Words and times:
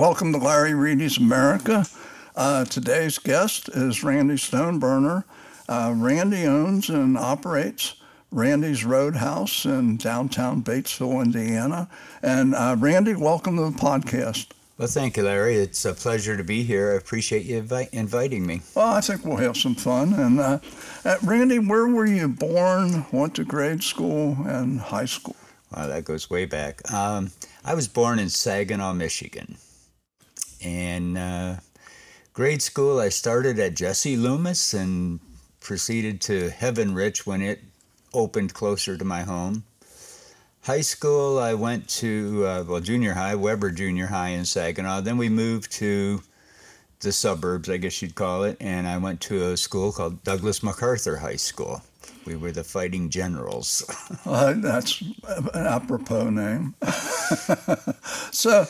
welcome 0.00 0.32
to 0.32 0.38
Larry 0.38 0.72
Reedy's 0.72 1.18
America. 1.18 1.84
Uh, 2.34 2.64
today's 2.64 3.18
guest 3.18 3.68
is 3.68 4.02
Randy 4.02 4.36
Stoneburner. 4.36 5.24
Uh, 5.68 5.92
Randy 5.94 6.46
owns 6.46 6.88
and 6.88 7.18
operates 7.18 7.96
Randy's 8.30 8.82
Roadhouse 8.82 9.66
in 9.66 9.98
downtown 9.98 10.62
Batesville, 10.62 11.22
Indiana. 11.22 11.86
And 12.22 12.54
uh, 12.54 12.76
Randy, 12.78 13.14
welcome 13.14 13.56
to 13.56 13.64
the 13.64 13.78
podcast. 13.78 14.52
Well, 14.78 14.88
thank 14.88 15.18
you, 15.18 15.24
Larry. 15.24 15.56
It's 15.56 15.84
a 15.84 15.92
pleasure 15.92 16.34
to 16.34 16.44
be 16.44 16.62
here. 16.62 16.92
I 16.92 16.94
appreciate 16.94 17.44
you 17.44 17.62
invi- 17.62 17.92
inviting 17.92 18.46
me. 18.46 18.62
Well, 18.74 18.88
I 18.88 19.02
think 19.02 19.26
we'll 19.26 19.36
have 19.36 19.58
some 19.58 19.74
fun. 19.74 20.14
And 20.14 20.40
uh, 20.40 20.60
uh, 21.04 21.16
Randy, 21.22 21.58
where 21.58 21.86
were 21.86 22.06
you 22.06 22.26
born? 22.26 23.04
Went 23.12 23.34
to 23.34 23.44
grade 23.44 23.82
school 23.82 24.38
and 24.46 24.80
high 24.80 25.04
school? 25.04 25.36
Wow, 25.76 25.88
that 25.88 26.06
goes 26.06 26.30
way 26.30 26.46
back. 26.46 26.90
Um, 26.90 27.32
I 27.66 27.74
was 27.74 27.86
born 27.86 28.18
in 28.18 28.30
Saginaw, 28.30 28.94
Michigan. 28.94 29.58
And 30.62 31.16
uh, 31.16 31.56
grade 32.32 32.62
school, 32.62 32.98
I 33.00 33.08
started 33.08 33.58
at 33.58 33.74
Jesse 33.74 34.16
Loomis 34.16 34.74
and 34.74 35.20
proceeded 35.60 36.20
to 36.22 36.50
Heavenrich 36.50 37.26
when 37.26 37.42
it 37.42 37.60
opened 38.12 38.54
closer 38.54 38.96
to 38.96 39.04
my 39.04 39.22
home. 39.22 39.64
High 40.62 40.82
school, 40.82 41.38
I 41.38 41.54
went 41.54 41.88
to, 42.00 42.44
uh, 42.46 42.64
well, 42.68 42.80
junior 42.80 43.14
high, 43.14 43.34
Weber 43.34 43.70
Junior 43.70 44.06
High 44.06 44.30
in 44.30 44.44
Saginaw. 44.44 45.00
Then 45.00 45.16
we 45.16 45.30
moved 45.30 45.72
to 45.72 46.22
the 47.00 47.12
suburbs, 47.12 47.70
I 47.70 47.78
guess 47.78 48.02
you'd 48.02 48.14
call 48.14 48.44
it, 48.44 48.58
and 48.60 48.86
I 48.86 48.98
went 48.98 49.22
to 49.22 49.52
a 49.52 49.56
school 49.56 49.90
called 49.90 50.22
Douglas 50.22 50.62
MacArthur 50.62 51.16
High 51.16 51.36
School. 51.36 51.82
We 52.26 52.36
were 52.36 52.52
the 52.52 52.64
Fighting 52.64 53.10
Generals. 53.10 53.82
Uh, 54.26 54.52
that's 54.58 55.00
an 55.00 55.66
apropos 55.66 56.28
name. 56.28 56.74
so, 58.30 58.66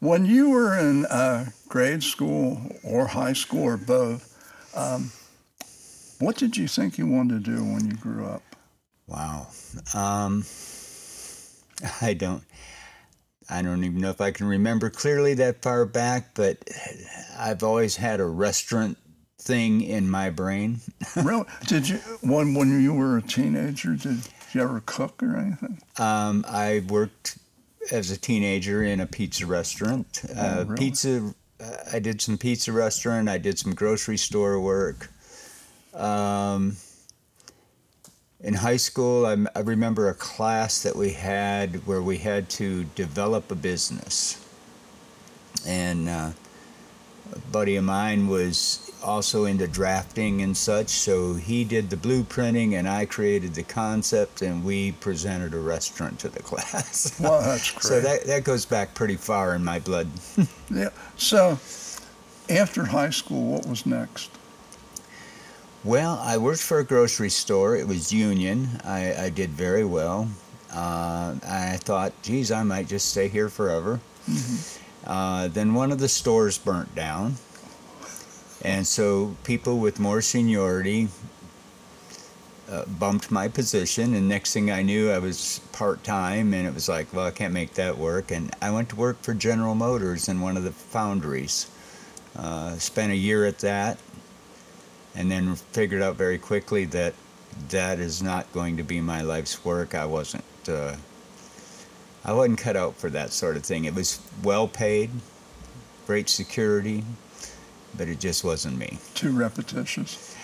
when 0.00 0.24
you 0.26 0.50
were 0.50 0.76
in 0.76 1.06
uh, 1.06 1.50
grade 1.68 2.02
school 2.02 2.60
or 2.82 3.06
high 3.06 3.34
school 3.34 3.62
or 3.62 3.76
both, 3.76 4.26
um, 4.74 5.12
what 6.18 6.36
did 6.36 6.56
you 6.56 6.66
think 6.66 6.98
you 6.98 7.06
wanted 7.06 7.44
to 7.44 7.50
do 7.56 7.62
when 7.62 7.86
you 7.86 7.96
grew 7.96 8.26
up? 8.26 8.42
Wow. 9.06 9.48
Um, 9.94 10.44
I 12.02 12.14
don't. 12.14 12.42
I 13.52 13.62
don't 13.62 13.82
even 13.82 14.00
know 14.00 14.10
if 14.10 14.20
I 14.20 14.30
can 14.30 14.46
remember 14.46 14.90
clearly 14.90 15.34
that 15.34 15.60
far 15.60 15.84
back, 15.84 16.34
but 16.34 16.58
I've 17.36 17.64
always 17.64 17.96
had 17.96 18.20
a 18.20 18.24
restaurant 18.24 18.96
thing 19.40 19.80
in 19.80 20.08
my 20.08 20.30
brain. 20.30 20.80
really? 21.16 21.46
Did 21.66 21.88
you 21.88 21.96
when 22.20 22.54
when 22.54 22.80
you 22.80 22.94
were 22.94 23.16
a 23.16 23.22
teenager? 23.22 23.96
Did 23.96 24.20
you 24.52 24.60
ever 24.60 24.80
cook 24.86 25.20
or 25.20 25.36
anything? 25.36 25.80
Um, 25.98 26.44
I 26.48 26.84
worked 26.88 27.38
as 27.90 28.10
a 28.10 28.16
teenager 28.18 28.82
in 28.82 29.00
a 29.00 29.06
pizza 29.06 29.46
restaurant. 29.46 30.22
Oh, 30.36 30.40
Uh, 30.40 30.64
really? 30.66 30.76
Pizza. 30.78 31.34
uh, 31.60 31.76
I 31.92 31.98
did 31.98 32.20
some 32.20 32.38
pizza 32.38 32.72
restaurant. 32.72 33.28
I 33.28 33.38
did 33.38 33.58
some 33.58 33.74
grocery 33.74 34.16
store 34.16 34.60
work. 34.60 35.10
Um, 35.94 36.76
in 38.42 38.54
high 38.54 38.76
school, 38.78 39.26
I, 39.26 39.36
I 39.54 39.60
remember 39.60 40.08
a 40.08 40.14
class 40.14 40.82
that 40.82 40.96
we 40.96 41.10
had 41.10 41.86
where 41.86 42.00
we 42.00 42.18
had 42.18 42.48
to 42.50 42.84
develop 42.94 43.50
a 43.50 43.54
business. 43.54 44.42
And 45.66 46.08
uh, 46.08 46.30
buddy 47.52 47.76
of 47.76 47.84
mine 47.84 48.28
was 48.28 48.90
also 49.02 49.44
into 49.44 49.66
drafting 49.66 50.42
and 50.42 50.56
such, 50.56 50.88
so 50.88 51.34
he 51.34 51.64
did 51.64 51.90
the 51.90 51.96
blueprinting 51.96 52.74
and 52.74 52.88
I 52.88 53.06
created 53.06 53.54
the 53.54 53.62
concept 53.62 54.42
and 54.42 54.64
we 54.64 54.92
presented 54.92 55.54
a 55.54 55.58
restaurant 55.58 56.18
to 56.20 56.28
the 56.28 56.42
class. 56.42 57.18
Well, 57.20 57.40
that's 57.40 57.70
great. 57.70 57.82
so 57.82 58.00
that, 58.00 58.24
that 58.24 58.44
goes 58.44 58.64
back 58.64 58.94
pretty 58.94 59.16
far 59.16 59.54
in 59.54 59.64
my 59.64 59.78
blood. 59.78 60.08
Yeah. 60.72 60.90
So, 61.16 61.58
after 62.48 62.84
high 62.84 63.10
school, 63.10 63.54
what 63.54 63.66
was 63.66 63.84
next? 63.86 64.30
Well, 65.82 66.20
I 66.22 66.36
worked 66.36 66.60
for 66.60 66.78
a 66.78 66.84
grocery 66.84 67.30
store. 67.30 67.74
It 67.74 67.88
was 67.88 68.12
union. 68.12 68.80
I, 68.84 69.24
I 69.24 69.30
did 69.30 69.50
very 69.50 69.84
well. 69.84 70.28
Uh, 70.72 71.34
I 71.44 71.78
thought, 71.80 72.12
geez, 72.22 72.52
I 72.52 72.62
might 72.62 72.86
just 72.86 73.10
stay 73.10 73.26
here 73.26 73.48
forever. 73.48 73.98
Uh, 75.04 75.48
then 75.48 75.74
one 75.74 75.92
of 75.92 75.98
the 75.98 76.08
stores 76.08 76.58
burnt 76.58 76.94
down. 76.94 77.36
And 78.62 78.86
so 78.86 79.36
people 79.44 79.78
with 79.78 79.98
more 79.98 80.20
seniority 80.20 81.08
uh, 82.70 82.84
bumped 82.84 83.30
my 83.30 83.48
position. 83.48 84.14
And 84.14 84.28
next 84.28 84.52
thing 84.52 84.70
I 84.70 84.82
knew, 84.82 85.10
I 85.10 85.18
was 85.18 85.60
part 85.72 86.04
time. 86.04 86.52
And 86.52 86.66
it 86.66 86.74
was 86.74 86.88
like, 86.88 87.12
well, 87.12 87.26
I 87.26 87.30
can't 87.30 87.54
make 87.54 87.74
that 87.74 87.96
work. 87.96 88.30
And 88.30 88.54
I 88.60 88.70
went 88.70 88.90
to 88.90 88.96
work 88.96 89.22
for 89.22 89.34
General 89.34 89.74
Motors 89.74 90.28
in 90.28 90.40
one 90.40 90.56
of 90.56 90.64
the 90.64 90.72
foundries. 90.72 91.70
Uh, 92.36 92.76
spent 92.76 93.12
a 93.12 93.16
year 93.16 93.44
at 93.44 93.58
that 93.58 93.98
and 95.14 95.30
then 95.30 95.54
figured 95.56 96.02
out 96.02 96.16
very 96.16 96.38
quickly 96.38 96.84
that 96.84 97.14
that 97.70 97.98
is 97.98 98.22
not 98.22 98.50
going 98.52 98.76
to 98.76 98.82
be 98.82 99.00
my 99.00 99.22
life's 99.22 99.64
work. 99.64 99.94
I 99.94 100.06
wasn't 100.06 100.44
uh, 100.68 100.94
I 102.24 102.32
wasn't 102.32 102.58
cut 102.58 102.76
out 102.76 102.96
for 102.96 103.08
that 103.10 103.32
sort 103.32 103.56
of 103.56 103.64
thing. 103.64 103.84
It 103.86 103.94
was 103.94 104.20
well 104.42 104.68
paid, 104.68 105.10
great 106.06 106.28
security, 106.28 107.02
but 107.96 108.08
it 108.08 108.20
just 108.20 108.44
wasn't 108.44 108.76
me. 108.78 108.98
Too 109.14 109.32
repetitious. 109.32 110.36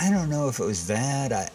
I 0.00 0.08
don't 0.10 0.30
know 0.30 0.48
if 0.48 0.60
it 0.60 0.64
was 0.64 0.86
that. 0.86 1.32
I, 1.32 1.50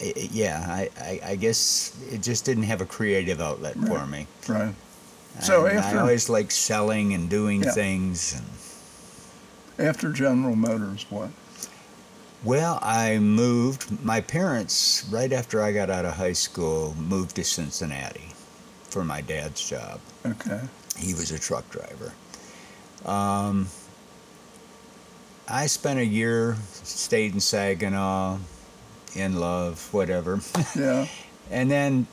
I 0.00 0.12
yeah, 0.30 0.64
I, 0.68 0.90
I, 1.00 1.20
I 1.30 1.36
guess 1.36 1.96
it 2.10 2.22
just 2.22 2.44
didn't 2.44 2.64
have 2.64 2.80
a 2.80 2.86
creative 2.86 3.40
outlet 3.40 3.74
for 3.74 4.06
me. 4.06 4.26
Right. 4.48 4.74
So 5.40 5.66
And 5.66 5.78
after- 5.78 5.98
I 5.98 6.00
always 6.00 6.28
liked 6.28 6.52
selling 6.52 7.14
and 7.14 7.28
doing 7.30 7.62
Yeah. 7.62 7.70
things. 7.72 8.34
And, 9.78 9.88
After 9.88 10.12
General 10.12 10.56
Motors, 10.56 11.06
what? 11.10 11.30
Well, 12.44 12.78
I 12.82 13.18
moved. 13.18 14.02
My 14.04 14.20
parents, 14.20 15.04
right 15.10 15.32
after 15.32 15.60
I 15.60 15.72
got 15.72 15.90
out 15.90 16.04
of 16.04 16.14
high 16.14 16.32
school, 16.34 16.94
moved 16.98 17.36
to 17.36 17.44
Cincinnati 17.44 18.28
for 18.84 19.04
my 19.04 19.20
dad's 19.20 19.68
job. 19.68 20.00
Okay. 20.24 20.60
He 20.96 21.14
was 21.14 21.30
a 21.32 21.38
truck 21.38 21.68
driver. 21.70 22.12
Um, 23.04 23.68
I 25.48 25.66
spent 25.66 25.98
a 25.98 26.04
year, 26.04 26.56
stayed 26.72 27.34
in 27.34 27.40
Saginaw, 27.40 28.38
in 29.14 29.38
love, 29.40 29.92
whatever. 29.92 30.40
Yeah. 30.76 31.06
and 31.50 31.70
then 31.70 32.06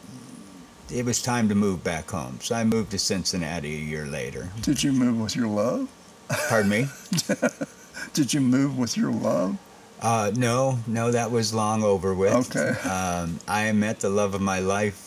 it 0.92 1.06
was 1.06 1.22
time 1.22 1.50
to 1.50 1.56
move 1.56 1.84
back 1.84 2.10
home. 2.10 2.40
So 2.42 2.56
I 2.56 2.64
moved 2.64 2.92
to 2.92 3.00
Cincinnati 3.00 3.76
a 3.76 3.80
year 3.80 4.06
later. 4.06 4.50
Did 4.62 4.82
you 4.84 4.92
move 4.92 5.20
with 5.20 5.36
your 5.36 5.48
love? 5.48 5.90
Pardon 6.50 6.70
me? 6.72 6.88
Did 8.14 8.34
you 8.34 8.42
move 8.42 8.78
with 8.78 8.96
your 8.98 9.12
love? 9.12 9.58
Uh, 10.06 10.32
no, 10.36 10.78
no, 10.86 11.10
that 11.10 11.32
was 11.32 11.52
long 11.52 11.82
over 11.84 12.14
with. 12.14 12.56
Okay. 12.56 12.70
Um, 12.88 13.40
I 13.48 13.72
met 13.72 14.02
the 14.02 14.10
love 14.10 14.36
of 14.36 14.42
my 14.42 14.60
life 14.60 15.02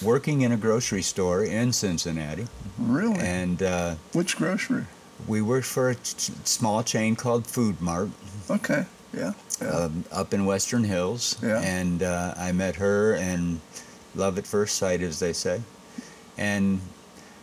working 0.00 0.42
in 0.42 0.52
a 0.52 0.56
grocery 0.56 1.02
store 1.02 1.42
in 1.42 1.72
Cincinnati, 1.72 2.46
Really? 2.78 3.18
and 3.18 3.60
uh, 3.62 3.94
Which 4.12 4.36
grocery? 4.36 4.84
we 5.26 5.42
worked 5.42 5.66
for 5.66 5.90
a 5.90 5.96
ch- 5.96 6.30
small 6.44 6.84
chain 6.84 7.16
called 7.16 7.48
Food 7.48 7.80
Mart 7.80 8.10
Okay. 8.48 8.84
Yeah. 9.12 9.32
Yeah. 9.60 9.68
um, 9.70 10.04
up 10.12 10.32
in 10.32 10.44
Western 10.46 10.84
Hills. 10.84 11.36
Yeah. 11.42 11.60
And 11.60 12.02
uh, 12.04 12.34
I 12.36 12.52
met 12.52 12.76
her, 12.76 13.14
and 13.14 13.60
love 14.14 14.38
at 14.38 14.46
first 14.46 14.76
sight, 14.76 15.02
as 15.02 15.18
they 15.18 15.32
say. 15.32 15.62
And 16.38 16.80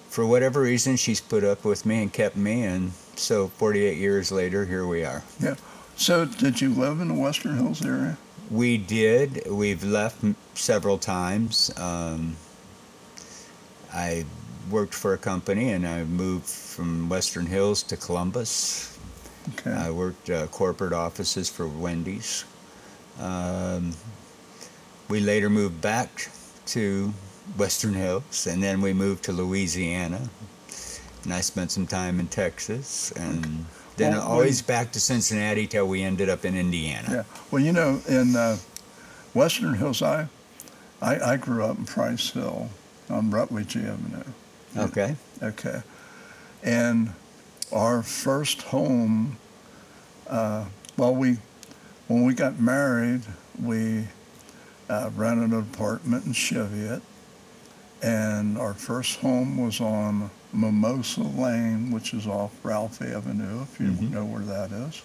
for 0.09 0.25
whatever 0.25 0.61
reason, 0.61 0.95
she's 0.95 1.19
put 1.19 1.43
up 1.43 1.66
with 1.66 1.85
me 1.85 2.01
and 2.03 2.11
kept 2.13 2.38
me, 2.38 2.63
and 2.63 2.93
so 3.17 3.49
48 3.49 3.97
years 3.97 4.31
later, 4.31 4.66
here 4.66 4.85
we 4.87 5.03
are. 5.03 5.23
yeah. 5.41 5.55
So, 6.01 6.25
did 6.25 6.59
you 6.59 6.73
live 6.73 6.99
in 6.99 7.09
the 7.09 7.13
Western 7.13 7.57
Hills 7.57 7.85
area? 7.85 8.17
We 8.49 8.79
did. 8.79 9.47
We've 9.47 9.83
left 9.83 10.25
several 10.55 10.97
times. 10.97 11.71
Um, 11.77 12.37
I 13.93 14.25
worked 14.71 14.95
for 14.95 15.13
a 15.13 15.19
company 15.19 15.69
and 15.69 15.85
I 15.85 16.03
moved 16.05 16.47
from 16.47 17.07
Western 17.07 17.45
Hills 17.45 17.83
to 17.83 17.97
Columbus. 17.97 18.97
Okay. 19.53 19.69
I 19.69 19.91
worked 19.91 20.31
uh, 20.31 20.47
corporate 20.47 20.91
offices 20.91 21.49
for 21.51 21.67
Wendy's. 21.67 22.45
Um, 23.19 23.93
we 25.07 25.19
later 25.19 25.51
moved 25.51 25.81
back 25.81 26.31
to 26.73 27.13
Western 27.57 27.93
Hills 27.93 28.47
and 28.47 28.63
then 28.63 28.81
we 28.81 28.91
moved 28.91 29.23
to 29.25 29.33
Louisiana. 29.33 30.31
And 31.25 31.31
I 31.31 31.41
spent 31.41 31.69
some 31.69 31.85
time 31.85 32.19
in 32.19 32.25
Texas 32.25 33.11
and 33.11 33.67
then 34.01 34.13
Well, 34.13 34.21
always 34.27 34.61
back 34.61 34.91
to 34.93 34.99
Cincinnati 34.99 35.67
till 35.67 35.87
we 35.87 36.01
ended 36.03 36.29
up 36.29 36.45
in 36.45 36.55
Indiana. 36.57 37.07
yeah. 37.11 37.23
Well, 37.51 37.61
you 37.61 37.71
know, 37.73 38.01
in 38.07 38.35
uh, 38.35 38.57
Western 39.33 39.75
Hills, 39.75 40.01
I, 40.01 40.27
I 41.01 41.19
I 41.33 41.37
grew 41.37 41.63
up 41.65 41.77
in 41.77 41.85
Price 41.85 42.29
Hill 42.31 42.69
on 43.09 43.31
Rutledge 43.31 43.75
Avenue. 43.77 44.23
Okay. 44.77 45.15
Okay. 45.41 45.81
And 46.63 47.13
our 47.71 48.03
first 48.03 48.61
home, 48.63 49.37
uh, 50.29 50.65
well, 50.97 51.15
we, 51.15 51.37
when 52.07 52.23
we 52.23 52.33
got 52.33 52.59
married, 52.59 53.21
we 53.61 54.07
uh, 54.89 55.09
rented 55.15 55.51
an 55.51 55.59
apartment 55.59 56.25
in 56.25 56.33
Cheviot. 56.33 57.01
And 58.03 58.57
our 58.57 58.73
first 58.73 59.19
home 59.19 59.57
was 59.57 59.79
on 59.81 60.29
Mimosa 60.53 61.21
Lane, 61.21 61.91
which 61.91 62.13
is 62.13 62.27
off 62.27 62.51
Ralph 62.63 63.01
Avenue, 63.01 63.61
if 63.63 63.79
you 63.79 63.87
Mhm. 63.91 64.11
know 64.11 64.25
where 64.25 64.43
that 64.43 64.71
is. 64.71 65.01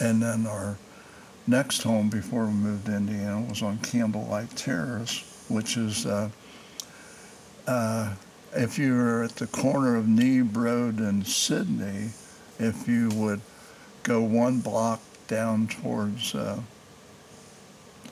And 0.00 0.22
then 0.22 0.46
our 0.46 0.76
next 1.46 1.82
home 1.82 2.08
before 2.08 2.46
we 2.46 2.52
moved 2.52 2.86
to 2.86 2.96
Indiana 2.96 3.40
was 3.42 3.62
on 3.62 3.78
Candlelight 3.78 4.56
Terrace, 4.56 5.22
which 5.48 5.76
is, 5.76 6.06
uh, 6.06 6.30
uh, 7.66 8.14
if 8.54 8.78
you 8.78 8.94
were 8.94 9.22
at 9.24 9.36
the 9.36 9.46
corner 9.46 9.96
of 9.96 10.08
Neeb 10.08 10.56
Road 10.56 10.98
and 10.98 11.26
Sidney, 11.26 12.10
if 12.58 12.88
you 12.88 13.10
would 13.10 13.40
go 14.02 14.22
one 14.22 14.60
block 14.60 15.00
down 15.28 15.66
towards, 15.66 16.34
uh, 16.34 16.60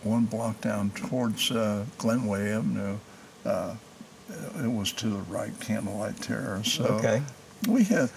one 0.02 0.24
block 0.24 0.60
down 0.60 0.90
towards 0.90 1.50
uh, 1.50 1.84
Glenway 1.98 2.50
Avenue, 2.50 2.98
uh, 3.44 3.74
it 4.62 4.70
was 4.82 4.92
to 4.92 5.08
the 5.08 5.18
right, 5.30 5.52
Candlelight 5.60 6.20
Terrace. 6.20 6.72
So 6.72 6.84
Okay. 6.84 7.22
we 7.68 7.84
had, 7.84 8.10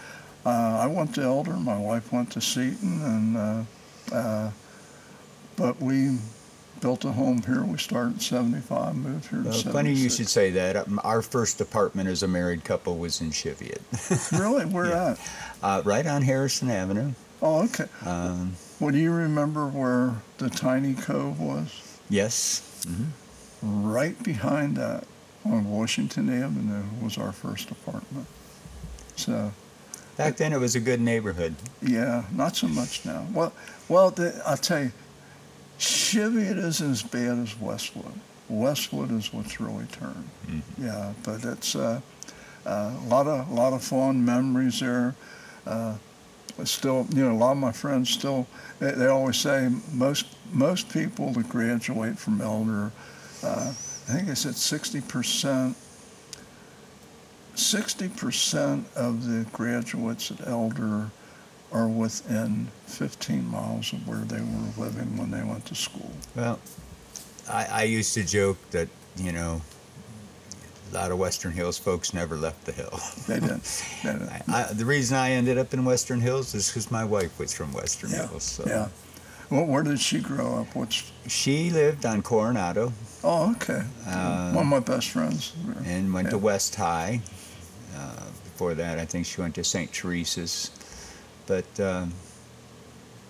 uh, 0.46 0.50
I 0.50 0.88
went 0.88 1.14
to 1.16 1.22
Elder, 1.22 1.54
my 1.54 1.78
wife 1.78 2.12
went 2.12 2.32
to 2.32 2.42
Seton, 2.42 3.02
and 3.04 3.38
uh, 3.38 4.16
uh, 4.16 4.52
but 5.56 5.80
we 5.80 6.18
built 6.82 7.06
a 7.06 7.12
home 7.12 7.44
here. 7.44 7.64
We 7.64 7.78
started 7.78 8.14
in 8.16 8.20
'75, 8.20 8.96
moved 8.96 9.30
here 9.30 9.42
Well, 9.44 9.54
funny 9.62 9.94
you 9.94 10.10
should 10.10 10.28
say 10.28 10.50
that. 10.52 10.76
Um, 10.76 11.00
Our 11.04 11.22
first 11.22 11.62
apartment 11.62 12.10
as 12.10 12.24
a 12.24 12.28
married 12.28 12.64
couple 12.64 12.98
was 12.98 13.22
in 13.22 13.30
Cheviot, 13.32 13.82
Really, 14.34 14.66
where 14.66 14.88
Yeah. 14.88 15.12
at? 15.12 15.20
uh, 15.62 15.82
right 15.86 16.06
on 16.08 16.24
Harrison 16.24 16.72
Avenue. 16.72 17.12
Oh, 17.44 17.64
okay. 17.66 17.86
Um, 18.04 18.56
Well, 18.80 18.92
do 18.92 18.98
you 18.98 19.12
remember 19.12 19.68
where 19.68 20.16
the 20.40 20.50
tiny 20.50 20.96
cove 20.96 21.40
was? 21.40 21.70
yes. 22.10 22.64
Right 23.62 24.22
behind 24.24 24.78
that, 24.78 25.06
on 25.46 25.70
Washington 25.70 26.30
Avenue, 26.30 26.84
was 27.02 27.18
our 27.18 27.32
first 27.32 27.72
apartment. 27.72 28.26
So, 29.16 29.52
Back 30.18 30.38
then, 30.38 30.54
it 30.54 30.60
was 30.60 30.76
a 30.76 30.80
good 30.80 31.02
neighborhood. 31.02 31.56
yeah, 31.82 32.24
not 32.32 32.56
so 32.56 32.68
much 32.68 33.06
now. 33.06 33.26
Well, 33.34 33.54
well, 33.90 34.12
the, 34.12 34.42
I'll 34.46 34.58
tell 34.58 34.84
you, 34.84 34.92
Cheviot 35.78 36.58
isn't 36.58 36.92
as 36.92 37.04
bad 37.04 37.38
as 37.40 37.60
Westwood. 37.60 38.14
Westwood 38.48 39.12
is 39.12 39.34
what's 39.34 39.60
really 39.60 39.86
turned. 39.88 40.30
Yeah, 40.78 41.14
but 41.24 41.44
it's 41.44 41.76
uh, 41.76 42.00
uh, 42.66 42.94
a 42.98 43.08
lot 43.08 43.28
of 43.28 43.52
lot 43.52 43.74
of 43.74 43.84
fond 43.84 44.26
memories 44.26 44.80
there. 44.80 45.16
Uh, 45.68 45.96
still, 46.64 47.08
you 47.14 47.24
know, 47.26 47.34
a 47.34 47.38
lot 47.38 47.52
of 47.52 47.58
my 47.58 47.72
friends 47.74 48.10
still. 48.10 48.48
They, 48.80 48.92
they 48.92 49.08
always 49.08 49.36
say 49.38 49.70
most 49.92 50.28
most 50.54 50.90
people 50.94 51.32
that 51.32 51.50
graduate 51.50 52.18
from 52.18 52.40
Elder, 52.40 52.92
uh, 53.44 53.74
I 54.08 54.14
think 54.14 54.30
I 54.30 54.34
said 54.34 54.56
sixty 54.56 55.02
percent. 55.02 55.76
Sixty 57.56 58.10
percent 58.10 58.86
of 58.96 59.26
the 59.28 59.46
graduates 59.52 60.30
at 60.32 60.46
Elder 60.48 61.10
are 61.72 61.88
within 61.88 62.68
15 62.86 63.50
miles 63.50 63.92
of 63.92 64.08
where 64.08 64.20
they 64.20 64.40
were 64.40 64.86
living 64.86 65.18
when 65.18 65.32
they 65.32 65.44
went 65.44 65.66
to 65.66 65.76
school. 65.76 66.10
Well, 66.36 66.60
I, 67.50 67.66
I 67.66 67.84
used 67.84 68.14
to 68.14 68.24
joke 68.24 68.58
that, 68.72 68.88
you 69.18 69.34
know, 69.34 69.62
a 70.92 70.94
lot 70.94 71.12
of 71.12 71.18
Western 71.18 71.52
Hills 71.52 71.78
folks 71.78 72.14
never 72.14 72.38
left 72.38 72.64
the 72.66 72.72
hill. 72.72 72.98
They 73.28 73.40
didn't. 73.42 73.84
They 74.04 74.12
didn't. 74.14 74.30
I, 74.48 74.72
the 74.72 74.86
reason 74.86 75.18
I 75.18 75.32
ended 75.32 75.58
up 75.58 75.74
in 75.74 75.84
Western 75.84 76.22
Hills 76.22 76.54
is 76.56 76.70
because 76.70 76.92
my 76.92 77.04
wife 77.04 77.38
was 77.40 77.54
from 77.54 77.74
Western 77.74 78.12
Yeah, 78.12 78.28
Hills. 78.28 78.44
So 78.44 78.64
yeah. 78.66 78.88
Well, 79.50 79.66
where 79.66 79.84
did 79.84 80.00
she 80.00 80.20
grow 80.20 80.60
up? 80.62 80.76
What's? 80.76 81.12
She 81.28 81.70
lived 81.72 82.06
on 82.06 82.22
Coronado 82.22 82.92
Oh, 83.24 83.52
okay. 83.54 83.82
Uh, 84.08 84.52
One 84.54 84.66
of 84.66 84.70
my 84.70 84.80
best 84.80 85.10
friends. 85.10 85.54
and 85.86 86.14
went 86.14 86.30
to 86.30 86.38
West 86.38 86.76
High. 86.76 87.22
Uh, 87.96 88.24
before 88.44 88.74
that, 88.76 89.00
I 89.00 89.06
think 89.06 89.26
she 89.26 89.42
went 89.42 89.56
to 89.56 89.64
St. 89.64 89.92
Teresa's. 89.92 90.70
But 91.48 91.80
um, 91.80 92.14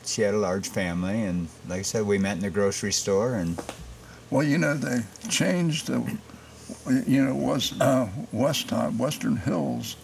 she 0.06 0.22
had 0.22 0.34
a 0.34 0.38
large 0.38 0.68
family, 0.70 1.24
and 1.24 1.48
like 1.68 1.80
I 1.80 1.84
said, 1.84 2.06
we 2.06 2.18
met 2.18 2.34
in 2.38 2.42
the 2.44 2.50
grocery 2.50 2.92
store, 2.92 3.36
and 3.36 3.58
Well, 4.30 4.44
you 4.44 4.58
know 4.58 4.74
they 4.76 5.04
changed 5.30 5.88
the. 5.88 6.18
You 7.08 7.24
know, 7.26 7.36
was 7.36 7.80
uh, 7.80 8.08
West 8.32 8.70
High, 8.72 8.90
Western 8.90 9.38
Hills. 9.38 9.96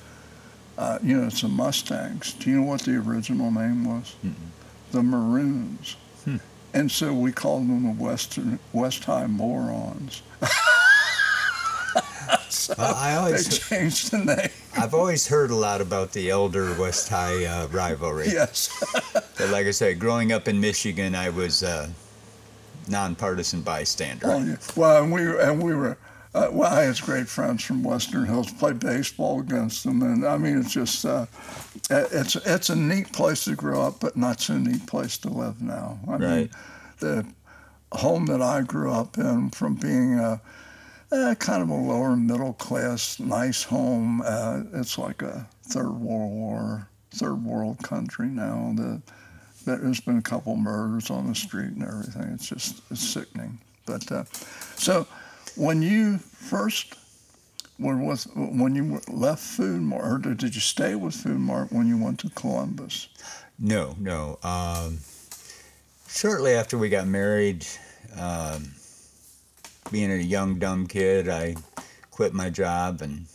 Uh, 0.78 1.00
you 1.04 1.18
know, 1.18 1.28
it's 1.28 1.42
the 1.42 1.48
Mustangs. 1.48 2.34
Do 2.34 2.50
you 2.50 2.58
know 2.62 2.68
what 2.68 2.82
the 2.82 2.96
original 2.98 3.52
name 3.52 3.84
was? 3.86 4.16
The 4.92 5.02
Maroons. 5.04 5.96
And 6.74 6.90
so 6.92 7.14
we 7.14 7.32
called 7.32 7.68
them 7.68 7.84
the 7.84 8.04
Western 8.04 8.60
West 8.72 9.04
High 9.04 9.28
Morons. 9.28 10.22
so 12.50 12.74
Well, 12.78 12.96
I 12.96 13.12
they 13.12 13.18
always, 13.18 13.60
changed 13.60 14.12
the 14.12 14.20
name. 14.20 14.50
I've 14.78 14.94
always 14.94 15.28
heard 15.28 15.52
a 15.52 15.56
lot 15.56 15.82
about 15.82 16.14
the 16.14 16.30
Elder 16.30 16.74
West 16.80 17.10
High 17.10 17.46
uh, 17.46 17.68
rivalry. 17.68 18.28
Yes. 18.28 18.70
But 19.38 19.50
like 19.50 19.66
I 19.66 19.72
said, 19.72 19.98
growing 20.00 20.32
up 20.32 20.48
in 20.48 20.62
Michigan, 20.62 21.16
I 21.16 21.30
was 21.30 21.64
a 21.64 21.90
nonpartisan 22.88 23.62
bystander. 23.64 24.28
Oh, 24.30 24.38
yeah. 24.44 24.56
Well, 24.76 25.02
and 25.04 25.12
we 25.12 25.40
and 25.40 25.64
we 25.64 25.74
were. 25.74 25.98
Uh, 26.34 26.48
well, 26.52 26.74
I 26.74 26.84
had 26.84 27.02
great 27.02 27.28
friends 27.28 27.64
from 27.64 27.84
Western 27.84 28.26
Hills. 28.26 28.52
Played 28.52 28.80
baseball 28.80 29.42
against 29.42 29.84
them, 29.84 30.02
and 30.02 30.26
I 30.26 30.38
mean, 30.38 30.60
it's 30.60 30.72
just 30.72 31.06
uh, 31.06 31.26
it's 31.90 32.36
it's 32.38 32.70
a 32.70 32.76
neat 32.76 33.12
place 33.12 33.44
to 33.46 33.56
grow 33.56 33.82
up, 33.82 34.00
but 34.00 34.16
not 34.16 34.40
so 34.40 34.58
neat 34.58 34.88
place 34.88 35.18
to 35.20 35.30
live 35.30 35.62
now. 35.62 36.00
I 36.08 36.18
mean, 36.18 36.50
the 37.00 37.26
home 37.92 38.26
that 38.28 38.42
I 38.42 38.62
grew 38.62 38.92
up 38.92 39.18
in, 39.18 39.50
from 39.50 39.76
being 39.76 40.20
a, 40.20 40.42
a 41.12 41.36
kind 41.36 41.62
of 41.62 41.70
a 41.70 41.74
lower 41.76 42.16
middle 42.16 42.54
class, 42.54 43.20
nice 43.20 43.64
home, 43.64 44.22
uh, 44.26 44.62
it's 44.74 44.98
like 44.98 45.22
a 45.22 45.46
third 45.64 45.92
world 45.92 46.32
war, 46.32 46.88
third 47.12 47.44
world 47.44 47.80
country 47.84 48.28
now. 48.28 48.74
The, 48.76 49.02
there's 49.66 50.00
been 50.00 50.18
a 50.18 50.22
couple 50.24 50.56
murders 50.56 51.10
on 51.10 51.28
the 51.28 51.36
street 51.36 51.72
and 51.72 51.84
everything. 51.84 52.32
It's 52.34 52.48
just 52.48 52.82
it's 52.90 53.02
sickening. 53.02 53.60
But 53.86 54.10
uh, 54.12 54.24
so 54.76 55.08
when 55.56 55.82
you 55.82 56.18
first 56.18 56.96
were 57.80 57.98
with 57.98 58.28
when 58.36 58.76
you 58.76 59.02
left 59.08 59.42
Food 59.42 59.82
Mart, 59.82 60.26
or 60.26 60.34
did 60.34 60.56
you 60.56 60.62
stay 60.62 60.96
with 60.96 61.16
Food 61.16 61.40
Mart 61.40 61.72
when 61.72 61.88
you 61.88 61.98
went 61.98 62.20
to 62.20 62.30
Columbus? 62.30 63.08
No, 63.60 63.96
no. 64.00 64.40
Um, 64.44 65.00
shortly 66.08 66.54
after 66.54 66.78
we 66.78 66.90
got 66.90 67.08
married, 67.08 67.66
um, 68.18 68.72
being 69.92 70.12
a 70.12 70.16
young, 70.16 70.60
dumb 70.60 70.88
kid, 70.88 71.28
I 71.28 71.56
quit 72.12 72.34
my 72.34 72.50
job 72.50 73.02
and 73.02 73.26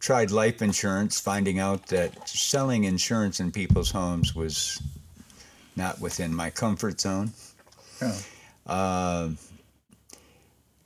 tried 0.00 0.30
life 0.30 0.62
insurance, 0.62 1.20
finding 1.20 1.58
out 1.58 1.86
that 1.88 2.28
selling 2.28 2.84
insurance 2.84 3.40
in 3.40 3.52
people's 3.52 3.90
homes 3.90 4.34
was 4.34 4.80
not 5.76 6.00
within 6.00 6.34
my 6.34 6.50
comfort 6.50 7.00
zone. 7.00 7.32
Yeah. 8.00 8.16
Uh, 8.66 9.28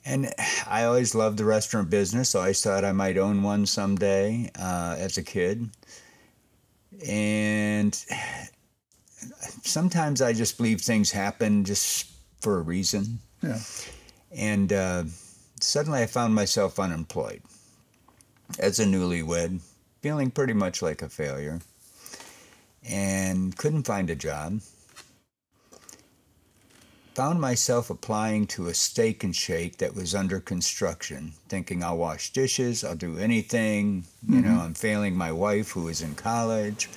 and 0.05 0.33
I 0.67 0.85
always 0.85 1.15
loved 1.15 1.39
the 1.39 1.45
restaurant 1.45 1.91
business. 1.91 2.31
So 2.31 2.39
I 2.39 2.43
always 2.43 2.63
thought 2.63 2.85
I 2.85 2.93
might 2.93 3.17
own 3.17 3.43
one 3.43 3.67
someday 3.67 4.51
uh, 4.59 4.97
as 4.99 5.17
a 5.17 5.23
kid. 5.23 5.71
And 7.07 7.95
sometimes 9.63 10.21
I 10.23 10.33
just 10.33 10.57
believe 10.57 10.81
things 10.81 11.11
happen 11.11 11.65
just 11.65 12.11
for 12.41 12.59
a 12.59 12.63
reason. 12.63 13.19
Yeah. 13.43 13.59
And 14.33 14.73
uh, 14.73 15.05
suddenly 15.61 16.03
I 16.03 16.07
found 16.07 16.35
myself 16.35 16.79
unemployed 16.79 17.43
as 18.59 18.79
a 18.79 18.85
newlywed, 18.85 19.61
feeling 20.03 20.31
pretty 20.31 20.53
much 20.53 20.83
like 20.83 21.03
a 21.03 21.09
failure, 21.09 21.61
and 22.89 23.57
couldn't 23.57 23.85
find 23.85 24.11
a 24.11 24.15
job. 24.15 24.61
Found 27.15 27.41
myself 27.41 27.91
applying 27.91 28.49
to 28.49 28.67
a 28.67 28.75
steak 28.75 29.23
and 29.23 29.37
shake 29.37 29.79
that 29.79 29.95
was 29.95 30.17
under 30.17 30.41
construction, 30.41 31.33
thinking 31.49 31.85
I'll 31.85 31.97
wash 31.97 32.33
dishes, 32.33 32.83
I'll 32.83 32.97
do 32.97 33.19
anything. 33.19 34.05
You 34.29 34.41
know, 34.41 34.61
I'm 34.61 34.75
failing 34.75 35.17
my 35.17 35.31
wife 35.31 35.71
who 35.71 35.87
is 35.87 36.03
in 36.03 36.17
college. 36.17 36.91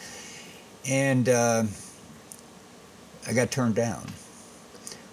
And 0.89 1.29
uh, 1.29 1.65
I 3.27 3.33
got 3.33 3.51
turned 3.51 3.75
down. 3.75 4.07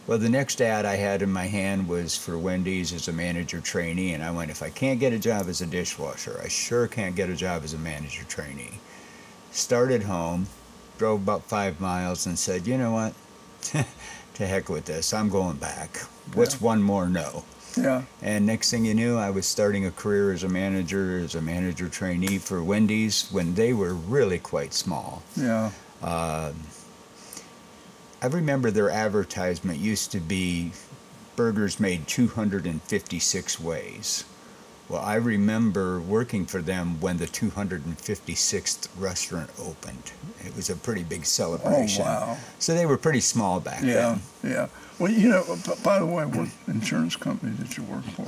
Well, 0.06 0.16
the 0.16 0.30
next 0.30 0.62
ad 0.62 0.86
I 0.86 0.96
had 0.96 1.20
in 1.20 1.30
my 1.30 1.46
hand 1.46 1.86
was 1.86 2.16
for 2.16 2.38
Wendy's 2.38 2.92
as 2.94 3.08
a 3.08 3.12
manager 3.12 3.60
trainee, 3.60 4.14
and 4.14 4.24
I 4.24 4.30
went, 4.30 4.50
if 4.50 4.62
I 4.62 4.70
can't 4.70 5.00
get 5.00 5.12
a 5.12 5.18
job 5.18 5.48
as 5.48 5.60
a 5.60 5.66
dishwasher, 5.66 6.40
I 6.42 6.48
sure 6.48 6.86
can't 6.88 7.16
get 7.16 7.28
a 7.28 7.36
job 7.36 7.62
as 7.62 7.74
a 7.74 7.78
manager 7.78 8.24
trainee. 8.24 8.80
Started 9.50 10.02
home, 10.02 10.46
drove 10.96 11.22
about 11.22 11.44
five 11.44 11.78
miles, 11.78 12.24
and 12.24 12.38
said, 12.38 12.66
you 12.66 12.78
know 12.78 12.92
what? 12.92 13.14
to 14.34 14.46
heck 14.46 14.68
with 14.68 14.84
this. 14.84 15.12
I'm 15.12 15.28
going 15.28 15.56
back. 15.56 15.98
What's 16.34 16.60
one 16.60 16.82
more 16.82 17.08
no? 17.08 17.44
Yeah. 17.76 18.02
And 18.22 18.46
next 18.46 18.70
thing 18.70 18.84
you 18.84 18.94
knew, 18.94 19.16
I 19.16 19.30
was 19.30 19.46
starting 19.46 19.86
a 19.86 19.90
career 19.90 20.32
as 20.32 20.44
a 20.44 20.48
manager, 20.48 21.18
as 21.18 21.34
a 21.34 21.42
manager 21.42 21.88
trainee 21.88 22.38
for 22.38 22.62
Wendy's 22.62 23.28
when 23.30 23.54
they 23.54 23.72
were 23.72 23.94
really 23.94 24.38
quite 24.38 24.74
small. 24.74 25.22
Yeah. 25.36 25.70
Uh, 26.02 26.52
I 28.22 28.26
remember 28.26 28.70
their 28.70 28.90
advertisement 28.90 29.78
used 29.78 30.12
to 30.12 30.20
be 30.20 30.72
burgers 31.36 31.80
made 31.80 32.06
256 32.06 33.60
ways. 33.60 34.24
Well, 34.88 35.00
I 35.00 35.14
remember 35.14 35.98
working 36.00 36.44
for 36.44 36.60
them 36.60 37.00
when 37.00 37.16
the 37.16 37.26
256th 37.26 38.88
restaurant 38.98 39.50
opened. 39.58 40.12
It 40.44 40.54
was 40.54 40.68
a 40.68 40.76
pretty 40.76 41.02
big 41.02 41.24
celebration. 41.24 42.02
Oh, 42.02 42.10
wow. 42.10 42.36
So 42.58 42.74
they 42.74 42.84
were 42.86 42.98
pretty 42.98 43.20
small 43.20 43.60
back 43.60 43.82
Yeah, 43.82 43.94
then. 43.94 44.20
yeah. 44.42 44.50
Yeah. 44.50 44.66
Well, 44.98 45.10
you 45.10 45.28
know, 45.30 45.56
by 45.82 45.98
the 45.98 46.06
way, 46.06 46.24
what 46.26 46.48
insurance 46.68 47.16
company 47.16 47.56
did 47.56 47.76
you 47.76 47.82
work 47.84 48.04
for? 48.04 48.26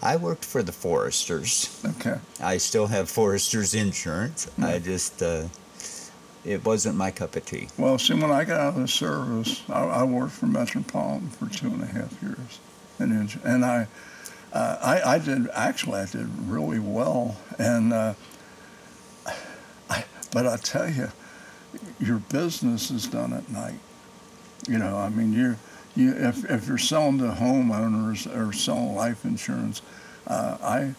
I 0.00 0.16
worked 0.16 0.44
for 0.44 0.62
the 0.62 0.72
Foresters. 0.72 1.80
Okay. 1.84 2.18
I 2.40 2.58
still 2.58 2.86
have 2.86 3.10
Foresters 3.10 3.74
insurance. 3.74 4.48
I 4.62 4.78
just, 4.78 5.22
uh, 5.22 5.48
it 6.44 6.64
wasn't 6.64 6.96
my 6.96 7.10
cup 7.10 7.34
of 7.34 7.44
tea. 7.44 7.68
Well, 7.76 7.98
see, 7.98 8.14
when 8.14 8.30
I 8.30 8.44
got 8.44 8.60
out 8.60 8.74
of 8.74 8.80
the 8.80 8.88
service, 8.88 9.62
I, 9.68 9.82
I 9.82 10.04
worked 10.04 10.32
for 10.34 10.46
Metropolitan 10.46 11.28
for 11.30 11.48
two 11.48 11.66
and 11.68 11.82
a 11.82 11.86
half 11.86 12.22
years, 12.22 12.60
and 13.00 13.36
and 13.42 13.64
I, 13.64 13.88
uh, 14.56 14.78
I, 14.80 15.16
I 15.16 15.18
did 15.18 15.50
actually 15.52 16.00
I 16.00 16.06
did 16.06 16.28
really 16.48 16.78
well, 16.78 17.36
and 17.58 17.92
uh, 17.92 18.14
I, 19.90 20.04
but 20.32 20.46
I 20.46 20.56
tell 20.56 20.88
you, 20.88 21.08
your 22.00 22.20
business 22.20 22.90
is 22.90 23.06
done 23.06 23.34
at 23.34 23.50
night. 23.50 23.78
You 24.66 24.78
know, 24.78 24.96
I 24.96 25.10
mean, 25.10 25.34
you 25.34 25.56
you 25.94 26.14
if 26.14 26.50
if 26.50 26.68
you're 26.68 26.78
selling 26.78 27.18
to 27.18 27.24
homeowners 27.24 28.26
or 28.34 28.54
selling 28.54 28.94
life 28.94 29.24
insurance, 29.24 29.82
uh, 30.26 30.56
I. 30.62 30.94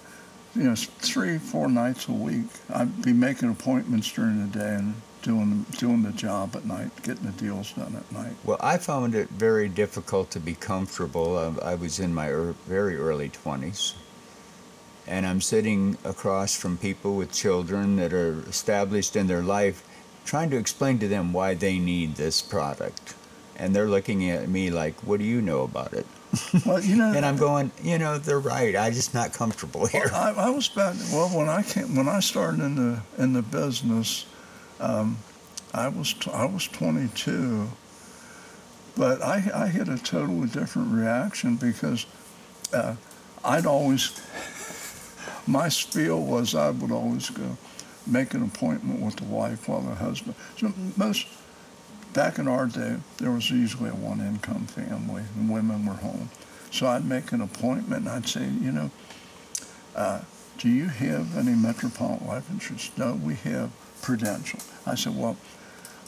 You 0.56 0.64
know, 0.64 0.76
three, 0.76 1.38
four 1.38 1.68
nights 1.68 2.08
a 2.08 2.14
week, 2.14 2.48
I'd 2.74 3.04
be 3.04 3.14
making 3.14 3.52
appointments 3.52 4.12
during 4.12 4.50
the 4.50 4.58
day 4.58 4.74
and 4.74 4.96
doing 5.28 5.66
doing 5.78 6.04
the 6.04 6.12
job 6.14 6.56
at 6.56 6.66
night, 6.66 6.90
getting 7.04 7.26
the 7.26 7.34
deals 7.34 7.74
done 7.74 7.94
at 7.96 8.12
night. 8.12 8.34
Well, 8.46 8.58
I 8.62 8.78
found 8.78 9.14
it 9.14 9.30
very 9.30 9.68
difficult 9.68 10.32
to 10.32 10.40
be 10.40 10.56
comfortable. 10.56 11.38
Uh, 11.38 11.54
I 11.62 11.76
was 11.76 12.00
in 12.00 12.14
my 12.14 12.30
er- 12.30 12.56
very 12.66 12.96
early 12.98 13.30
20s, 13.30 13.94
and 15.06 15.26
I'm 15.28 15.42
sitting 15.42 15.98
across 16.06 16.56
from 16.56 16.78
people 16.78 17.16
with 17.18 17.32
children 17.34 17.98
that 17.98 18.14
are 18.14 18.40
established 18.48 19.16
in 19.18 19.28
their 19.28 19.44
life, 19.44 19.84
trying 20.26 20.50
to 20.52 20.58
explain 20.58 20.98
to 21.00 21.10
them 21.10 21.34
why 21.34 21.54
they 21.56 21.78
need 21.78 22.16
this 22.16 22.42
product. 22.42 23.14
And 23.58 23.76
they're 23.76 23.90
looking 23.90 24.30
at 24.30 24.48
me 24.48 24.70
like, 24.70 24.96
What 25.04 25.20
do 25.20 25.26
you 25.26 25.42
know 25.42 25.64
about 25.64 25.92
it? 25.94 26.06
Well, 26.66 26.82
you 26.82 26.96
know, 26.96 27.12
And 27.14 27.26
I'm 27.26 27.38
going, 27.38 27.72
You 27.84 27.98
know, 27.98 28.18
they're 28.18 28.40
right. 28.40 28.76
I'm 28.78 28.94
just 28.94 29.14
not 29.14 29.34
comfortable 29.34 29.88
here. 29.88 30.10
Well, 30.12 30.40
I, 30.40 30.48
I 30.48 30.50
was 30.52 30.72
about 30.72 30.96
well 31.12 31.30
when 31.30 31.50
I 31.50 31.64
came 31.64 31.96
when 31.98 32.08
I 32.08 32.22
started 32.22 32.62
in 32.62 32.76
the 32.76 33.02
in 33.18 33.34
the 33.34 33.42
business. 33.42 34.26
Um, 34.80 35.18
I 35.74 35.88
was 35.90 36.14
t- 36.14 36.32
I 36.32 36.46
was 36.46 36.68
22, 36.68 37.70
but 38.96 39.22
I 39.22 39.44
I 39.54 39.68
had 39.68 39.90
a 39.90 39.98
totally 39.98 40.48
different 40.48 40.94
reaction 40.94 41.56
because 41.56 42.06
uh, 42.74 42.96
I'd 43.44 43.66
always 43.66 44.20
my 45.48 45.70
spiel 45.70 46.22
was 46.22 46.56
I 46.56 46.70
would 46.70 46.92
always 46.92 47.30
go 47.30 47.58
make 48.06 48.34
an 48.34 48.44
appointment 48.44 49.02
with 49.02 49.18
the 49.18 49.26
wife 49.26 49.68
while 49.68 49.82
the 49.82 49.96
husband. 49.96 50.36
So 50.58 50.74
most 50.96 51.28
back 52.14 52.40
in 52.40 52.48
our 52.48 52.66
day, 52.66 52.98
there 53.18 53.32
was 53.32 53.52
usually 53.52 53.90
a 53.90 53.96
one 53.96 54.22
income 54.22 54.66
family 54.68 55.24
and 55.36 55.50
women 55.50 55.86
were 55.86 55.94
home. 55.94 56.30
So 56.72 56.88
I'd 56.88 57.06
make 57.06 57.32
an 57.32 57.42
appointment 57.42 58.06
and 58.06 58.10
I'd 58.10 58.28
say, 58.28 58.44
you 58.46 58.72
know, 58.72 58.92
uh, 59.96 60.22
do 60.58 60.70
you 60.70 60.88
have 60.88 61.38
any 61.38 61.54
Metropolitan 61.56 62.28
Life 62.28 62.50
Insurance? 62.50 62.92
No, 62.98 63.14
we 63.14 63.36
have 63.36 63.72
Prudential. 64.02 64.60
I 64.86 64.96
said, 64.96 65.18
well, 65.18 65.38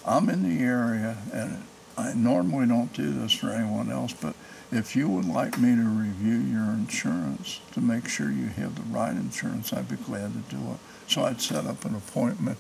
I'm 0.06 0.30
in 0.30 0.44
the 0.44 0.64
area 0.64 1.18
and 1.34 1.64
I 1.98 2.14
normally 2.14 2.68
don't 2.68 2.94
do 2.94 3.12
this 3.12 3.34
for 3.34 3.50
anyone 3.50 3.92
else, 3.92 4.14
but 4.14 4.36
if 4.72 4.96
you 4.96 5.10
would 5.10 5.26
like 5.26 5.58
me 5.58 5.76
to 5.76 5.82
review 5.82 6.38
your 6.38 6.72
insurance 6.72 7.60
to 7.74 7.82
make 7.82 8.08
sure 8.08 8.32
you 8.32 8.48
have 8.48 8.76
the 8.76 8.94
right 8.94 9.12
insurance, 9.12 9.74
I'd 9.74 9.90
be 9.90 9.96
glad 9.96 10.32
to 10.34 10.56
do 10.56 10.62
it. 10.72 10.80
So 11.08 11.24
I'd 11.26 11.42
set 11.42 11.66
up 11.66 11.84
an 11.86 11.96
appointment. 11.96 12.58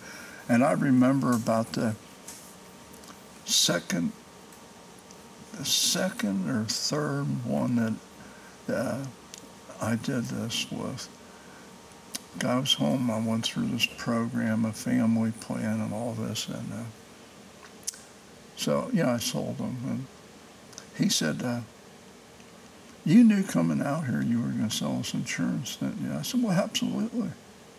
And 0.49 0.63
I 0.63 0.71
remember 0.71 1.31
about 1.31 1.73
the 1.73 1.95
second, 3.45 4.11
the 5.57 5.65
second 5.65 6.49
or 6.49 6.65
third 6.65 7.45
one 7.45 7.99
that 8.67 8.75
uh, 8.75 9.05
I 9.79 9.95
did 9.95 10.25
this 10.25 10.69
with. 10.71 11.07
I 12.43 12.59
was 12.59 12.73
home. 12.73 13.11
I 13.11 13.19
went 13.19 13.45
through 13.45 13.67
this 13.67 13.85
program, 13.85 14.63
a 14.63 14.71
family 14.71 15.31
plan, 15.31 15.81
and 15.81 15.93
all 15.93 16.13
this, 16.13 16.47
and 16.47 16.71
uh, 16.71 16.83
so 18.55 18.89
yeah, 18.93 19.13
I 19.13 19.17
sold 19.17 19.57
him. 19.57 19.77
And 19.85 20.05
he 20.97 21.09
said, 21.09 21.41
uh, 21.43 21.61
"You 23.03 23.23
knew 23.23 23.43
coming 23.43 23.81
out 23.81 24.05
here 24.05 24.21
you 24.21 24.41
were 24.41 24.49
going 24.49 24.69
to 24.69 24.75
sell 24.75 24.99
us 24.99 25.13
insurance, 25.13 25.75
didn't 25.77 26.05
you?" 26.05 26.13
I 26.13 26.21
said, 26.21 26.41
"Well, 26.41 26.53
absolutely." 26.53 27.29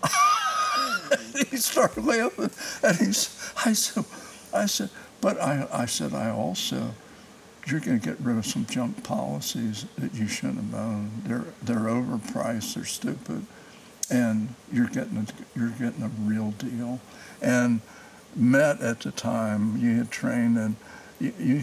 he 1.50 1.56
started 1.56 2.04
laughing, 2.04 2.50
and 2.82 2.96
he's. 2.96 3.52
I 3.64 3.72
said, 3.72 4.04
"I 4.52 4.66
said, 4.66 4.90
but 5.20 5.40
I, 5.40 5.66
I 5.72 5.86
said 5.86 6.12
I 6.12 6.30
also." 6.30 6.94
You're 7.66 7.80
going 7.80 8.00
to 8.00 8.04
get 8.04 8.18
rid 8.20 8.38
of 8.38 8.46
some 8.46 8.64
junk 8.66 9.04
policies 9.04 9.84
that 9.98 10.14
you 10.14 10.26
shouldn't 10.26 10.72
have 10.72 10.74
owned. 10.74 11.22
They're 11.24 11.44
they're 11.62 11.90
overpriced. 11.90 12.74
They're 12.74 12.84
stupid 12.84 13.46
and 14.10 14.54
you're 14.72 14.88
getting 14.88 15.16
a, 15.18 15.58
you're 15.58 15.70
getting 15.70 16.02
a 16.02 16.10
real 16.24 16.50
deal. 16.52 17.00
And 17.40 17.80
Met 18.36 18.80
at 18.80 19.00
the 19.00 19.10
time, 19.10 19.76
you 19.78 19.98
had 19.98 20.10
trained, 20.12 20.56
and 20.56 20.76
you, 21.18 21.32
you 21.40 21.62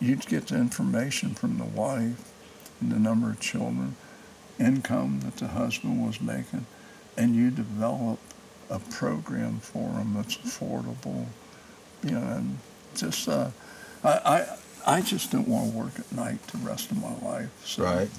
you'd 0.00 0.26
get 0.26 0.48
the 0.48 0.56
information 0.56 1.34
from 1.34 1.58
the 1.58 1.64
wife, 1.64 2.32
and 2.80 2.90
the 2.90 2.98
number 2.98 3.30
of 3.30 3.38
children, 3.38 3.94
income 4.58 5.20
that 5.20 5.36
the 5.36 5.46
husband 5.46 6.04
was 6.04 6.20
making, 6.20 6.66
and 7.16 7.36
you 7.36 7.50
develop 7.52 8.18
a 8.68 8.80
program 8.80 9.60
for 9.60 9.88
them 9.90 10.14
that's 10.14 10.36
affordable, 10.38 11.26
you 12.02 12.10
know, 12.10 12.18
and 12.18 12.58
just 12.96 13.28
uh, 13.28 13.50
I, 14.02 14.08
I 14.84 14.96
I 14.96 15.00
just 15.00 15.30
don't 15.30 15.46
want 15.46 15.70
to 15.70 15.78
work 15.78 15.98
at 16.00 16.10
night 16.10 16.44
the 16.48 16.58
rest 16.58 16.90
of 16.90 17.00
my 17.00 17.14
life. 17.24 17.50
So. 17.64 17.84
Right. 17.84 18.10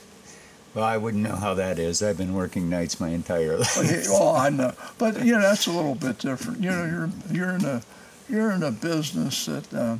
Well, 0.75 0.83
I 0.83 0.97
wouldn't 0.97 1.23
know 1.23 1.37
how 1.37 1.53
that 1.53 1.79
is. 1.79 2.03
I've 2.03 2.17
been 2.17 2.33
working 2.33 2.69
nights 2.69 2.99
my 2.99 3.07
entire 3.09 3.57
life. 3.57 4.07
Well, 4.09 4.35
I 4.35 4.49
know, 4.49 4.73
but 4.97 5.23
you 5.23 5.31
know 5.31 5.41
that's 5.41 5.67
a 5.67 5.71
little 5.71 5.95
bit 5.95 6.19
different. 6.19 6.61
You 6.61 6.69
know, 6.69 6.85
you're 6.85 7.09
you're 7.31 7.55
in 7.55 7.63
a 7.63 7.81
you're 8.29 8.51
in 8.51 8.61
a 8.61 8.71
business 8.71 9.45
that 9.45 9.73
uh, 9.73 9.97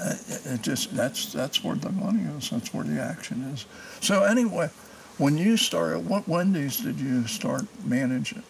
it 0.00 0.46
it 0.46 0.62
just 0.62 0.94
that's 0.94 1.32
that's 1.32 1.64
where 1.64 1.74
the 1.74 1.90
money 1.90 2.22
is. 2.38 2.50
That's 2.50 2.72
where 2.72 2.84
the 2.84 3.02
action 3.02 3.42
is. 3.52 3.66
So 4.00 4.22
anyway, 4.22 4.70
when 5.18 5.36
you 5.36 5.56
started, 5.56 6.08
what 6.08 6.28
Wendy's 6.28 6.78
did 6.78 7.00
you 7.00 7.26
start 7.26 7.64
managing? 7.84 8.44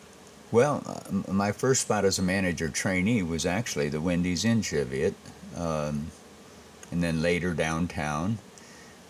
Well, 0.51 0.83
uh, 0.87 1.33
my 1.33 1.53
first 1.53 1.81
spot 1.81 2.05
as 2.05 2.19
a 2.19 2.23
manager 2.23 2.69
trainee 2.69 3.23
was 3.23 3.47
actually 3.47 3.89
the 3.89 4.03
Wendy's 4.03 4.45
in 4.45 4.61
Cheviot, 4.61 5.15
um, 5.57 6.09
and 6.91 7.03
then 7.03 7.23
later 7.23 7.55
downtown. 7.55 8.37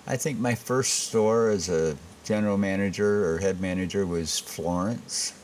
I 0.06 0.16
think 0.16 0.38
my 0.38 0.54
first 0.54 1.08
store 1.08 1.48
as 1.50 1.68
a 1.68 1.96
general 2.24 2.58
manager 2.58 3.32
or 3.32 3.38
head 3.38 3.60
manager 3.60 4.06
was 4.06 4.38
Florence. 4.38 5.34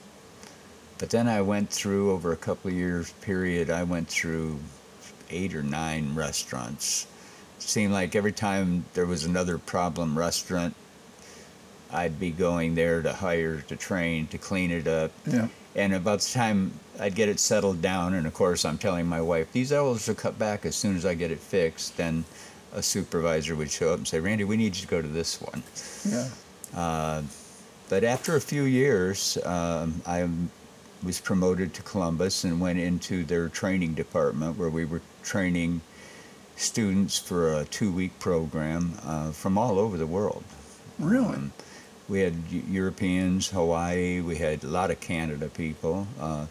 But 0.98 1.10
then 1.10 1.28
I 1.28 1.40
went 1.42 1.70
through 1.70 2.10
over 2.10 2.32
a 2.32 2.36
couple 2.36 2.70
of 2.70 2.76
years 2.76 3.12
period. 3.20 3.70
I 3.70 3.84
went 3.84 4.08
through 4.08 4.58
eight 5.30 5.54
or 5.54 5.62
nine 5.62 6.14
restaurants. 6.14 7.06
It 7.56 7.62
seemed 7.62 7.92
like 7.92 8.16
every 8.16 8.32
time 8.32 8.84
there 8.94 9.06
was 9.06 9.24
another 9.24 9.58
problem 9.58 10.18
restaurant, 10.18 10.74
I'd 11.90 12.18
be 12.18 12.30
going 12.30 12.74
there 12.74 13.00
to 13.02 13.12
hire, 13.12 13.60
to 13.62 13.76
train, 13.76 14.26
to 14.28 14.38
clean 14.38 14.70
it 14.70 14.86
up. 14.86 15.12
Yeah. 15.26 15.48
And 15.76 15.94
about 15.94 16.20
the 16.20 16.32
time 16.32 16.72
I'd 16.98 17.14
get 17.14 17.28
it 17.28 17.38
settled 17.38 17.80
down, 17.80 18.14
and 18.14 18.26
of 18.26 18.34
course 18.34 18.64
I'm 18.64 18.78
telling 18.78 19.06
my 19.06 19.20
wife, 19.20 19.52
these 19.52 19.72
hours 19.72 20.08
will 20.08 20.16
cut 20.16 20.38
back 20.38 20.66
as 20.66 20.74
soon 20.74 20.96
as 20.96 21.06
I 21.06 21.14
get 21.14 21.30
it 21.30 21.38
fixed, 21.38 21.96
then 21.96 22.24
a 22.72 22.82
supervisor 22.82 23.56
would 23.56 23.70
show 23.70 23.92
up 23.92 23.98
and 23.98 24.08
say, 24.08 24.20
Randy, 24.20 24.44
we 24.44 24.56
need 24.56 24.76
you 24.76 24.82
to 24.82 24.86
go 24.86 25.02
to 25.02 25.08
this 25.08 25.40
one. 25.40 25.62
Yeah. 26.08 26.28
Uh, 26.76 27.22
but 27.88 28.04
after 28.04 28.36
a 28.36 28.40
few 28.40 28.64
years, 28.64 29.38
um, 29.44 30.02
I 30.06 30.28
was 31.02 31.20
promoted 31.20 31.74
to 31.74 31.82
Columbus 31.82 32.44
and 32.44 32.60
went 32.60 32.78
into 32.78 33.24
their 33.24 33.48
training 33.48 33.94
department 33.94 34.58
where 34.58 34.68
we 34.68 34.84
were 34.84 35.00
training 35.22 35.80
students 36.56 37.18
for 37.18 37.54
a 37.54 37.64
two 37.66 37.90
week 37.92 38.18
program 38.18 38.98
uh, 39.04 39.30
from 39.30 39.56
all 39.56 39.78
over 39.78 39.96
the 39.96 40.06
world. 40.06 40.44
Really? 40.98 41.36
Um, 41.36 41.52
we 42.08 42.20
had 42.20 42.34
Europeans, 42.50 43.50
Hawaii, 43.50 44.20
we 44.20 44.36
had 44.36 44.64
a 44.64 44.66
lot 44.66 44.90
of 44.90 44.98
Canada 44.98 45.48
people. 45.48 46.06
Uh, 46.18 46.46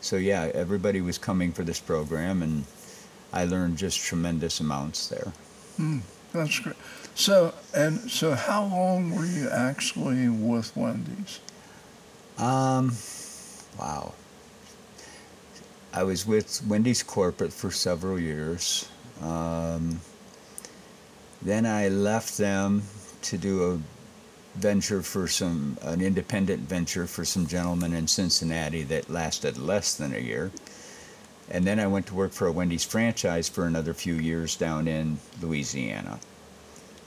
so, 0.00 0.16
yeah, 0.16 0.50
everybody 0.54 1.00
was 1.00 1.18
coming 1.18 1.52
for 1.52 1.62
this 1.62 1.80
program, 1.80 2.42
and 2.42 2.64
I 3.32 3.44
learned 3.44 3.78
just 3.78 4.00
tremendous 4.00 4.60
amounts 4.60 5.08
there. 5.08 5.32
Hmm, 5.76 5.98
that's 6.32 6.58
great. 6.58 6.76
So 7.14 7.54
and 7.74 8.10
so, 8.10 8.34
how 8.34 8.64
long 8.64 9.14
were 9.14 9.26
you 9.26 9.48
actually 9.48 10.28
with 10.28 10.76
Wendy's? 10.76 11.40
Um, 12.38 12.92
wow. 13.78 14.14
I 15.92 16.02
was 16.02 16.26
with 16.26 16.60
Wendy's 16.66 17.04
corporate 17.04 17.52
for 17.52 17.70
several 17.70 18.18
years. 18.18 18.88
Um, 19.22 20.00
then 21.40 21.66
I 21.66 21.88
left 21.88 22.36
them 22.36 22.82
to 23.22 23.38
do 23.38 23.72
a 23.72 24.58
venture 24.58 25.02
for 25.02 25.28
some 25.28 25.76
an 25.82 26.00
independent 26.00 26.60
venture 26.68 27.06
for 27.06 27.24
some 27.24 27.46
gentlemen 27.46 27.92
in 27.92 28.06
Cincinnati 28.08 28.82
that 28.84 29.08
lasted 29.10 29.58
less 29.58 29.94
than 29.94 30.14
a 30.14 30.18
year. 30.18 30.50
And 31.50 31.64
then 31.66 31.78
I 31.78 31.86
went 31.86 32.06
to 32.06 32.14
work 32.14 32.32
for 32.32 32.46
a 32.46 32.52
Wendy's 32.52 32.84
franchise 32.84 33.48
for 33.48 33.66
another 33.66 33.94
few 33.94 34.14
years 34.14 34.56
down 34.56 34.88
in 34.88 35.18
Louisiana. 35.42 36.18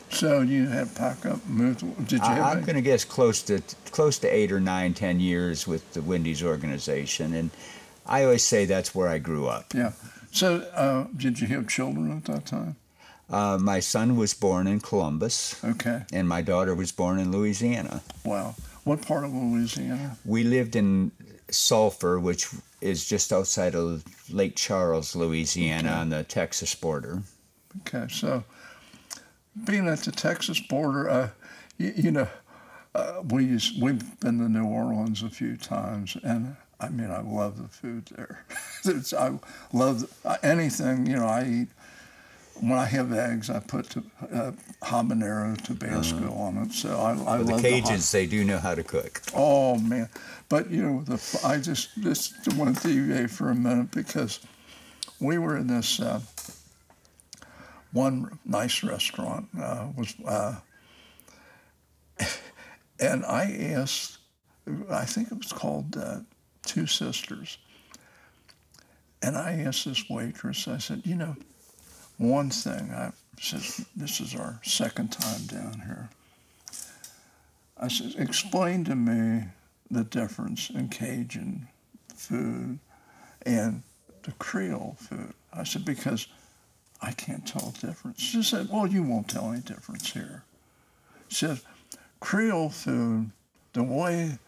So 0.10 0.42
you 0.42 0.68
had 0.68 0.96
pack 0.96 1.26
up, 1.26 1.46
moved. 1.48 1.82
Did 2.08 2.20
you 2.20 2.26
I, 2.26 2.36
have? 2.36 2.46
I'm 2.58 2.64
going 2.64 2.76
to 2.76 2.82
guess 2.82 3.04
close 3.04 3.42
to 3.44 3.62
close 3.92 4.18
to 4.20 4.28
eight 4.28 4.52
or 4.52 4.60
nine, 4.62 4.94
ten 4.94 5.20
years 5.20 5.68
with 5.68 5.94
the 5.94 6.02
Wendy's 6.02 6.42
organization, 6.42 7.34
and 7.34 7.50
I 8.06 8.24
always 8.24 8.44
say 8.44 8.64
that's 8.66 8.96
where 8.96 9.10
I 9.10 9.18
grew 9.20 9.48
up. 9.48 9.74
Yeah. 9.74 9.92
So 10.32 10.60
uh, 10.74 11.08
did 11.16 11.42
you 11.42 11.48
have 11.48 11.68
children 11.68 12.16
at 12.16 12.24
that 12.26 12.46
time? 12.46 12.78
Uh, 13.30 13.58
my 13.60 13.82
son 13.82 14.16
was 14.16 14.34
born 14.34 14.68
in 14.68 14.80
Columbus, 14.80 15.62
Okay. 15.64 16.04
and 16.14 16.30
my 16.30 16.42
daughter 16.42 16.74
was 16.74 16.94
born 16.94 17.20
in 17.20 17.30
Louisiana. 17.32 18.02
Wow. 18.24 18.56
What 18.86 19.02
part 19.02 19.26
of 19.26 19.34
Louisiana? 19.34 20.18
We 20.24 20.44
lived 20.46 20.78
in 20.78 21.12
Sulphur, 21.52 22.18
which 22.18 22.48
is 22.82 23.08
just 23.08 23.34
outside 23.34 23.76
of 23.76 24.04
Lake 24.32 24.56
Charles, 24.56 25.16
Louisiana, 25.16 25.90
Okay. 25.90 25.98
on 26.00 26.10
the 26.10 26.24
Texas 26.24 26.76
border. 26.76 27.24
Okay. 27.88 28.08
So 28.14 28.44
being 29.66 29.88
at 29.88 30.00
the 30.00 30.12
Texas 30.12 30.60
border, 30.60 31.10
uh, 31.10 31.30
you, 31.78 31.94
you 31.96 32.12
know, 32.12 32.28
uh, 32.96 33.22
we 33.30 33.60
we've 33.80 34.20
been 34.20 34.38
to 34.40 34.50
New 34.50 34.66
Orleans 34.66 35.24
a 35.24 35.30
few 35.30 35.58
times, 35.58 36.18
and 36.24 36.56
I 36.80 36.90
mean, 36.90 37.10
I 37.12 37.22
love 37.22 37.62
the 37.62 37.68
food 37.68 38.10
there. 38.16 38.46
I 39.20 39.40
love 39.74 40.12
uh, 40.26 40.38
anything. 40.44 41.06
You 41.08 41.18
know, 41.18 41.26
I 41.28 41.44
eat. 41.46 41.68
When 42.60 42.72
I 42.72 42.86
have 42.86 43.14
eggs, 43.14 43.52
I 43.52 43.60
put 43.60 43.88
to, 43.92 44.04
uh, 44.34 44.52
habanero 44.82 45.56
Tabasco 45.62 46.34
on 46.34 46.58
it. 46.58 46.72
So 46.72 46.90
I, 46.90 47.12
I 47.12 47.14
Uh-huh. 47.14 47.38
the 47.38 47.44
love 47.52 47.62
the 47.62 47.80
hot- 47.82 47.92
Cajuns, 47.92 48.12
they 48.12 48.26
do 48.26 48.44
know 48.44 48.58
how 48.58 48.74
to 48.74 48.84
cook. 48.84 49.22
Oh 49.36 49.78
man, 49.78 50.10
but 50.50 50.70
you 50.70 50.82
know 50.82 51.02
the 51.02 51.42
I 51.46 51.58
just 51.58 51.90
just 52.02 52.34
want 52.56 52.78
to 52.78 52.88
deviate 52.88 53.30
for 53.30 53.50
a 53.50 53.56
minute 53.56 53.92
because 53.92 54.40
we 55.20 55.38
were 55.38 55.58
in 55.58 55.68
this 55.68 56.00
uh, 56.00 56.22
one 57.92 58.40
nice 58.46 58.84
restaurant 58.84 59.48
uh, 59.60 59.88
was 59.96 60.16
uh, 60.26 60.56
and 63.00 63.26
I 63.26 63.74
asked 63.74 64.20
I 64.90 65.06
think 65.06 65.32
it 65.32 65.38
was 65.38 65.52
called 65.52 65.98
uh, 65.98 66.20
Two 66.64 66.88
Sisters. 66.88 67.58
And 69.22 69.36
I 69.36 69.64
asked 69.66 69.86
this 69.86 70.10
waitress 70.10 70.68
I 70.68 70.78
said 70.78 71.02
you 71.06 71.16
know 71.16 71.36
one 72.18 72.50
thing 72.50 72.92
I 72.92 73.12
said 73.40 73.62
this 73.96 74.22
is 74.22 74.36
our 74.36 74.60
second 74.64 75.12
time 75.12 75.46
down 75.46 75.84
here. 75.86 76.10
I 77.80 77.90
said, 77.90 78.16
explain 78.18 78.84
to 78.86 78.96
me 78.96 79.44
the 79.90 80.04
difference 80.04 80.70
in 80.70 80.90
Cajun 80.90 81.68
food 82.16 82.80
and 83.46 83.84
the 84.24 84.32
Creole 84.34 84.98
food. 85.00 85.34
I 85.54 85.64
said, 85.64 85.86
because 85.86 86.28
I 87.02 87.12
can't 87.12 87.48
tell 87.48 87.72
the 87.72 87.88
difference. 87.88 88.22
She 88.22 88.44
said, 88.44 88.68
well, 88.72 88.88
you 88.88 89.04
won't 89.04 89.30
tell 89.30 89.52
any 89.52 89.62
difference 89.62 90.12
here. 90.12 90.44
She 91.30 91.46
said, 91.46 91.62
Creole 92.20 92.70
food, 92.70 93.32
the 93.74 93.84
way, 93.84 94.40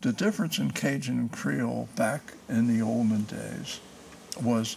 the 0.00 0.12
difference 0.12 0.58
in 0.58 0.72
Cajun 0.72 1.18
and 1.18 1.32
Creole 1.32 1.88
back 1.96 2.34
in 2.48 2.66
the 2.66 2.84
olden 2.84 3.24
days 3.24 3.80
was 4.42 4.76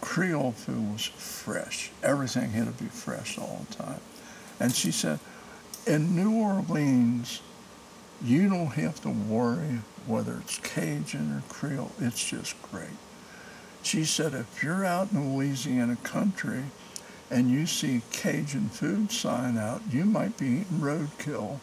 Creole 0.00 0.52
food 0.52 0.92
was 0.92 1.04
fresh. 1.04 1.90
Everything 2.02 2.50
had 2.50 2.66
to 2.66 2.82
be 2.82 2.88
fresh 2.88 3.38
all 3.38 3.66
the 3.68 3.76
time. 3.76 4.00
And 4.60 4.74
she 4.74 4.90
said, 4.90 5.18
in 5.86 6.16
New 6.16 6.32
Orleans, 6.40 7.42
you 8.22 8.48
don't 8.48 8.66
have 8.68 9.00
to 9.02 9.10
worry 9.10 9.80
whether 10.06 10.36
it's 10.38 10.58
Cajun 10.58 11.32
or 11.32 11.42
Creole. 11.52 11.92
It's 12.00 12.28
just 12.28 12.60
great. 12.70 12.88
She 13.82 14.04
said, 14.04 14.34
if 14.34 14.62
you're 14.62 14.84
out 14.84 15.12
in 15.12 15.20
the 15.20 15.34
Louisiana 15.36 15.96
country 16.02 16.64
and 17.30 17.50
you 17.50 17.66
see 17.66 18.02
Cajun 18.12 18.68
food 18.68 19.10
sign 19.12 19.56
out, 19.58 19.82
you 19.90 20.04
might 20.04 20.36
be 20.38 20.46
eating 20.46 20.78
roadkill. 20.80 21.58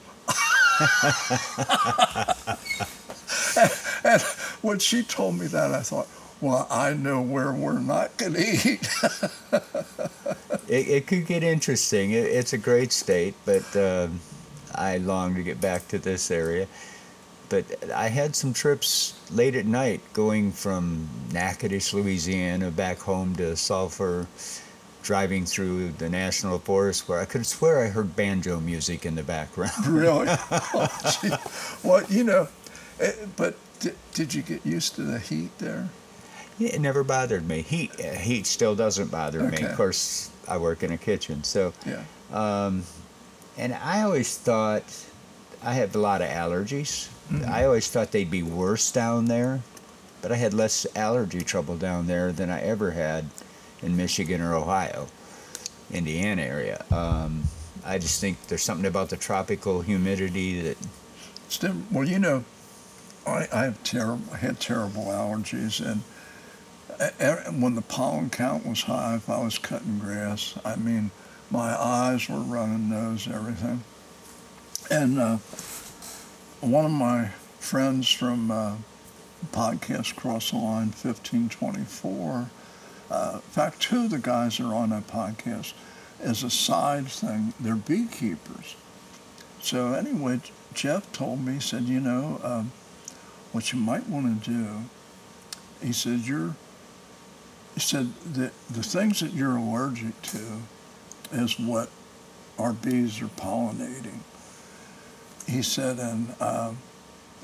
and 4.06 4.22
when 4.62 4.80
she 4.80 5.04
told 5.04 5.40
me 5.40 5.48
that, 5.48 5.72
I 5.74 5.82
thought, 5.82 6.08
well, 6.42 6.68
I 6.70 6.94
know 6.94 7.22
where 7.22 7.52
we're 7.54 7.80
not 7.80 8.16
going 8.18 8.34
to 8.34 8.42
eat. 8.42 8.88
It, 10.70 10.88
it 10.88 11.08
could 11.08 11.28
get 11.28 11.44
interesting. 11.44 12.12
It, 12.12 12.24
it's 12.26 12.54
a 12.54 12.58
great 12.58 12.94
state, 12.94 13.36
but 13.46 13.76
um 13.76 14.22
I 14.76 14.98
long 14.98 15.36
to 15.36 15.44
get 15.44 15.60
back 15.62 15.88
to 15.90 16.00
this 16.00 16.32
area. 16.32 16.68
But 17.50 17.66
I 17.94 18.08
had 18.08 18.36
some 18.36 18.54
trips 18.54 19.14
late 19.32 19.56
at 19.56 19.66
night 19.66 20.02
going 20.14 20.52
from 20.52 21.08
Natchitoches, 21.32 21.94
Louisiana, 21.94 22.72
back 22.72 22.98
home 23.00 23.36
to 23.36 23.56
Sulphur, 23.56 24.28
driving 25.04 25.46
through 25.46 25.92
the 25.92 26.10
national 26.10 26.60
forest 26.60 27.08
where 27.08 27.20
I 27.20 27.26
could 27.26 27.46
swear 27.46 27.84
I 27.84 27.88
heard 27.90 28.16
banjo 28.16 28.60
music 28.60 29.06
in 29.06 29.16
the 29.16 29.24
background. 29.24 29.86
really? 29.88 30.28
Oh, 30.52 31.38
well, 31.84 32.04
you 32.10 32.24
know, 32.24 32.48
eh, 33.00 33.12
but 33.36 33.56
did, 33.80 33.96
did 34.14 34.34
you 34.34 34.42
get 34.42 34.66
used 34.66 34.96
to 34.96 35.02
the 35.02 35.20
heat 35.20 35.56
there? 35.60 35.90
It 36.60 36.80
never 36.80 37.04
bothered 37.04 37.48
me. 37.48 37.62
Heat, 37.62 37.92
uh, 38.00 38.14
heat 38.14 38.46
still 38.46 38.76
doesn't 38.76 39.12
bother 39.12 39.44
me. 39.44 39.62
Of 39.64 39.76
course, 39.76 40.32
I 40.48 40.58
work 40.58 40.84
in 40.84 40.92
a 40.92 40.98
kitchen, 40.98 41.44
so 41.44 41.74
Yeah. 41.86 42.04
Um, 42.32 42.84
and 43.58 43.74
I 43.74 44.02
always 44.02 44.38
thought 44.38 44.84
I 45.62 45.74
have 45.74 45.96
a 45.96 46.00
lot 46.00 46.22
of 46.22 46.30
allergies. 46.30 47.10
I 47.48 47.64
always 47.66 47.90
thought 47.90 48.12
they'd 48.12 48.30
be 48.30 48.44
worse 48.44 48.92
down 48.92 49.26
there, 49.26 49.62
but 50.22 50.32
I 50.32 50.36
had 50.36 50.54
less 50.54 50.86
allergy 50.96 51.42
trouble 51.42 51.78
down 51.78 52.08
there 52.08 52.32
than 52.32 52.50
I 52.50 52.62
ever 52.62 52.92
had 52.92 53.26
in 53.82 53.96
Michigan 53.96 54.42
or 54.42 54.54
Ohio, 54.54 55.08
Indiana 55.92 56.42
area. 56.42 56.86
Um, 56.92 57.44
I 57.86 57.98
just 57.98 58.20
think 58.22 58.48
there's 58.48 58.64
something 58.64 58.86
about 58.86 59.10
the 59.10 59.18
tropical 59.18 59.82
humidity 59.82 60.62
that 60.62 60.78
different. 61.50 61.92
Well, 61.92 62.08
you 62.08 62.20
know, 62.20 62.44
I, 63.26 63.48
I 63.54 63.64
have 63.64 63.84
terrible, 63.84 64.24
I 64.34 64.38
had 64.38 64.60
terrible 64.60 65.06
allergies, 65.06 65.80
and 65.80 66.02
when 67.62 67.76
the 67.76 67.82
pollen 67.82 68.30
count 68.30 68.66
was 68.66 68.84
high, 68.84 69.16
if 69.16 69.30
I 69.30 69.44
was 69.44 69.58
cutting 69.58 70.00
grass, 70.00 70.56
I 70.64 70.76
mean, 70.76 71.12
my 71.54 71.80
eyes 71.80 72.28
were 72.28 72.40
running, 72.40 72.90
nose, 72.90 73.28
everything. 73.32 73.84
And 74.90 75.20
uh, 75.20 75.38
one 76.62 76.86
of 76.86 76.92
my 76.92 77.28
friends 77.60 78.10
from 78.10 78.50
uh, 78.50 78.78
podcast 79.52 80.16
Cross 80.16 80.50
the 80.50 80.58
Line 80.58 80.88
1524, 80.88 82.50
uh, 83.12 83.32
in 83.36 83.40
fact, 83.42 83.80
two 83.80 84.06
of 84.06 84.10
the 84.10 84.18
guys 84.18 84.58
that 84.58 84.64
are 84.64 84.74
on 84.74 84.90
that 84.90 85.06
podcast, 85.06 85.74
as 86.20 86.42
a 86.42 86.50
side 86.50 87.06
thing, 87.06 87.54
they're 87.60 87.76
beekeepers. 87.76 88.76
So 89.62 89.94
anyway, 89.94 90.42
Jeff 90.74 91.12
told 91.12 91.46
me, 91.46 91.54
he 91.54 91.60
said, 91.60 91.84
you 91.84 92.00
know, 92.00 92.42
um, 92.44 92.72
what 93.52 93.72
you 93.72 93.78
might 93.78 94.08
want 94.10 94.44
to 94.44 94.50
do, 94.50 94.68
he 95.86 95.94
said, 95.94 96.22
you're, 96.22 96.56
he 97.76 97.80
said 97.80 98.12
that 98.34 98.54
the 98.72 98.82
things 98.82 99.20
that 99.20 99.34
you're 99.34 99.56
allergic 99.56 100.20
to 100.24 100.40
is 101.34 101.60
what 101.60 101.90
our 102.58 102.74
bees 102.74 103.22
are 103.22 103.28
pollinating. 103.28 104.20
He 105.48 105.62
said, 105.62 106.00
and 106.00 106.34
um, 106.42 106.78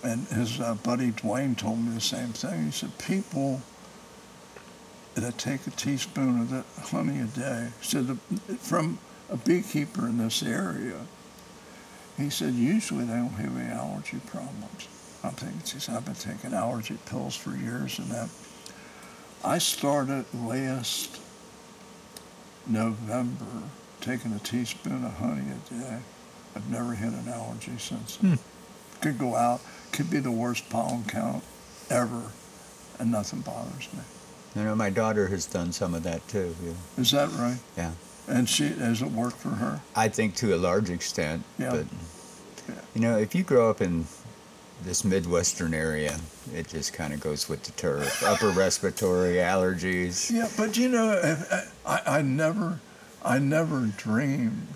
and 0.03 0.27
his 0.27 0.59
uh, 0.61 0.75
buddy 0.75 1.11
Dwayne 1.11 1.57
told 1.57 1.79
me 1.79 1.93
the 1.93 2.01
same 2.01 2.29
thing. 2.29 2.65
He 2.65 2.71
said, 2.71 2.97
people 2.99 3.61
that 5.15 5.37
take 5.37 5.67
a 5.67 5.71
teaspoon 5.71 6.41
of 6.41 6.49
that 6.51 6.65
honey 6.87 7.19
a 7.19 7.25
day, 7.25 7.69
said, 7.81 8.17
from 8.59 8.99
a 9.29 9.35
beekeeper 9.35 10.07
in 10.07 10.17
this 10.17 10.41
area, 10.41 11.01
he 12.17 12.29
said, 12.29 12.53
usually 12.53 13.05
they 13.05 13.13
don't 13.13 13.29
have 13.29 13.57
any 13.57 13.69
allergy 13.69 14.19
problems. 14.27 14.87
I'm 15.23 15.31
thinking, 15.31 15.59
he 15.59 15.79
said, 15.79 15.95
I've 15.95 16.05
been 16.05 16.15
taking 16.15 16.53
allergy 16.53 16.97
pills 17.05 17.35
for 17.35 17.55
years 17.55 17.99
and 17.99 18.09
that. 18.11 18.29
I 19.43 19.57
started 19.57 20.25
last 20.33 21.19
November 22.67 23.63
taking 24.01 24.33
a 24.33 24.39
teaspoon 24.39 25.03
of 25.05 25.13
honey 25.17 25.43
a 25.51 25.73
day. 25.73 25.97
I've 26.55 26.69
never 26.69 26.93
had 26.93 27.13
an 27.13 27.27
allergy 27.29 27.77
since. 27.77 28.17
then. 28.17 28.39
Could 29.01 29.17
go 29.17 29.35
out, 29.35 29.61
could 29.91 30.09
be 30.09 30.19
the 30.19 30.31
worst 30.31 30.69
pollen 30.69 31.03
count 31.05 31.43
ever, 31.89 32.21
and 32.99 33.11
nothing 33.11 33.41
bothers 33.41 33.87
me. 33.93 33.99
you 34.55 34.63
know 34.63 34.75
my 34.75 34.89
daughter 34.89 35.27
has 35.27 35.45
done 35.45 35.71
some 35.71 35.93
of 35.93 36.03
that 36.03 36.27
too. 36.27 36.55
Yeah. 36.63 36.71
Is 36.97 37.11
that 37.11 37.29
right? 37.33 37.59
Yeah. 37.77 37.91
And 38.27 38.47
she 38.49 38.67
has 38.69 39.01
it 39.01 39.11
worked 39.11 39.37
for 39.37 39.49
her? 39.49 39.81
I 39.95 40.07
think 40.09 40.35
to 40.37 40.53
a 40.55 40.57
large 40.57 40.89
extent, 40.89 41.43
Yeah. 41.57 41.69
but 41.71 41.85
Yeah. 42.67 42.75
you 42.93 43.01
know, 43.01 43.17
if 43.17 43.33
you 43.35 43.43
grow 43.43 43.69
up 43.69 43.81
in 43.81 44.05
this 44.83 45.03
midwestern 45.03 45.73
area, 45.73 46.19
it 46.53 46.67
just 46.67 46.93
kind 46.93 47.13
of 47.13 47.19
goes 47.19 47.47
with 47.49 47.63
the 47.63 47.71
turf. 47.73 48.23
Upper 48.23 48.49
respiratory 48.65 49.35
allergies. 49.35 50.29
Yeah, 50.31 50.47
but 50.57 50.77
you 50.77 50.89
know, 50.89 51.11
if- 51.23 51.73
I, 51.85 52.01
I 52.17 52.21
never, 52.21 52.79
I 53.23 53.39
never 53.39 53.87
dreamed 53.97 54.67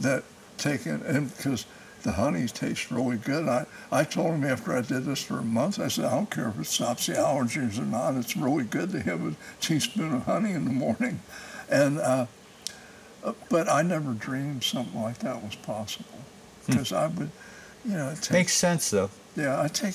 that 0.00 0.24
taking, 0.58 1.02
and 1.04 1.34
because 1.34 1.66
the 2.02 2.12
honey 2.12 2.46
tastes 2.46 2.90
really 2.90 3.18
good. 3.18 3.48
I, 3.48 3.66
I 3.92 4.04
told 4.04 4.34
him 4.34 4.44
after 4.44 4.74
I 4.74 4.80
did 4.80 5.04
this 5.04 5.22
for 5.22 5.38
a 5.38 5.44
month, 5.44 5.78
I 5.78 5.88
said, 5.88 6.06
I 6.06 6.14
don't 6.14 6.30
care 6.30 6.48
if 6.48 6.58
it 6.58 6.66
stops 6.66 7.06
the 7.06 7.14
allergies 7.14 7.78
or 7.78 7.82
not. 7.82 8.14
It's 8.14 8.36
really 8.36 8.64
good 8.64 8.90
to 8.92 9.00
have 9.00 9.26
a 9.26 9.34
teaspoon 9.60 10.14
of 10.14 10.24
honey 10.24 10.52
in 10.52 10.64
the 10.64 10.72
morning. 10.72 11.20
And, 11.68 11.98
uh, 11.98 12.26
but 13.48 13.68
I 13.68 13.82
never 13.82 14.12
dreamed 14.12 14.64
something 14.64 15.00
like 15.00 15.18
that 15.18 15.42
was 15.42 15.54
possible 15.56 16.06
because 16.66 16.90
hmm. 16.90 16.96
I 16.96 17.06
would, 17.08 17.30
you 17.84 17.92
know, 17.92 18.14
take, 18.20 18.32
makes 18.32 18.54
sense 18.54 18.90
though. 18.90 19.10
Yeah, 19.36 19.60
I 19.60 19.68
take 19.68 19.94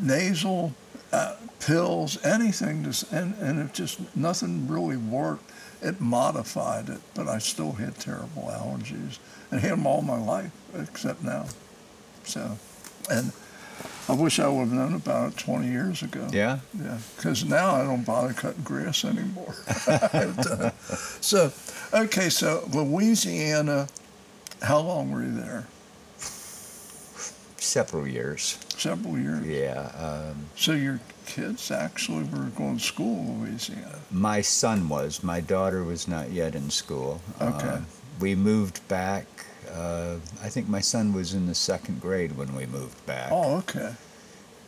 nasal 0.00 0.72
uh, 1.12 1.36
pills, 1.60 2.22
anything, 2.24 2.90
to, 2.90 3.06
and 3.12 3.34
and 3.36 3.60
it 3.60 3.72
just 3.72 3.98
nothing 4.16 4.68
really 4.68 4.96
worked. 4.96 5.50
It 5.84 6.00
modified 6.00 6.88
it, 6.88 7.00
but 7.14 7.28
I 7.28 7.38
still 7.38 7.72
had 7.72 7.98
terrible 7.98 8.50
allergies 8.50 9.18
and 9.50 9.60
had 9.60 9.72
them 9.72 9.86
all 9.86 10.00
my 10.00 10.18
life 10.18 10.50
except 10.74 11.22
now. 11.22 11.44
So, 12.24 12.56
and 13.10 13.32
I 14.08 14.14
wish 14.14 14.38
I 14.38 14.48
would 14.48 14.60
have 14.60 14.72
known 14.72 14.94
about 14.94 15.32
it 15.32 15.38
20 15.38 15.68
years 15.68 16.02
ago. 16.02 16.26
Yeah? 16.32 16.60
Yeah, 16.82 16.98
because 17.16 17.44
now 17.44 17.74
I 17.74 17.84
don't 17.84 18.04
bother 18.04 18.32
cutting 18.32 18.62
grass 18.62 19.04
anymore. 19.04 19.54
Uh, 19.86 20.70
so, 21.20 21.52
okay, 21.92 22.30
so 22.30 22.66
Louisiana, 22.72 23.86
how 24.62 24.80
long 24.80 25.10
were 25.10 25.22
you 25.22 25.34
there? 25.34 25.66
Several 27.74 28.06
years. 28.06 28.58
Several 28.76 29.18
years? 29.18 29.44
Yeah. 29.44 29.90
Um, 29.98 30.46
so 30.54 30.72
your 30.72 31.00
kids 31.26 31.72
actually 31.72 32.22
were 32.24 32.50
going 32.56 32.78
to 32.78 32.84
school 32.84 33.18
in 33.18 33.42
Louisiana? 33.42 33.98
My 34.12 34.42
son 34.42 34.88
was. 34.88 35.24
My 35.24 35.40
daughter 35.40 35.82
was 35.82 36.06
not 36.06 36.30
yet 36.30 36.54
in 36.54 36.70
school. 36.70 37.20
Okay. 37.40 37.66
Uh, 37.66 37.80
we 38.20 38.36
moved 38.36 38.86
back 38.86 39.26
uh, 39.74 40.16
I 40.42 40.48
think 40.48 40.68
my 40.68 40.80
son 40.80 41.12
was 41.12 41.34
in 41.34 41.46
the 41.46 41.54
second 41.54 42.00
grade 42.00 42.36
when 42.36 42.54
we 42.54 42.66
moved 42.66 43.04
back. 43.06 43.30
Oh, 43.32 43.56
okay. 43.58 43.94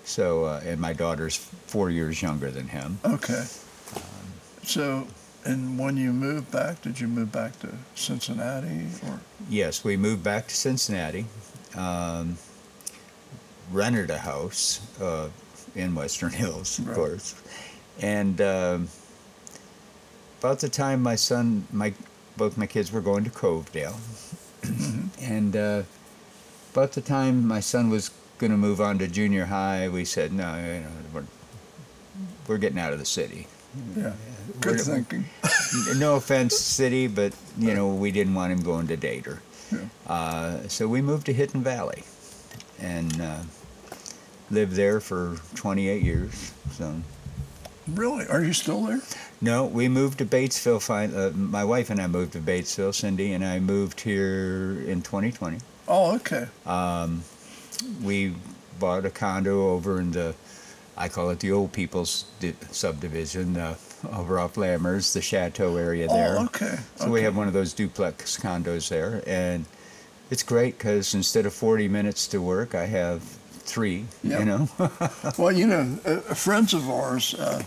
So, 0.05 0.45
uh, 0.45 0.63
and 0.65 0.81
my 0.81 0.93
daughter's 0.93 1.37
four 1.37 1.91
years 1.91 2.23
younger 2.23 2.51
than 2.51 2.69
him. 2.69 2.99
Okay. 3.05 3.45
Um, 3.95 4.03
so, 4.63 5.07
and 5.45 5.79
when 5.79 5.97
you 5.97 6.13
moved 6.13 6.51
back, 6.51 6.83
did 6.83 6.99
you 7.01 7.07
move 7.07 7.31
back 7.31 7.59
to 7.61 7.69
Cincinnati 7.95 8.89
or? 9.07 9.21
Yes, 9.49 9.85
we 9.85 9.97
moved 9.97 10.25
back 10.25 10.49
to 10.49 10.57
Cincinnati. 10.57 11.27
Um, 11.77 12.39
rented 13.73 14.11
a 14.11 14.19
house 14.19 14.81
uh, 15.01 15.29
in 15.75 15.95
Western 15.95 16.31
Hills, 16.43 16.79
of 16.79 16.89
right. 16.89 16.97
course, 16.97 17.35
and 18.01 18.41
um, 18.41 18.89
about 20.41 20.61
the 20.61 20.69
time 20.69 21.03
my 21.03 21.17
son, 21.17 21.67
my 21.73 21.93
both 22.37 22.57
my 22.57 22.67
kids 22.67 22.93
were 22.93 23.01
going 23.01 23.25
to 23.25 23.31
Covedale, 23.31 23.97
and 25.21 25.57
uh, 25.57 25.83
about 26.73 26.93
the 26.93 27.01
time 27.01 27.47
my 27.47 27.61
son 27.61 27.89
was 27.89 28.11
going 28.39 28.51
to 28.51 28.57
move 28.59 28.81
on 28.81 28.99
to 28.99 29.09
junior 29.09 29.47
high, 29.47 29.89
we 29.89 30.05
said, 30.05 30.33
no, 30.33 30.57
you 30.57 30.81
know, 30.81 30.91
we're, 31.15 31.25
we're 32.47 32.59
getting 32.59 32.79
out 32.79 32.93
of 32.93 32.99
the 32.99 33.05
city. 33.05 33.47
Yeah, 33.97 34.13
good 34.61 34.77
we're, 34.77 34.79
thinking. 34.79 35.25
no 35.97 36.17
offense, 36.17 36.57
city, 36.57 37.09
but 37.09 37.35
you 37.59 37.75
know 37.75 37.89
we 37.89 38.11
didn't 38.11 38.35
want 38.35 38.53
him 38.53 38.63
going 38.63 38.87
to 38.89 38.97
Dater. 38.97 39.39
Yeah. 39.71 39.79
Uh, 40.07 40.69
so 40.69 40.89
we 40.89 41.03
moved 41.03 41.27
to 41.27 41.33
Hidden 41.33 41.63
Valley, 41.63 42.05
and 42.81 43.21
uh, 43.21 43.43
lived 44.51 44.73
there 44.73 45.01
for 45.01 45.37
28 45.55 46.03
years. 46.03 46.53
So. 46.73 46.95
Really? 47.89 48.27
Are 48.27 48.43
you 48.43 48.53
still 48.53 48.83
there? 48.83 49.01
No, 49.41 49.67
we 49.67 49.89
moved 49.89 50.19
to 50.19 50.25
Batesville. 50.25 50.81
Uh, 50.91 51.37
my 51.37 51.65
wife 51.65 51.91
and 51.91 52.01
I 52.01 52.07
moved 52.07 52.33
to 52.33 52.41
Batesville. 52.41 52.95
Cindy 52.95 53.33
and 53.33 53.45
I 53.45 53.61
moved 53.61 54.01
here 54.01 54.83
in 54.87 55.03
2020. 55.03 55.59
Oh, 55.89 56.17
okay. 56.17 56.47
Um, 56.65 57.23
we 58.03 58.35
bought 58.79 59.05
a 59.05 59.11
condo 59.11 59.71
over 59.71 60.01
in 60.01 60.11
the, 60.11 60.35
I 60.97 61.09
call 61.09 61.31
it 61.31 61.41
the 61.41 61.53
old 61.53 61.73
people's 61.73 62.25
di- 62.41 62.55
subdivision, 62.71 63.57
uh, 63.57 63.77
over 64.13 64.39
off 64.39 64.55
Lammers, 64.55 65.13
the 65.13 65.21
Chateau 65.21 65.77
area 65.77 66.09
there. 66.09 66.37
Oh, 66.39 66.45
okay. 66.47 66.77
So 66.97 67.05
okay. 67.05 67.13
we 67.13 67.23
have 67.23 67.37
one 67.37 67.47
of 67.47 67.53
those 67.53 67.73
duplex 67.73 68.37
condos 68.39 68.89
there, 68.89 69.23
and 69.27 69.65
it's 70.31 70.43
great 70.43 70.79
because 70.79 71.15
instead 71.15 71.47
of 71.47 71.55
40 71.55 71.89
minutes 71.89 72.27
to 72.29 72.41
work, 72.41 72.75
I 72.75 72.87
have 72.87 73.23
three. 73.23 74.07
Yep. 74.23 74.39
You 74.41 74.45
know. 74.45 74.69
well, 75.39 75.53
you 75.53 75.67
know, 75.67 75.99
uh, 76.05 76.35
friends 76.35 76.75
of 76.75 76.89
ours. 76.89 77.35
Uh, 77.35 77.63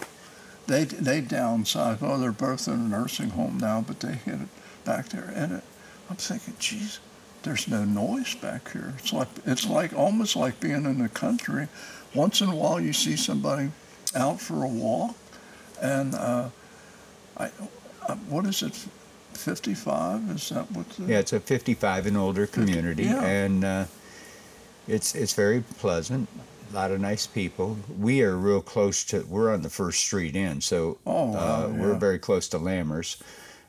they 0.67 0.83
they 0.83 1.21
downsized. 1.21 1.99
Oh, 2.01 2.17
they're 2.19 2.31
both 2.31 2.67
in 2.67 2.73
a 2.73 2.77
nursing 2.77 3.31
home 3.31 3.57
now, 3.57 3.83
but 3.85 3.99
they 3.99 4.13
hit 4.13 4.35
it 4.35 4.49
back 4.85 5.09
there. 5.09 5.31
And 5.35 5.53
it, 5.53 5.63
I'm 6.09 6.15
thinking, 6.15 6.53
geez, 6.59 6.99
there's 7.43 7.67
no 7.67 7.85
noise 7.85 8.35
back 8.35 8.71
here. 8.71 8.93
It's 8.99 9.11
like 9.13 9.27
it's 9.45 9.65
like 9.67 9.93
almost 9.93 10.35
like 10.35 10.59
being 10.59 10.85
in 10.85 10.99
the 10.99 11.09
country. 11.09 11.67
Once 12.13 12.41
in 12.41 12.49
a 12.49 12.55
while, 12.55 12.79
you 12.79 12.93
see 12.93 13.15
somebody 13.15 13.71
out 14.15 14.39
for 14.41 14.63
a 14.63 14.67
walk, 14.67 15.15
and 15.81 16.15
uh, 16.15 16.49
I, 17.37 17.51
uh, 18.07 18.15
what 18.27 18.45
is 18.45 18.63
it? 18.63 18.87
55 19.39 20.29
is 20.31 20.49
that 20.49 20.71
what 20.71 20.89
the, 20.91 21.05
yeah 21.05 21.19
it's 21.19 21.33
a 21.33 21.39
55 21.39 22.05
and 22.07 22.17
older 22.17 22.47
community 22.47 23.03
50, 23.03 23.03
yeah. 23.03 23.23
and 23.25 23.63
uh, 23.63 23.85
it's 24.87 25.15
it's 25.15 25.33
very 25.33 25.61
pleasant 25.77 26.27
a 26.71 26.75
lot 26.75 26.91
of 26.91 26.99
nice 27.01 27.25
people. 27.25 27.77
We 27.97 28.21
are 28.21 28.35
real 28.35 28.61
close 28.61 29.03
to. 29.05 29.21
We're 29.27 29.53
on 29.53 29.61
the 29.61 29.69
first 29.69 30.01
street 30.01 30.35
in, 30.35 30.61
so 30.61 30.97
oh, 31.05 31.31
wow, 31.31 31.39
uh, 31.39 31.67
yeah. 31.67 31.81
we're 31.81 31.95
very 31.95 32.19
close 32.19 32.47
to 32.49 32.59
Lammers. 32.59 33.21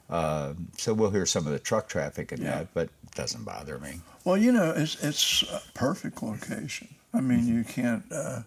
Uh, 0.09 0.55
so 0.77 0.93
we'll 0.93 1.11
hear 1.11 1.27
some 1.27 1.47
of 1.47 1.53
the 1.53 1.59
truck 1.59 1.89
traffic 1.89 2.33
and 2.33 2.43
yeah. 2.43 2.59
that, 2.59 2.75
but 2.75 2.85
it 2.85 3.15
doesn't 3.15 3.45
bother 3.45 3.79
me. 3.79 4.01
Well, 4.25 4.37
you 4.37 4.53
know, 4.53 4.73
it's 4.77 5.03
it's 5.03 5.43
a 5.45 5.63
perfect 5.75 6.23
location. 6.23 6.89
I 7.15 7.21
mean, 7.21 7.47
you 7.47 7.65
can't. 7.65 8.05
Uh, 8.13 8.41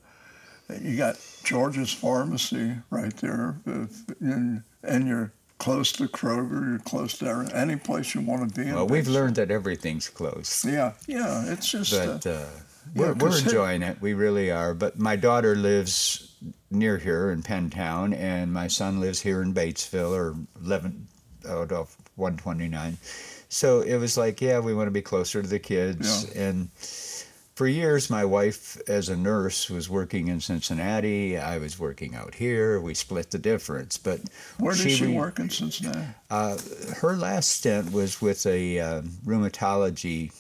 you 0.82 0.98
got 0.98 1.18
George's 1.44 1.94
Pharmacy 1.94 2.76
right 2.90 3.16
there, 3.18 3.58
and, 3.66 4.64
and 4.84 5.08
you're 5.08 5.32
close 5.58 5.92
to 5.94 6.08
Kroger, 6.08 6.70
you're 6.70 6.80
close 6.80 7.18
to 7.20 7.50
any 7.54 7.76
place 7.76 8.16
you 8.16 8.22
want 8.22 8.54
to 8.54 8.62
be. 8.64 8.72
Well, 8.72 8.88
we've 8.88 9.08
learned 9.08 9.36
that 9.36 9.52
everything's 9.52 10.10
close. 10.10 10.66
Yeah, 10.66 10.94
yeah, 11.08 11.52
it's 11.52 11.70
just. 11.70 11.92
But, 11.92 12.26
uh, 12.26 12.46
we're, 12.96 13.08
yeah, 13.08 13.14
we're 13.14 13.38
enjoying 13.38 13.82
it. 13.82 14.02
We 14.02 14.14
really 14.14 14.52
are. 14.52 14.74
But 14.74 15.00
my 15.00 15.16
daughter 15.16 15.56
lives 15.56 16.36
near 16.70 16.98
here 16.98 17.32
in 17.32 17.42
Penntown, 17.42 18.16
and 18.18 18.52
my 18.52 18.68
son 18.68 19.00
lives 19.00 19.22
here 19.22 19.42
in 19.42 19.54
Batesville 19.54 20.12
or 20.12 20.36
11 20.64 21.08
out 21.48 21.72
of 21.72 21.96
129. 22.16 22.98
So 23.50 23.82
it 23.82 23.98
was 23.98 24.18
like, 24.18 24.42
yeah, 24.42 24.60
we 24.60 24.74
want 24.74 24.88
to 24.88 24.92
be 24.92 25.02
closer 25.02 25.42
to 25.42 25.48
the 25.48 25.60
kids. 25.60 26.28
Yeah. 26.36 26.42
And 26.42 26.70
for 27.56 27.68
years, 27.68 28.10
my 28.10 28.26
wife, 28.26 28.82
as 28.88 29.10
a 29.10 29.16
nurse, 29.16 29.70
was 29.70 29.90
working 29.90 30.28
in 30.28 30.42
Cincinnati. 30.42 31.38
I 31.38 31.60
was 31.60 31.78
working 31.78 32.16
out 32.16 32.34
here. 32.34 32.80
We 32.80 32.96
split 32.96 33.30
the 33.30 33.38
difference. 33.38 33.98
But 33.98 34.22
where 34.58 34.74
did 34.74 34.82
she, 34.82 34.90
she 34.92 35.08
work 35.08 35.40
in 35.40 35.50
Cincinnati? 35.50 36.08
Uh, 36.32 36.58
her 36.98 37.16
last 37.16 37.52
stint 37.52 37.92
was 37.92 38.22
with 38.22 38.46
a 38.48 38.80
uh, 38.80 39.02
rheumatology 39.26 40.32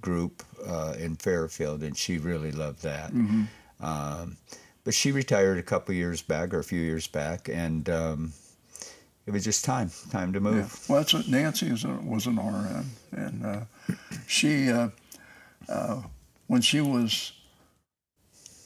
group 0.00 0.42
uh, 0.66 0.94
in 0.98 1.14
Fairfield, 1.16 1.82
and 1.82 1.96
she 1.96 2.18
really 2.18 2.50
loved 2.50 2.82
that. 2.82 3.12
Mm-hmm. 3.12 3.44
Um, 3.84 4.36
but 4.84 4.94
she 4.94 5.12
retired 5.12 5.58
a 5.58 5.62
couple 5.62 5.94
years 5.94 6.22
back, 6.22 6.52
or 6.52 6.58
a 6.58 6.64
few 6.64 6.80
years 6.80 7.06
back, 7.06 7.48
and 7.48 7.88
um, 7.88 8.32
it 9.26 9.30
was 9.30 9.44
just 9.44 9.64
time, 9.64 9.90
time 10.10 10.32
to 10.32 10.40
move. 10.40 10.56
Yeah. 10.56 10.92
Well, 10.92 11.02
that's 11.02 11.14
what 11.14 11.28
Nancy 11.28 11.70
was, 11.70 11.84
a, 11.84 11.88
was 11.88 12.26
an 12.26 12.36
RN, 12.36 12.90
and 13.12 13.46
uh, 13.46 13.60
she, 14.26 14.70
uh, 14.70 14.88
uh, 15.68 16.02
when 16.46 16.60
she 16.60 16.80
was 16.80 17.32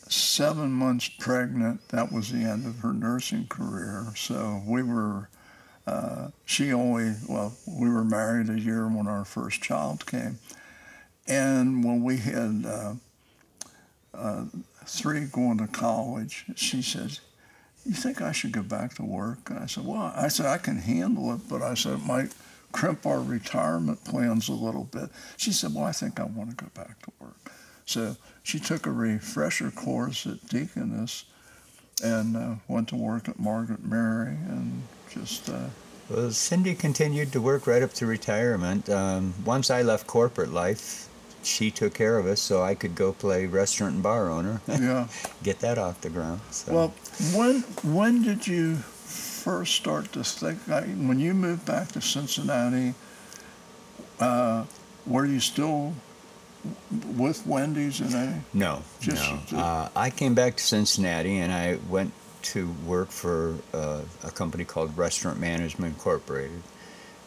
seven 0.08 0.70
months 0.72 1.08
pregnant, 1.08 1.88
that 1.88 2.12
was 2.12 2.30
the 2.30 2.38
end 2.38 2.66
of 2.66 2.80
her 2.80 2.92
nursing 2.92 3.46
career. 3.46 4.06
So 4.16 4.62
we 4.66 4.82
were. 4.82 5.28
Uh, 5.86 6.30
she 6.44 6.72
only, 6.72 7.14
well, 7.28 7.56
we 7.64 7.88
were 7.88 8.02
married 8.02 8.50
a 8.50 8.58
year 8.58 8.88
when 8.88 9.06
our 9.06 9.24
first 9.24 9.62
child 9.62 10.04
came. 10.04 10.36
And 11.28 11.84
when 11.84 12.02
we 12.02 12.16
had 12.16 12.64
uh, 12.66 12.94
uh, 14.12 14.44
three 14.84 15.26
going 15.26 15.58
to 15.58 15.68
college, 15.68 16.46
she 16.56 16.82
says, 16.82 17.20
"You 17.84 17.92
think 17.92 18.20
I 18.20 18.32
should 18.32 18.52
go 18.52 18.62
back 18.62 18.94
to 18.94 19.04
work?" 19.04 19.48
And 19.50 19.58
I 19.60 19.66
said, 19.66 19.84
"Well, 19.86 20.12
I 20.14 20.28
said 20.28 20.46
I 20.46 20.58
can 20.58 20.78
handle 20.78 21.32
it, 21.34 21.42
but 21.48 21.62
I 21.62 21.74
said 21.74 21.94
it 21.94 22.06
might 22.06 22.32
crimp 22.72 23.06
our 23.06 23.20
retirement 23.20 24.04
plans 24.04 24.48
a 24.48 24.52
little 24.52 24.84
bit." 24.84 25.10
She 25.36 25.52
said, 25.52 25.74
"Well, 25.74 25.84
I 25.84 25.92
think 25.92 26.18
I 26.18 26.24
want 26.24 26.50
to 26.50 26.56
go 26.56 26.70
back 26.74 27.00
to 27.02 27.12
work." 27.20 27.52
So 27.86 28.16
she 28.42 28.58
took 28.58 28.86
a 28.86 28.90
refresher 28.90 29.70
course 29.70 30.26
at 30.26 30.46
Deaconess 30.48 31.24
and 32.02 32.36
uh, 32.36 32.54
went 32.68 32.88
to 32.88 32.96
work 32.96 33.28
at 33.28 33.38
Margaret 33.38 33.84
Mary 33.84 34.36
and 34.48 34.82
just. 35.08 35.48
Uh, 35.48 35.68
well, 36.10 36.30
Cindy 36.30 36.74
continued 36.74 37.32
to 37.32 37.40
work 37.40 37.66
right 37.66 37.82
up 37.82 37.92
to 37.94 38.06
retirement. 38.06 38.88
Um, 38.90 39.34
once 39.44 39.70
I 39.70 39.82
left 39.82 40.06
corporate 40.06 40.52
life, 40.52 41.08
she 41.42 41.70
took 41.70 41.94
care 41.94 42.18
of 42.18 42.26
us 42.26 42.40
so 42.40 42.62
I 42.62 42.74
could 42.74 42.94
go 42.94 43.12
play 43.12 43.46
restaurant 43.46 43.94
and 43.94 44.02
bar 44.02 44.28
owner. 44.30 44.60
Yeah. 44.68 45.08
Get 45.42 45.60
that 45.60 45.78
off 45.78 46.00
the 46.00 46.10
ground. 46.10 46.40
So. 46.50 46.74
Well, 46.74 46.88
when 47.34 47.60
when 47.82 48.22
did 48.22 48.46
you 48.46 48.76
first 48.76 49.74
start 49.74 50.12
to 50.12 50.24
think? 50.24 50.58
When 50.66 51.20
you 51.20 51.34
moved 51.34 51.64
back 51.64 51.92
to 51.92 52.00
Cincinnati, 52.00 52.94
uh, 54.18 54.64
were 55.06 55.24
you 55.24 55.40
still 55.40 55.94
with 57.16 57.46
Wendy's 57.46 58.00
and 58.00 58.14
a? 58.14 58.40
No, 58.54 58.82
Just- 59.00 59.52
no. 59.52 59.58
Uh, 59.58 59.88
I 59.96 60.10
came 60.10 60.34
back 60.34 60.56
to 60.56 60.62
Cincinnati 60.62 61.38
and 61.38 61.52
I 61.52 61.78
went 61.88 62.12
to 62.42 62.68
work 62.86 63.10
for 63.10 63.56
uh, 63.74 64.00
a 64.24 64.30
company 64.30 64.64
called 64.64 64.96
Restaurant 64.96 65.38
Management 65.40 65.94
Incorporated. 65.94 66.62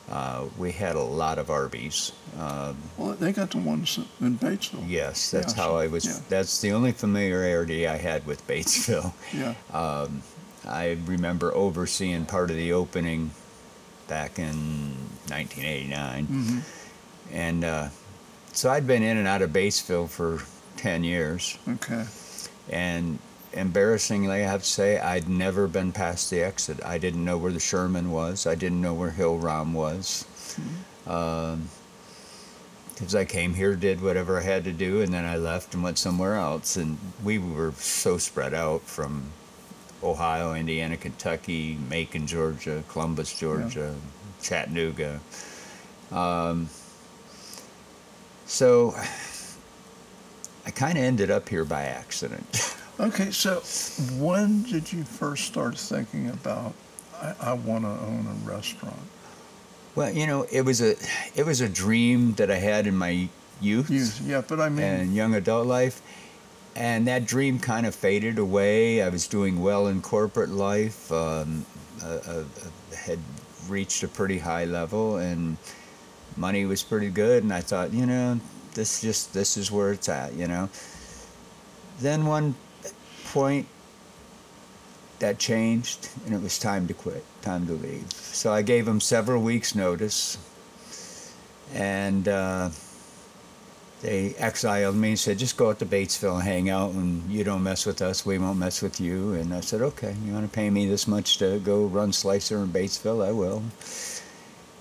Uh, 0.09 0.45
we 0.57 0.71
had 0.71 0.95
a 0.95 1.01
lot 1.03 1.37
of 1.37 1.49
Arby's. 1.51 2.13
Um, 2.39 2.77
Well, 2.97 3.13
they 3.13 3.31
got 3.31 3.51
the 3.51 3.57
ones 3.59 3.99
in 4.19 4.37
Batesville. 4.39 4.85
yes, 4.87 5.29
that's 5.29 5.55
Yeah, 5.55 5.63
how 5.63 5.75
I 5.75 5.85
was. 5.87 6.05
yeah. 6.05 6.19
That's 6.29 6.61
the 6.61 6.71
only 6.71 6.93
familiarity 6.93 7.87
I 7.87 7.97
had 7.97 8.25
with 8.25 8.45
Batesville. 8.47 9.13
Yeah. 9.33 9.53
Um, 9.71 10.23
I 10.67 10.97
remember 11.05 11.53
overseeing 11.53 12.25
part 12.25 12.49
of 12.49 12.57
the 12.57 12.73
opening 12.73 13.31
back 14.07 14.39
in 14.39 14.95
1989. 15.27 16.25
hmm 16.25 16.59
And 17.31 17.63
uh, 17.63 17.89
so 18.53 18.69
I'd 18.69 18.87
been 18.87 19.03
in 19.03 19.17
and 19.17 19.27
out 19.27 19.41
of 19.41 19.51
Batesville 19.51 20.09
for 20.09 20.41
10 20.77 21.03
years. 21.03 21.57
Okay. 21.67 22.05
And 22.69 23.19
embarrassingly, 23.53 24.43
I 24.43 24.47
have 24.47 24.61
to 24.61 24.67
say, 24.67 24.99
I'd 24.99 25.27
never 25.27 25.67
been 25.67 25.91
past 25.91 26.29
the 26.29 26.41
exit. 26.41 26.83
I 26.85 26.97
didn't 26.97 27.25
know 27.25 27.37
where 27.37 27.51
the 27.51 27.59
Sherman 27.59 28.11
was. 28.11 28.45
I 28.45 28.55
didn't 28.55 28.81
know 28.81 28.93
where 28.93 29.11
Hill 29.11 29.37
Rom 29.37 29.73
was. 29.73 30.25
Because 31.03 31.59
I 33.15 33.25
came 33.25 33.53
here, 33.53 33.75
did 33.75 34.01
whatever 34.01 34.39
I 34.39 34.41
had 34.41 34.63
to 34.65 34.71
do, 34.71 35.01
and 35.01 35.13
then 35.13 35.25
I 35.25 35.37
left 35.37 35.73
and 35.73 35.83
went 35.83 35.97
somewhere 35.97 36.35
else. 36.35 36.77
And 36.77 36.97
we 37.23 37.39
were 37.39 37.71
so 37.73 38.17
spread 38.17 38.53
out 38.53 38.81
from 38.81 39.31
Ohio, 40.03 40.53
Indiana, 40.53 40.97
Kentucky, 40.97 41.77
Macon, 41.89 42.27
Georgia, 42.27 42.83
Columbus, 42.89 43.37
Georgia, 43.37 43.95
Chattanooga. 44.41 45.19
Um, 46.11 46.69
so 48.49 48.93
I 50.65 50.71
kind 50.71 50.97
of 50.97 51.03
ended 51.03 51.31
up 51.31 51.47
here 51.47 51.63
by 51.63 51.83
accident. 51.83 52.75
Okay, 52.99 53.31
so 53.31 53.61
when 54.21 54.63
did 54.63 54.91
you 54.91 55.05
first 55.05 55.45
start 55.45 55.77
thinking 55.77 56.29
about 56.31 56.73
I, 57.21 57.33
I 57.39 57.53
want 57.53 57.85
to 57.85 57.91
own 57.91 58.27
a 58.27 58.49
restaurant? 58.49 58.99
Well, 59.95 60.11
you 60.11 60.27
know, 60.27 60.45
it 60.51 60.61
was 60.61 60.81
a 60.81 60.97
it 61.33 61.45
was 61.45 61.61
a 61.61 61.69
dream 61.69 62.33
that 62.33 62.51
I 62.51 62.57
had 62.57 62.87
in 62.87 62.97
my 62.97 63.29
youth 63.61 63.89
You, 63.89 64.05
yeah, 64.29 64.41
but 64.45 64.59
I 64.59 64.67
mean, 64.67 64.83
and 64.83 65.15
young 65.15 65.33
adult 65.35 65.65
life, 65.65 66.01
and 66.75 67.07
that 67.07 67.25
dream 67.25 67.57
kind 67.57 67.85
of 67.85 67.95
faded 67.95 68.37
away. 68.37 69.01
I 69.01 69.07
was 69.07 69.27
doing 69.27 69.61
well 69.61 69.87
in 69.87 70.01
corporate 70.01 70.49
life, 70.49 71.09
um, 71.09 71.65
uh, 72.03 72.19
uh, 72.27 72.43
had 72.97 73.19
reached 73.69 74.03
a 74.03 74.09
pretty 74.09 74.39
high 74.39 74.65
level, 74.65 75.17
and 75.17 75.55
money 76.37 76.65
was 76.65 76.83
pretty 76.83 77.09
good. 77.09 77.43
And 77.43 77.53
I 77.53 77.61
thought, 77.61 77.93
you 77.93 78.05
know, 78.05 78.39
this 78.73 79.01
just 79.01 79.33
this 79.33 79.57
is 79.57 79.71
where 79.71 79.91
it's 79.91 80.09
at. 80.09 80.33
You 80.33 80.47
know. 80.47 80.69
Then 81.99 82.25
one 82.25 82.55
point 83.25 83.67
that 85.19 85.37
changed 85.37 86.09
and 86.25 86.33
it 86.33 86.41
was 86.41 86.57
time 86.57 86.87
to 86.87 86.93
quit 86.93 87.23
time 87.41 87.67
to 87.67 87.73
leave 87.73 88.09
so 88.11 88.51
i 88.51 88.61
gave 88.61 88.85
them 88.85 88.99
several 88.99 89.41
weeks 89.41 89.75
notice 89.75 90.37
and 91.73 92.27
uh, 92.27 92.69
they 94.01 94.33
exiled 94.35 94.95
me 94.95 95.09
and 95.09 95.19
said 95.19 95.37
just 95.37 95.57
go 95.57 95.69
out 95.69 95.77
to 95.77 95.85
batesville 95.85 96.35
and 96.35 96.43
hang 96.43 96.69
out 96.69 96.91
and 96.91 97.29
you 97.29 97.43
don't 97.43 97.61
mess 97.61 97.85
with 97.85 98.01
us 98.01 98.25
we 98.25 98.37
won't 98.37 98.57
mess 98.57 98.81
with 98.81 98.99
you 98.99 99.33
and 99.33 99.53
i 99.53 99.59
said 99.59 99.81
okay 99.81 100.15
you 100.25 100.33
want 100.33 100.49
to 100.49 100.55
pay 100.55 100.69
me 100.69 100.87
this 100.87 101.07
much 101.07 101.37
to 101.37 101.59
go 101.59 101.85
run 101.85 102.11
slicer 102.11 102.57
in 102.57 102.69
batesville 102.69 103.25
i 103.25 103.31
will 103.31 103.61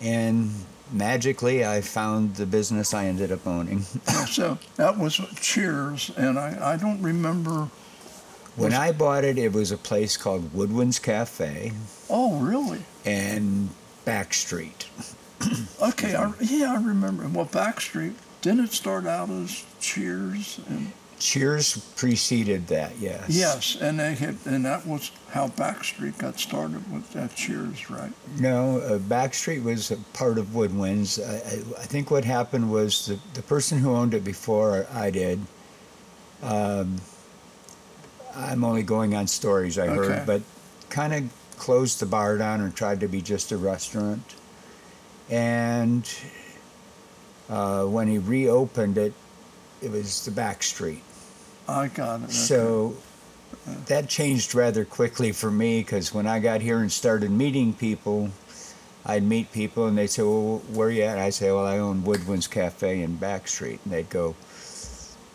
and 0.00 0.50
magically 0.92 1.64
i 1.64 1.80
found 1.80 2.34
the 2.36 2.46
business 2.46 2.92
i 2.94 3.04
ended 3.06 3.30
up 3.32 3.46
owning 3.46 3.80
so 4.28 4.58
that 4.76 4.96
was 4.98 5.20
Cheers, 5.40 6.10
and 6.16 6.38
I, 6.38 6.72
I 6.74 6.76
don't 6.76 7.00
remember. 7.02 7.68
when 8.56 8.72
i 8.74 8.92
bought 8.92 9.24
it 9.24 9.38
it 9.38 9.52
was 9.52 9.70
a 9.72 9.76
place 9.78 10.16
called 10.16 10.52
woodwinds 10.54 11.00
cafe 11.02 11.72
Oh, 12.10 12.38
really? 12.40 12.80
and 13.04 13.68
back 14.04 14.32
street 14.34 14.86
Okay, 15.80 16.16
I, 16.16 16.32
yeah, 16.40 16.72
I 16.72 16.82
remember. 16.82 17.28
Well, 17.28 17.46
Backstreet 17.46 18.14
didn't 18.42 18.64
it 18.64 18.72
start 18.72 19.06
out 19.06 19.30
as 19.30 19.64
Cheers? 19.78 20.58
And 20.68 20.90
Cheers 21.18 21.78
preceded 21.96 22.68
that, 22.68 22.96
yes. 22.98 23.28
yes, 23.28 23.76
and 23.80 23.98
they 23.98 24.14
had, 24.14 24.36
and 24.44 24.64
that 24.64 24.86
was 24.86 25.10
how 25.30 25.48
Backstreet 25.48 26.16
got 26.18 26.38
started 26.38 26.90
with 26.92 27.12
that 27.12 27.34
Cheers, 27.34 27.90
right? 27.90 28.12
No, 28.38 28.78
uh, 28.78 28.98
Backstreet 28.98 29.62
was 29.64 29.90
a 29.90 29.96
part 30.14 30.38
of 30.38 30.46
Woodwinds. 30.48 31.18
I, 31.20 31.34
I, 31.34 31.82
I 31.82 31.86
think 31.86 32.10
what 32.12 32.24
happened 32.24 32.70
was 32.70 33.06
the, 33.06 33.18
the 33.34 33.42
person 33.42 33.78
who 33.78 33.94
owned 33.94 34.14
it 34.14 34.22
before 34.22 34.86
I 34.92 35.10
did, 35.10 35.40
um, 36.42 37.00
I'm 38.36 38.62
only 38.62 38.84
going 38.84 39.16
on 39.16 39.26
stories 39.26 39.76
I 39.76 39.88
Okay. 39.88 39.96
heard, 39.96 40.26
but 40.26 40.42
kind 40.88 41.12
of 41.12 41.24
closed 41.58 41.98
the 41.98 42.06
bar 42.06 42.38
down 42.38 42.60
and 42.60 42.74
tried 42.74 43.00
to 43.00 43.08
be 43.08 43.20
just 43.20 43.50
a 43.50 43.56
restaurant. 43.56 44.36
And 45.28 46.08
uh, 47.50 47.84
when 47.86 48.06
he 48.06 48.18
reopened 48.18 48.96
it, 48.98 49.14
it 49.82 49.90
was 49.90 50.24
the 50.24 50.30
back 50.30 50.62
street. 50.62 51.02
I 51.68 51.88
got 51.88 52.20
it. 52.20 52.24
okay. 52.24 52.32
So 52.32 52.94
that 53.86 54.08
changed 54.08 54.54
rather 54.54 54.84
quickly 54.84 55.32
for 55.32 55.50
me 55.50 55.80
because 55.80 56.12
when 56.14 56.26
I 56.26 56.40
got 56.40 56.60
here 56.60 56.78
and 56.78 56.90
started 56.90 57.30
meeting 57.30 57.72
people, 57.74 58.30
I'd 59.04 59.22
meet 59.22 59.52
people 59.52 59.86
and 59.86 59.96
they'd 59.96 60.08
say, 60.08 60.22
Well, 60.22 60.58
where 60.72 60.88
are 60.88 60.90
you 60.90 61.02
at? 61.02 61.18
I'd 61.18 61.34
say, 61.34 61.50
Well, 61.52 61.66
I 61.66 61.78
own 61.78 62.02
Woodwinds 62.02 62.50
Cafe 62.50 63.02
in 63.02 63.16
Back 63.16 63.48
Street. 63.48 63.80
And 63.84 63.92
they'd 63.92 64.10
go, 64.10 64.34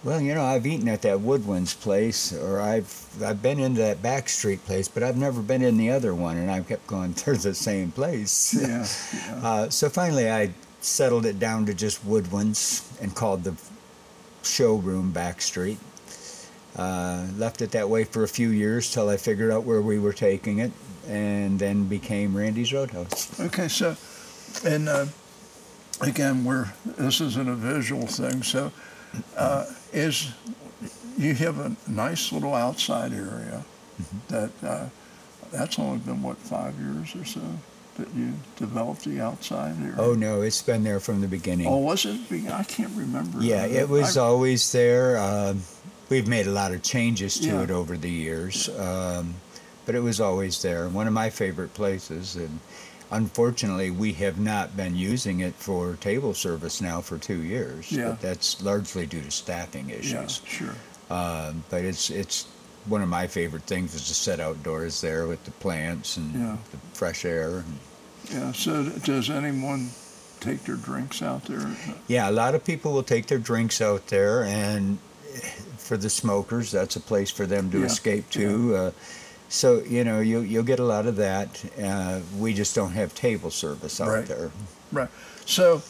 Well, 0.04 0.19
you 0.22 0.34
know, 0.34 0.43
I've 0.43 0.65
eaten 0.65 0.88
at 0.89 1.02
that 1.04 1.19
Woodwinds 1.19 1.80
place 1.80 2.34
or 2.34 2.60
I've 2.60 2.91
I've 3.24 3.41
been 3.41 3.60
into 3.60 3.82
that 3.82 4.02
Back 4.02 4.28
Street 4.30 4.65
place, 4.65 4.88
but 4.88 5.04
I've 5.04 5.17
never 5.17 5.41
been 5.41 5.62
in 5.62 5.78
the 5.78 5.91
other 5.91 6.13
one. 6.15 6.38
And 6.38 6.50
I 6.50 6.62
kept 6.62 6.88
going, 6.88 7.12
They're 7.26 7.36
the 7.36 7.54
same 7.54 7.91
place. 7.91 8.54
yeah, 8.60 8.86
yeah. 9.13 9.39
Uh, 9.43 9.69
so 9.69 9.89
finally, 9.89 10.30
I 10.32 10.52
settled 10.82 11.26
it 11.26 11.39
down 11.39 11.65
to 11.67 11.74
just 11.74 12.06
Woodwinds 12.06 12.84
and 13.02 13.15
called 13.15 13.43
the 13.43 13.56
showroom 14.43 15.13
Backstreet. 15.13 15.78
Uh, 16.76 17.26
left 17.38 17.62
it 17.62 17.72
that 17.72 17.88
way 17.88 18.04
for 18.04 18.24
a 18.24 18.28
few 18.28 18.50
years 18.50 18.92
till 18.92 19.08
I 19.10 19.18
figured 19.18 19.52
out 19.52 19.64
where 19.64 19.82
we 19.82 20.00
were 20.00 20.14
taking 20.14 20.58
it, 20.60 20.72
and 21.08 21.60
then 21.60 21.86
became 21.86 22.36
Randy's 22.36 22.74
Roadhouse. 22.74 23.40
Okay, 23.40 23.68
so, 23.68 23.96
and 24.66 24.90
uh, 24.90 25.06
again, 26.02 26.44
we're 26.44 26.68
this 26.98 27.22
isn't 27.22 27.48
a 27.48 27.54
visual 27.54 28.08
thing. 28.08 28.42
So, 28.42 28.72
uh, 29.38 29.66
is 29.92 30.32
you 31.16 31.36
have 31.36 31.60
a 31.60 31.76
nice 31.88 32.32
little 32.32 32.56
outside 32.56 33.14
area 33.14 33.64
that 34.30 34.50
uh, 34.64 34.86
that's 35.52 35.78
only 35.78 36.00
been 36.00 36.24
what 36.24 36.38
five 36.40 36.74
years 36.80 37.16
or 37.16 37.24
so 37.24 37.42
that 37.98 38.08
you 38.16 38.34
developed 38.56 39.04
the 39.04 39.22
outside 39.22 39.76
area. 39.80 39.94
Oh 40.00 40.16
no, 40.16 40.42
it's 40.42 40.64
been 40.64 40.84
there 40.84 41.00
from 41.00 41.22
the 41.22 41.28
beginning. 41.28 41.68
Oh, 41.68 41.78
was 41.78 42.04
it? 42.06 42.20
I 42.52 42.64
can't 42.64 42.96
remember. 42.98 43.38
yeah, 43.44 43.62
Uh, 43.66 43.68
it 43.68 43.90
was 43.90 44.18
I- 44.18 44.22
always 44.24 44.72
there. 44.72 45.20
Um 45.20 45.62
we've 46.10 46.28
made 46.28 46.48
a 46.48 46.52
lot 46.52 46.72
of 46.74 46.82
changes 46.84 47.38
to 47.39 47.48
Yeah. 47.48 47.62
it 47.63 47.72
over 47.72 47.98
the 47.98 48.10
years, 48.10 48.70
um, 48.78 49.36
but 49.86 49.96
it 49.96 50.02
was 50.02 50.20
always 50.20 50.62
there. 50.62 50.88
One 50.89 51.08
of 51.08 51.13
my 51.13 51.30
favorite 51.30 51.74
places, 51.74 52.36
and 52.36 52.60
unfortunately, 53.12 53.92
we 53.92 54.13
have 54.13 54.39
not 54.39 54.76
been 54.78 54.96
using 54.96 55.39
it 55.42 55.56
for 55.56 55.96
table 55.96 56.34
service 56.34 56.82
now 56.82 57.02
for 57.02 57.18
two 57.18 57.42
years. 57.42 57.92
Yeah. 57.92 58.10
But 58.10 58.22
that's 58.22 58.62
largely 58.62 59.06
due 59.06 59.22
to 59.22 59.32
staffing 59.32 59.89
yeah, 59.89 59.96
issues. 59.98 60.42
sure. 60.46 60.76
Um, 61.10 61.63
but 61.70 61.84
it's 61.84 62.10
it's 62.10 62.46
one 62.86 63.02
of 63.02 63.08
my 63.10 63.28
favorite 63.28 63.63
things 63.63 63.94
is 63.94 64.08
to 64.08 64.13
sit 64.13 64.39
outdoors 64.39 65.00
there 65.02 65.26
with 65.28 65.44
the 65.46 65.52
plants 65.52 66.18
and 66.18 66.34
Yeah. 66.34 66.58
the 66.72 66.78
fresh 66.94 67.24
air. 67.26 67.63
Yeah. 68.32 68.52
So, 68.54 68.84
does 68.84 69.30
anyone 69.30 69.92
take 70.39 70.63
their 70.66 70.76
drinks 70.76 71.22
out 71.22 71.46
there? 71.46 71.66
Yeah, 72.08 72.30
a 72.30 72.32
lot 72.32 72.56
of 72.56 72.63
people 72.66 72.94
will 72.94 73.04
take 73.04 73.28
their 73.28 73.38
drinks 73.38 73.80
out 73.82 74.08
there, 74.08 74.44
and 74.44 74.98
for 75.84 75.98
the 75.98 76.10
smokers, 76.10 76.72
that's 76.72 76.96
a 76.96 77.00
place 77.00 77.30
for 77.30 77.46
them 77.46 77.69
to 77.72 77.80
Yeah, 77.80 77.86
escape 77.86 78.30
to. 78.32 78.76
Uh, 78.76 78.91
so 79.50 79.82
you 79.84 80.04
know, 80.04 80.19
you 80.19 80.39
you'll 80.39 80.63
get 80.63 80.80
a 80.80 80.84
lot 80.86 81.06
of 81.06 81.15
that. 81.17 81.63
Uh, 81.82 82.22
we 82.39 82.54
just 82.54 82.74
don't 82.76 82.93
have 82.93 83.13
table 83.13 83.52
service 83.52 84.00
out 84.02 84.08
Right. 84.10 84.26
there. 84.26 84.52
Right. 84.91 85.10
So, 85.46 85.82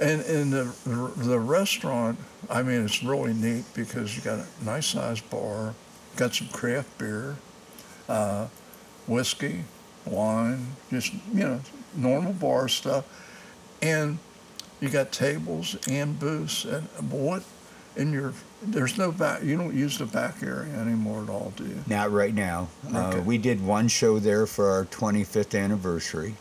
and 0.00 0.22
in 0.22 0.50
the 0.50 0.72
the 1.16 1.38
restaurant, 1.38 2.18
I 2.50 2.62
mean, 2.62 2.84
it's 2.84 3.02
really 3.04 3.34
neat 3.34 3.64
because 3.74 4.16
you 4.16 4.22
got 4.22 4.40
a 4.40 4.64
nice 4.64 4.86
sized 4.86 5.28
bar, 5.30 5.74
got 6.16 6.34
some 6.34 6.48
craft 6.48 6.98
beer, 6.98 7.36
uh, 8.08 8.46
whiskey, 9.06 9.64
wine, 10.06 10.66
just 10.90 11.12
you 11.32 11.44
know, 11.44 11.60
normal 11.94 12.32
bar 12.32 12.68
stuff, 12.68 13.04
and 13.82 14.18
you 14.80 14.88
got 14.88 15.12
tables 15.12 15.76
and 15.88 16.18
booths. 16.18 16.64
And 16.64 16.88
what 17.10 17.44
in 17.96 18.12
your 18.12 18.32
there's 18.64 18.96
no 18.98 19.12
back. 19.12 19.42
You 19.42 19.56
don't 19.56 19.74
use 19.74 19.98
the 19.98 20.06
back 20.06 20.42
area 20.42 20.72
anymore 20.78 21.22
at 21.22 21.28
all, 21.28 21.52
do 21.56 21.64
you? 21.64 21.82
Not 21.86 22.10
right 22.12 22.34
now. 22.34 22.68
Okay. 22.88 22.96
Uh, 23.18 23.22
we 23.22 23.38
did 23.38 23.64
one 23.64 23.88
show 23.88 24.18
there 24.18 24.46
for 24.46 24.70
our 24.70 24.84
25th 24.86 25.58
anniversary. 25.58 26.34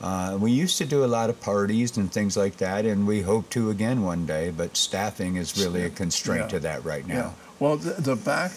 Uh, 0.00 0.36
we 0.40 0.50
used 0.52 0.76
to 0.78 0.84
do 0.84 1.04
a 1.04 1.06
lot 1.06 1.30
of 1.30 1.40
parties 1.40 1.96
and 1.96 2.12
things 2.12 2.36
like 2.36 2.56
that, 2.58 2.84
and 2.84 3.06
we 3.06 3.22
hope 3.22 3.48
to 3.50 3.70
again 3.70 4.02
one 4.02 4.26
day. 4.26 4.50
But 4.50 4.76
staffing 4.76 5.36
is 5.36 5.56
really 5.58 5.82
a 5.84 5.90
constraint 5.90 6.42
Yeah. 6.42 6.48
to 6.48 6.60
that 6.60 6.84
right 6.84 7.04
Yeah. 7.06 7.14
now. 7.14 7.34
Well, 7.60 7.76
the, 7.76 8.00
the 8.00 8.16
back, 8.16 8.52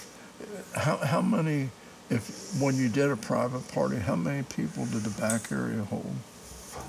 how, 0.75 0.97
how 0.97 1.21
many, 1.21 1.69
if 2.09 2.53
when 2.59 2.75
you 2.75 2.89
did 2.89 3.09
a 3.11 3.15
private 3.15 3.67
party, 3.73 3.97
how 3.97 4.15
many 4.15 4.43
people 4.43 4.85
did 4.85 5.03
the 5.03 5.21
back 5.21 5.51
area 5.51 5.83
hold? 5.83 6.13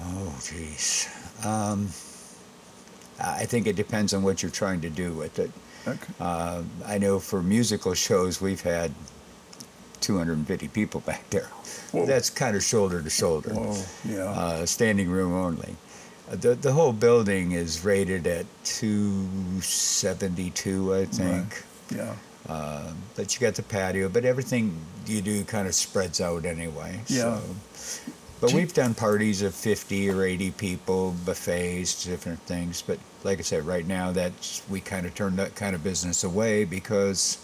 Oh, 0.04 0.34
jeez. 0.40 1.06
Um, 1.44 1.88
I 3.20 3.44
think 3.46 3.66
it 3.66 3.76
depends 3.76 4.14
on 4.14 4.22
what 4.22 4.42
you're 4.42 4.50
trying 4.52 4.80
to 4.82 4.90
do 4.90 5.12
with 5.12 5.38
it. 5.38 5.50
Okay. 5.86 6.12
Uh, 6.20 6.62
I 6.86 6.98
know 6.98 7.18
for 7.18 7.42
musical 7.42 7.94
shows, 7.94 8.40
we've 8.40 8.60
had 8.62 8.92
250 10.00 10.68
people 10.68 11.00
back 11.06 11.28
there. 11.30 11.48
Whoa. 11.92 12.06
That's 12.06 12.30
kind 12.30 12.54
of 12.56 12.62
shoulder 12.62 13.02
to 13.02 13.10
shoulder, 13.10 13.50
Whoa, 13.54 13.76
yeah. 14.04 14.30
uh, 14.30 14.64
standing 14.66 15.10
room 15.10 15.34
only. 15.34 15.76
Uh, 16.30 16.36
The, 16.36 16.54
the 16.54 16.72
whole 16.72 16.92
building 16.92 17.52
is 17.52 17.84
rated 17.84 18.26
at 18.26 18.46
272, 18.64 20.94
I 20.94 21.04
think. 21.06 21.64
yeah. 21.94 22.14
Uh, 22.48 22.90
but 23.14 23.34
you 23.34 23.40
got 23.40 23.54
the 23.56 23.62
patio, 23.62 24.08
but 24.08 24.24
everything 24.24 24.74
you 25.06 25.20
do 25.20 25.44
kind 25.44 25.68
of 25.68 25.74
spreads 25.74 26.18
out 26.20 26.44
anyway. 26.46 27.00
Yeah. 27.08 27.40
So. 27.74 28.00
But 28.40 28.52
we've 28.52 28.72
done 28.72 28.94
parties 28.94 29.42
of 29.42 29.54
50 29.54 30.10
or 30.10 30.22
80 30.22 30.52
people, 30.52 31.14
buffets, 31.24 32.04
different 32.04 32.38
things. 32.40 32.82
But 32.82 32.98
like 33.24 33.38
I 33.38 33.42
said, 33.42 33.66
right 33.66 33.86
now 33.86 34.12
that's 34.12 34.62
we 34.68 34.80
kind 34.80 35.06
of 35.06 35.14
turned 35.14 35.38
that 35.38 35.56
kind 35.56 35.74
of 35.74 35.82
business 35.82 36.22
away 36.22 36.64
because, 36.64 37.38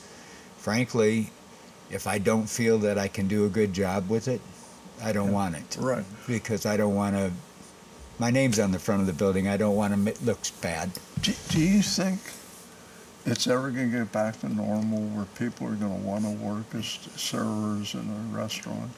frankly, 0.56 1.30
if 1.90 2.06
I 2.06 2.18
don't 2.18 2.48
feel 2.48 2.78
that 2.78 2.96
I 2.98 3.08
can 3.08 3.26
do 3.26 3.44
a 3.44 3.48
good 3.48 3.72
job 3.72 4.08
with 4.08 4.28
it, 4.28 4.40
I 5.02 5.12
don't 5.12 5.32
want 5.32 5.56
it. 5.56 5.76
Right. 5.80 6.04
Because 6.26 6.66
I 6.66 6.76
don't 6.76 6.94
want 6.94 7.16
to. 7.16 7.32
My 8.18 8.30
name's 8.30 8.60
on 8.60 8.70
the 8.70 8.78
front 8.78 9.00
of 9.00 9.08
the 9.08 9.12
building. 9.12 9.48
I 9.48 9.56
don't 9.56 9.74
want 9.74 9.94
to. 9.94 10.10
It 10.10 10.22
looks 10.24 10.50
bad. 10.50 10.90
Do, 11.20 11.32
do 11.48 11.60
you 11.60 11.82
think 11.82 12.20
it's 13.26 13.46
ever 13.46 13.70
going 13.70 13.90
to 13.90 13.98
get 13.98 14.12
back 14.12 14.38
to 14.40 14.48
normal 14.48 15.00
where 15.08 15.24
people 15.36 15.66
are 15.66 15.74
going 15.74 16.00
to 16.00 16.06
want 16.06 16.24
to 16.24 16.30
work 16.30 16.66
as 16.74 16.84
servers 17.16 17.94
in 17.94 18.00
a 18.00 18.36
restaurant? 18.36 18.90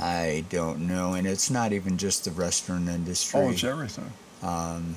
I 0.00 0.44
don't 0.48 0.86
know, 0.86 1.14
and 1.14 1.26
it's 1.26 1.50
not 1.50 1.72
even 1.72 1.98
just 1.98 2.24
the 2.24 2.30
restaurant 2.30 2.88
industry. 2.88 3.40
Oh, 3.40 3.50
it's 3.50 3.64
everything. 3.64 4.12
Um, 4.42 4.94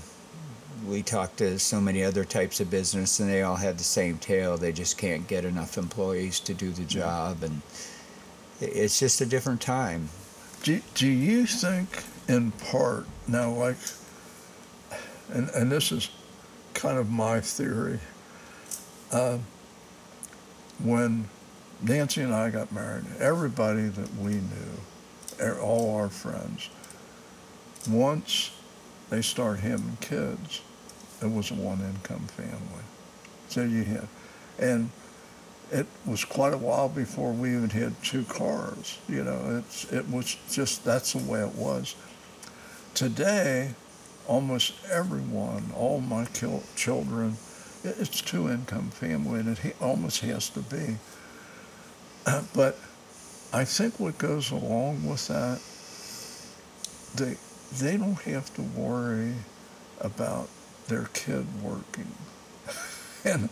we 0.87 1.01
talk 1.01 1.35
to 1.37 1.57
so 1.59 1.81
many 1.81 2.03
other 2.03 2.23
types 2.23 2.59
of 2.59 2.69
business, 2.69 3.19
and 3.19 3.29
they 3.29 3.41
all 3.41 3.55
have 3.55 3.77
the 3.77 3.83
same 3.83 4.17
tale. 4.17 4.57
They 4.57 4.71
just 4.71 4.97
can't 4.97 5.27
get 5.27 5.45
enough 5.45 5.77
employees 5.77 6.39
to 6.41 6.53
do 6.53 6.71
the 6.71 6.83
job, 6.83 7.43
and 7.43 7.61
it's 8.59 8.99
just 8.99 9.21
a 9.21 9.25
different 9.25 9.61
time. 9.61 10.09
Do, 10.63 10.79
do 10.93 11.07
you 11.07 11.47
think, 11.47 12.03
in 12.27 12.51
part, 12.51 13.07
now, 13.27 13.51
like, 13.51 13.77
and, 15.33 15.49
and 15.49 15.71
this 15.71 15.91
is 15.91 16.09
kind 16.75 16.99
of 16.99 17.09
my 17.09 17.41
theory, 17.41 17.99
uh, 19.11 19.39
when 20.83 21.27
Nancy 21.81 22.21
and 22.21 22.33
I 22.33 22.51
got 22.51 22.71
married, 22.71 23.05
everybody 23.19 23.87
that 23.87 24.15
we 24.15 24.33
knew, 24.33 24.79
all 25.41 25.95
our 25.95 26.10
friends, 26.10 26.69
once 27.89 28.51
they 29.10 29.21
start 29.21 29.60
having 29.60 29.97
kids, 30.01 30.62
it 31.21 31.32
was 31.32 31.51
a 31.51 31.56
one 31.56 31.82
income 31.82 32.27
family. 32.27 32.84
So 33.49 33.63
you 33.63 33.84
had, 33.84 34.08
and 34.60 34.89
it 35.71 35.86
was 36.06 36.25
quite 36.25 36.54
a 36.54 36.58
while 36.58 36.89
before 36.89 37.32
we 37.32 37.56
even 37.56 37.69
had 37.69 38.01
two 38.04 38.23
cars. 38.23 38.97
You 39.08 39.23
know, 39.23 39.58
it's 39.58 39.91
it 39.91 40.08
was 40.10 40.38
just 40.49 40.84
that's 40.84 41.13
the 41.13 41.19
way 41.32 41.41
it 41.41 41.56
was. 41.56 41.95
Today, 42.93 43.73
almost 44.27 44.73
everyone, 44.89 45.71
all 45.75 46.01
my 46.01 46.25
children, 46.75 47.38
it's 47.84 48.21
two 48.21 48.49
income 48.49 48.89
family, 48.91 49.39
and 49.39 49.49
it 49.49 49.75
almost 49.82 50.21
has 50.21 50.49
to 50.49 50.60
be. 50.60 50.97
but 52.54 52.77
I 53.53 53.65
think 53.65 53.99
what 53.99 54.17
goes 54.17 54.51
along 54.51 55.07
with 55.07 55.27
that, 55.27 55.59
they 57.15 57.37
they 57.77 57.97
don't 57.97 58.21
have 58.21 58.53
to 58.55 58.61
worry 58.61 59.33
about 59.99 60.49
their 60.87 61.09
kid 61.13 61.45
working, 61.61 62.11
and 63.25 63.49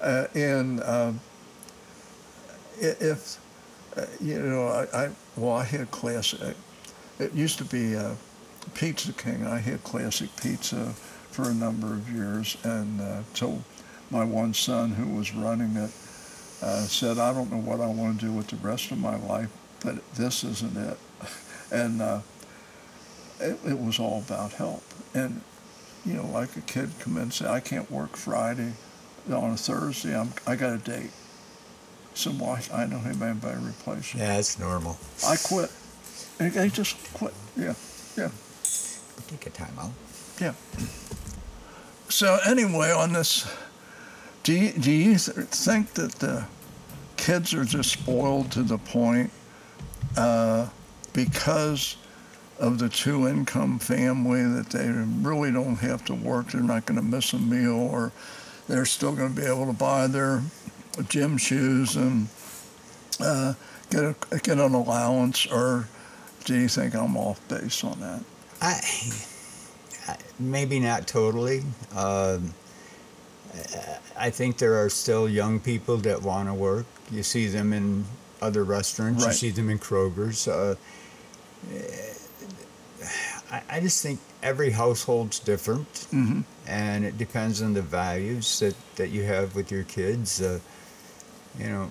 uh, 0.00 0.26
and. 0.34 0.82
Um, 0.82 1.20
if 2.82 3.38
uh, 3.96 4.06
you 4.20 4.38
know, 4.38 4.66
I, 4.68 5.04
I 5.04 5.10
well, 5.36 5.52
I 5.52 5.64
had 5.64 5.90
classic. 5.90 6.56
It 7.18 7.32
used 7.32 7.58
to 7.58 7.64
be 7.64 7.96
uh, 7.96 8.14
Pizza 8.74 9.12
King. 9.12 9.46
I 9.46 9.58
had 9.58 9.84
classic 9.84 10.30
pizza 10.40 10.92
for 11.30 11.50
a 11.50 11.54
number 11.54 11.92
of 11.92 12.10
years, 12.10 12.56
and 12.64 13.00
uh, 13.00 13.22
till 13.34 13.62
my 14.10 14.24
one 14.24 14.54
son, 14.54 14.90
who 14.90 15.14
was 15.14 15.34
running 15.34 15.76
it, 15.76 15.90
uh, 16.62 16.80
said, 16.82 17.18
"I 17.18 17.32
don't 17.34 17.50
know 17.50 17.58
what 17.58 17.80
I 17.80 17.86
want 17.86 18.20
to 18.20 18.26
do 18.26 18.32
with 18.32 18.46
the 18.48 18.56
rest 18.56 18.90
of 18.92 18.98
my 18.98 19.16
life, 19.16 19.50
but 19.84 19.96
this 20.14 20.44
isn't 20.44 20.76
it." 20.76 20.98
And 21.72 22.02
uh, 22.02 22.20
it, 23.40 23.58
it 23.66 23.78
was 23.78 23.98
all 23.98 24.18
about 24.26 24.52
help. 24.52 24.82
And 25.14 25.40
you 26.04 26.12
know, 26.14 26.26
like 26.26 26.54
a 26.56 26.60
kid 26.60 26.90
come 27.00 27.16
in 27.16 27.22
and 27.24 27.32
say, 27.32 27.46
"I 27.46 27.60
can't 27.60 27.90
work 27.90 28.16
Friday." 28.16 28.72
On 29.30 29.52
a 29.52 29.56
Thursday, 29.56 30.18
I'm, 30.18 30.34
I 30.48 30.56
got 30.56 30.72
a 30.74 30.78
date. 30.78 31.12
So 32.14 32.30
why 32.32 32.60
I 32.74 32.86
don't 32.86 33.00
have 33.00 33.22
anybody 33.22 33.54
to 33.60 33.66
replace 33.68 34.14
me. 34.14 34.20
Yeah, 34.20 34.36
it's 34.36 34.58
normal. 34.58 34.98
I 35.26 35.36
quit. 35.36 35.70
And 36.40 36.58
I 36.58 36.68
just 36.68 36.96
quit. 37.14 37.32
Yeah, 37.56 37.74
yeah, 38.18 38.30
Take 39.28 39.46
a 39.46 39.50
time 39.50 39.78
out. 39.78 39.92
yeah. 40.40 40.54
So 42.08 42.38
anyway, 42.44 42.90
on 42.90 43.12
this, 43.12 43.46
do 44.42 44.52
you, 44.52 44.72
do 44.72 44.90
you 44.90 45.18
think 45.18 45.94
that 45.94 46.12
the 46.16 46.46
kids 47.16 47.54
are 47.54 47.64
just 47.64 47.90
spoiled 47.92 48.50
to 48.52 48.62
the 48.62 48.78
point 48.78 49.30
uh, 50.16 50.68
because 51.12 51.96
of 52.58 52.78
the 52.78 52.88
two 52.88 53.28
income 53.28 53.78
family 53.78 54.42
that 54.42 54.70
they 54.70 54.88
really 54.88 55.52
don't 55.52 55.76
have 55.76 56.04
to 56.06 56.14
work? 56.14 56.50
They're 56.50 56.60
not 56.60 56.86
going 56.86 56.98
to 56.98 57.04
miss 57.04 57.32
a 57.32 57.38
meal, 57.38 57.78
or 57.78 58.12
they're 58.68 58.84
still 58.84 59.14
going 59.14 59.34
to 59.34 59.40
be 59.40 59.46
able 59.46 59.66
to 59.66 59.72
buy 59.72 60.06
their 60.08 60.42
gym 61.08 61.38
shoes 61.38 61.96
and 61.96 62.28
uh, 63.20 63.54
get 63.90 64.02
a, 64.02 64.14
get 64.38 64.58
an 64.58 64.74
allowance, 64.74 65.46
or 65.46 65.88
do 66.44 66.58
you 66.58 66.68
think 66.68 66.94
I'm 66.94 67.16
off 67.16 67.40
base 67.48 67.84
on 67.84 68.00
that? 68.00 68.22
I, 68.60 68.80
maybe 70.38 70.80
not 70.80 71.06
totally. 71.06 71.62
Um, 71.94 72.54
I 74.16 74.30
think 74.30 74.58
there 74.58 74.82
are 74.82 74.88
still 74.88 75.28
young 75.28 75.60
people 75.60 75.96
that 75.98 76.22
want 76.22 76.48
to 76.48 76.54
work. 76.54 76.86
You 77.10 77.22
see 77.22 77.46
them 77.48 77.72
in 77.72 78.04
other 78.40 78.64
restaurants. 78.64 79.22
Right. 79.24 79.30
You 79.32 79.36
see 79.38 79.50
them 79.50 79.68
in 79.70 79.78
Kroger's. 79.78 80.48
Uh, 80.48 80.76
I, 83.50 83.62
I 83.68 83.80
just 83.80 84.02
think 84.02 84.20
every 84.42 84.70
household's 84.70 85.38
different, 85.38 85.88
Mm-hmm. 86.12 86.40
and 86.66 87.04
it 87.04 87.18
depends 87.18 87.60
on 87.62 87.74
the 87.74 87.82
values 87.82 88.58
that, 88.60 88.74
that 88.96 89.08
you 89.10 89.24
have 89.24 89.54
with 89.54 89.70
your 89.70 89.84
kids. 89.84 90.40
Uh, 90.40 90.58
you 91.58 91.66
know, 91.68 91.90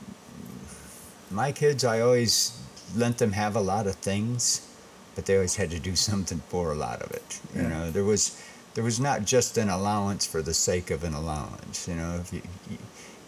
my 1.30 1.52
kids, 1.52 1.84
I 1.84 2.02
always 2.02 2.58
let 2.96 3.18
them 3.18 3.32
have 3.34 3.56
a 3.56 3.62
lot 3.62 3.88
of 3.88 3.96
things, 3.96 4.68
but 5.16 5.26
they 5.26 5.36
always 5.36 5.56
had 5.56 5.70
to 5.72 5.80
do 5.80 5.96
something 6.10 6.42
for 6.50 6.72
a 6.72 6.76
lot 6.76 7.02
of 7.02 7.12
it. 7.12 7.40
You 7.56 7.62
Yeah. 7.62 7.70
know, 7.70 7.92
there 7.92 8.04
was 8.06 8.42
there 8.74 8.84
was 8.84 9.00
not 9.00 9.26
just 9.26 9.58
an 9.58 9.70
allowance 9.70 10.26
for 10.26 10.42
the 10.42 10.54
sake 10.54 10.92
of 10.92 11.04
an 11.04 11.14
allowance. 11.14 11.88
You 11.88 11.96
know, 11.96 12.16
if 12.22 12.32
you 12.34 12.42
you, 12.70 12.78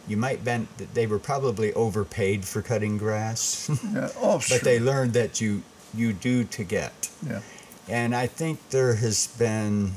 you 0.08 0.18
might 0.18 0.44
been 0.44 0.68
they 0.94 1.08
were 1.08 1.20
probably 1.20 1.74
overpaid 1.74 2.46
for 2.46 2.62
cutting 2.62 2.98
grass, 2.98 3.70
Yeah. 3.94 4.10
Oh, 4.22 4.40
sure. 4.40 4.58
but 4.58 4.64
they 4.66 4.80
learned 4.80 5.14
that 5.14 5.42
you 5.42 5.64
you 5.94 6.14
do 6.14 6.44
to 6.46 6.64
get. 6.64 7.10
Yeah. 7.28 7.42
And 7.88 8.16
I 8.16 8.28
think 8.28 8.70
there 8.70 8.96
has 8.96 9.28
been 9.28 9.94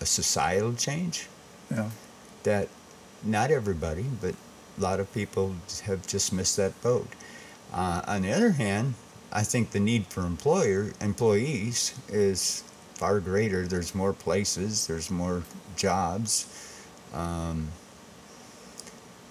a 0.00 0.06
societal 0.06 0.74
change 0.74 1.28
Yeah. 1.70 1.90
that 2.42 2.68
not 3.22 3.50
everybody, 3.50 4.04
but 4.20 4.34
a 4.78 4.80
lot 4.80 5.00
of 5.00 5.12
people 5.12 5.54
have 5.84 6.06
just 6.06 6.32
missed 6.32 6.56
that 6.56 6.80
boat. 6.82 7.08
Uh, 7.72 8.02
on 8.06 8.22
the 8.22 8.32
other 8.32 8.52
hand, 8.52 8.94
I 9.32 9.42
think 9.42 9.70
the 9.70 9.80
need 9.80 10.06
for 10.06 10.22
employer 10.26 10.92
employees 11.00 11.92
is 12.08 12.62
far 12.96 13.20
greater. 13.20 13.66
There's 13.66 13.94
more 13.94 14.12
places, 14.12 14.86
there's 14.86 15.10
more 15.10 15.42
jobs, 15.76 16.46
um, 17.12 17.68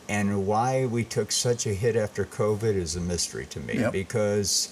and 0.07 0.45
why 0.45 0.85
we 0.85 1.03
took 1.03 1.31
such 1.31 1.65
a 1.65 1.73
hit 1.73 1.95
after 1.95 2.25
COVID 2.25 2.75
is 2.75 2.95
a 2.95 3.01
mystery 3.01 3.47
to 3.47 3.59
me 3.59 3.79
Yep. 3.79 3.91
because 3.91 4.69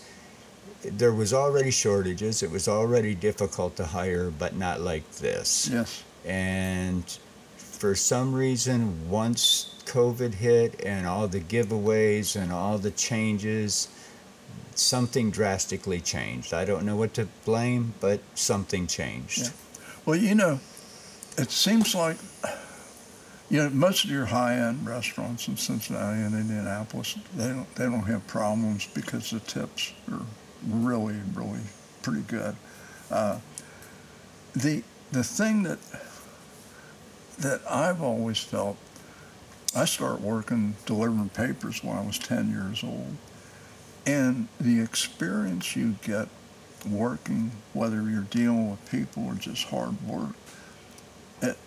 there 0.84 1.12
was 1.14 1.34
already 1.34 1.72
shortages. 1.72 2.44
It 2.44 2.52
was 2.52 2.68
already 2.68 3.16
difficult 3.16 3.76
to 3.78 3.86
hire, 3.86 4.30
but 4.30 4.56
not 4.56 4.82
like 4.82 5.10
this. 5.14 5.70
Yes. 5.72 6.04
And 6.24 7.04
for 7.58 7.96
some 7.96 8.34
reason, 8.36 9.10
once 9.10 9.74
COVID 9.86 10.36
hit 10.36 10.82
and 10.86 11.08
all 11.08 11.28
the 11.28 11.40
giveaways 11.40 12.36
and 12.40 12.52
all 12.54 12.78
the 12.78 12.92
changes, 12.92 13.88
something 14.80 15.32
drastically 15.32 16.00
changed. 16.00 16.54
I 16.54 16.66
don't 16.66 16.86
know 16.86 16.96
what 16.96 17.14
to 17.16 17.28
blame, 17.46 17.94
but 18.00 18.22
something 18.36 18.88
changed. 18.88 19.40
Yeah. 19.40 19.50
Well, 20.06 20.16
you 20.18 20.36
know, 20.36 20.60
it 21.38 21.52
seems 21.52 21.96
like 21.96 22.18
you 23.50 23.62
know 23.62 23.70
most 23.70 24.04
of 24.04 24.10
your 24.10 24.26
high-end 24.26 24.88
restaurants 24.88 25.48
in 25.48 25.58
Cincinnati 25.58 26.22
and 26.22 26.34
Indianapolis 26.34 27.18
they 27.36 27.48
don't 27.48 27.76
they 27.76 27.86
don't 27.86 28.04
have 28.04 28.26
problems 28.28 28.88
because 28.94 29.30
the 29.30 29.40
tips 29.42 29.94
are 30.12 30.22
really 30.68 31.20
really 31.34 31.62
pretty 32.02 32.22
good. 32.22 32.56
Uh, 33.12 33.40
the 34.56 34.84
the 35.12 35.24
thing 35.24 35.64
that 35.64 35.80
that 37.40 37.62
I've 37.70 38.02
always 38.02 38.40
felt 38.40 38.78
I 39.76 39.86
started 39.86 40.24
working 40.24 40.76
delivering 40.86 41.30
papers 41.30 41.84
when 41.84 41.98
I 41.98 42.06
was 42.06 42.20
10 42.20 42.50
years 42.52 42.84
old. 42.84 43.16
And 44.06 44.48
the 44.60 44.82
experience 44.82 45.76
you 45.76 45.96
get 46.04 46.28
working, 46.90 47.52
whether 47.74 48.02
you're 48.04 48.24
dealing 48.24 48.70
with 48.72 48.92
people 48.92 49.26
or 49.26 49.34
just 49.36 49.66
hard 49.66 50.02
work, 50.06 50.36
it, 51.42 51.58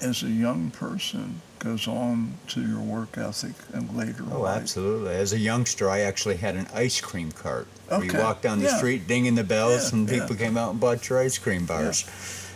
as 0.00 0.22
a 0.22 0.28
young 0.30 0.70
person 0.72 1.40
goes 1.60 1.86
on 1.88 2.34
to 2.48 2.60
your 2.66 2.80
work 2.80 3.16
ethic 3.16 3.54
and 3.72 3.96
later 3.96 4.24
Oh, 4.30 4.40
life. 4.42 4.62
absolutely. 4.62 5.14
As 5.14 5.32
a 5.32 5.38
youngster, 5.38 5.88
I 5.88 6.00
actually 6.00 6.36
had 6.36 6.56
an 6.56 6.66
ice 6.74 7.00
cream 7.00 7.30
cart. 7.32 7.66
where 7.88 8.02
You 8.04 8.12
walked 8.18 8.42
down 8.42 8.58
the 8.58 8.64
Yeah. 8.66 8.76
street 8.76 9.06
dinging 9.06 9.36
the 9.36 9.44
bells, 9.44 9.92
Yeah, 9.92 9.98
and 10.00 10.08
yeah. 10.10 10.20
people 10.20 10.36
came 10.36 10.56
out 10.56 10.72
and 10.72 10.80
bought 10.80 11.08
your 11.08 11.20
ice 11.20 11.38
cream 11.38 11.66
bars. 11.66 12.04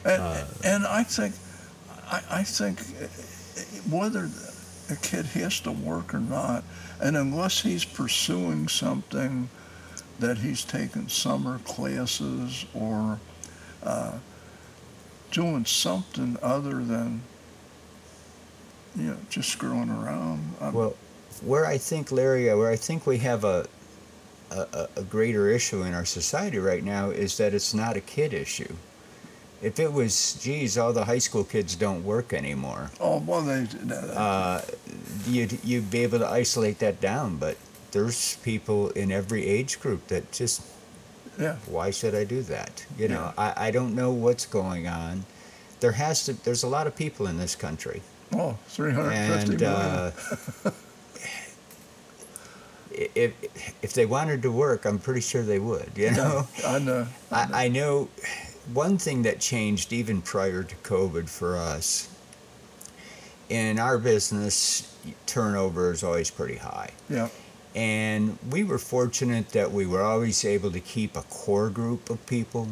And, 0.04 0.20
Uh, 0.22 0.44
and 0.64 0.86
I 0.86 1.04
think, 1.04 1.34
I, 2.10 2.20
I 2.30 2.42
think 2.42 2.80
whether 3.88 4.28
a 4.90 4.96
kid 4.96 5.26
has 5.26 5.60
to 5.60 5.70
work 5.72 6.12
or 6.12 6.18
not, 6.20 6.64
and 7.00 7.16
unless 7.16 7.62
he's 7.62 7.84
pursuing 7.84 8.68
something 8.68 9.48
that 10.18 10.38
he's 10.38 10.64
taken 10.64 11.08
summer 11.08 11.58
classes 11.64 12.66
or 12.74 13.18
uh, 13.82 14.12
doing 15.30 15.64
something 15.64 16.36
other 16.42 16.82
than, 16.84 17.22
you 18.96 19.04
know, 19.04 19.16
just 19.30 19.48
screwing 19.48 19.88
around. 19.90 20.54
I'm- 20.60 20.74
Well, 20.74 20.94
where 21.42 21.64
I 21.64 21.78
think, 21.78 22.12
Larry, 22.12 22.50
uh, 22.50 22.56
where 22.56 22.70
I 22.70 22.76
think 22.76 23.06
we 23.06 23.18
have 23.18 23.44
a, 23.44 23.66
a, 24.50 24.88
a- 24.96 25.02
greater 25.04 25.48
issue 25.48 25.82
in 25.84 25.94
our 25.94 26.04
society 26.04 26.58
right 26.58 26.84
now 26.84 27.08
is 27.10 27.36
that 27.38 27.54
it's 27.54 27.72
not 27.72 27.96
a 27.96 28.00
kid 28.00 28.34
issue. 28.34 28.74
If 29.62 29.78
it 29.78 29.92
was, 29.92 30.34
geez, 30.42 30.76
all 30.76 30.92
the 30.92 31.04
high 31.04 31.18
school 31.18 31.44
kids 31.44 31.76
don't 31.76 32.02
work 32.04 32.32
anymore, 32.32 32.90
oh, 33.00 33.18
well, 33.26 33.42
they, 33.42 33.66
uh, 34.14 34.60
you'd, 35.26 35.62
you'd 35.64 35.90
be 35.90 36.00
able 36.02 36.18
to 36.18 36.26
isolate 36.28 36.78
that 36.80 37.00
down. 37.00 37.36
But 37.36 37.56
there's 37.92 38.36
people 38.38 38.90
in 38.90 39.10
every 39.12 39.46
age 39.46 39.80
group 39.80 40.06
that 40.08 40.32
just, 40.32 40.62
yeah, 41.38 41.56
why 41.66 41.90
should 41.90 42.14
I 42.14 42.24
do 42.24 42.42
that? 42.42 42.84
You 42.98 43.08
know, 43.08 43.32
Yeah. 43.36 43.52
I, 43.56 43.68
I 43.68 43.70
don't 43.70 43.94
know 43.94 44.10
what's 44.12 44.46
going 44.46 44.86
on. 44.86 45.24
There 45.80 45.92
has 45.92 46.24
to, 46.26 46.32
there's 46.34 46.62
a 46.62 46.68
lot 46.68 46.86
of 46.86 46.94
people 46.94 47.26
in 47.26 47.38
this 47.38 47.54
country. 47.56 48.02
oh, 48.34 48.58
350 48.68 49.52
and 49.52 49.62
uh, 49.62 50.10
if 52.92 53.32
if 53.82 53.92
they 53.94 54.06
wanted 54.06 54.42
to 54.42 54.50
work, 54.52 54.84
I'm 54.84 54.98
pretty 54.98 55.20
sure 55.20 55.42
they 55.42 55.58
would. 55.58 55.90
You 55.96 56.10
know, 56.12 56.46
I 56.66 56.78
know. 56.78 57.06
I, 57.30 57.64
I 57.64 57.68
know 57.68 58.08
one 58.72 58.98
thing 58.98 59.22
that 59.22 59.40
changed 59.40 59.92
even 59.92 60.22
prior 60.22 60.62
to 60.62 60.74
COVID 60.76 61.28
for 61.28 61.56
us. 61.56 62.08
In 63.50 63.80
our 63.80 63.98
business, 63.98 64.96
turnover 65.26 65.92
is 65.92 66.04
always 66.04 66.30
pretty 66.30 66.56
high. 66.56 66.92
Yeah. 67.08 67.28
And 67.74 68.38
we 68.48 68.64
were 68.64 68.78
fortunate 68.78 69.50
that 69.50 69.72
we 69.72 69.86
were 69.86 70.02
always 70.02 70.44
able 70.44 70.70
to 70.70 70.80
keep 70.80 71.16
a 71.16 71.22
core 71.22 71.68
group 71.68 72.10
of 72.10 72.24
people, 72.26 72.68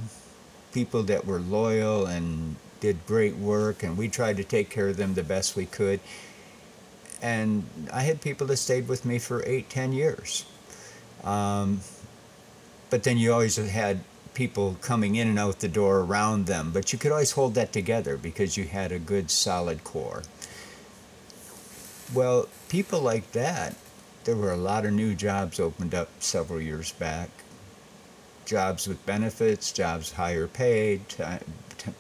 people 0.72 1.02
that 1.04 1.26
were 1.26 1.40
loyal 1.40 2.06
and 2.06 2.56
did 2.80 3.04
great 3.06 3.36
work, 3.36 3.82
and 3.82 3.98
we 3.98 4.08
tried 4.08 4.36
to 4.36 4.44
take 4.44 4.70
care 4.70 4.88
of 4.88 4.96
them 4.96 5.14
the 5.14 5.24
best 5.24 5.56
we 5.56 5.66
could. 5.66 5.98
And 7.20 7.64
I 7.92 8.02
had 8.02 8.20
people 8.20 8.46
that 8.46 8.58
stayed 8.58 8.86
with 8.86 9.04
me 9.04 9.18
for 9.18 9.42
eight, 9.46 9.68
ten 9.68 9.92
years. 9.92 10.44
Um, 11.24 11.80
but 12.90 13.02
then 13.02 13.18
you 13.18 13.32
always 13.32 13.56
had 13.56 14.00
people 14.34 14.76
coming 14.80 15.16
in 15.16 15.26
and 15.26 15.38
out 15.38 15.58
the 15.58 15.68
door 15.68 15.98
around 15.98 16.46
them, 16.46 16.70
but 16.72 16.92
you 16.92 16.98
could 16.98 17.10
always 17.10 17.32
hold 17.32 17.54
that 17.54 17.72
together 17.72 18.16
because 18.16 18.56
you 18.56 18.64
had 18.64 18.92
a 18.92 18.98
good, 18.98 19.30
solid 19.30 19.82
core. 19.82 20.22
Well, 22.14 22.48
people 22.68 23.00
like 23.00 23.32
that, 23.32 23.74
there 24.24 24.36
were 24.36 24.52
a 24.52 24.56
lot 24.56 24.84
of 24.86 24.92
new 24.92 25.14
jobs 25.14 25.60
opened 25.60 25.94
up 25.94 26.08
several 26.20 26.60
years 26.60 26.92
back. 26.92 27.30
Jobs 28.46 28.88
with 28.88 29.04
benefits, 29.04 29.72
jobs 29.72 30.12
higher 30.12 30.46
paid, 30.46 31.02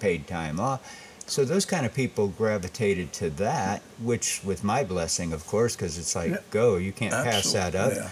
paid 0.00 0.26
time 0.26 0.58
off. 0.58 0.80
So 1.26 1.44
those 1.44 1.66
kind 1.66 1.84
of 1.84 1.92
people 1.92 2.28
gravitated 2.28 3.12
to 3.14 3.28
that, 3.30 3.82
which, 4.02 4.42
with 4.42 4.64
my 4.64 4.82
blessing, 4.82 5.34
of 5.34 5.46
course, 5.46 5.76
because 5.76 5.98
it's 5.98 6.16
like, 6.16 6.30
Yeah. 6.30 6.38
go, 6.50 6.76
you 6.76 6.90
can't 6.90 7.12
pass 7.12 7.52
that 7.52 7.74
up. 7.74 7.92
Yeah. 7.94 8.10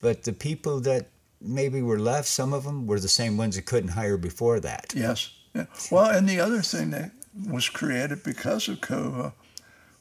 But 0.00 0.24
the 0.24 0.32
people 0.32 0.80
that 0.80 1.06
maybe 1.40 1.82
were 1.82 2.00
left, 2.00 2.26
some 2.26 2.52
of 2.52 2.64
them 2.64 2.88
were 2.88 2.98
the 2.98 3.08
same 3.08 3.36
ones 3.36 3.54
that 3.54 3.64
couldn't 3.64 3.90
hire 3.90 4.16
before 4.16 4.58
that. 4.60 4.92
Yes. 4.96 5.30
Yeah. 5.54 5.66
Well, 5.90 6.10
and 6.10 6.28
the 6.28 6.40
other 6.40 6.62
thing 6.62 6.90
that 6.90 7.12
was 7.48 7.68
created 7.68 8.24
because 8.24 8.68
of 8.68 8.80
COVID 8.80 9.32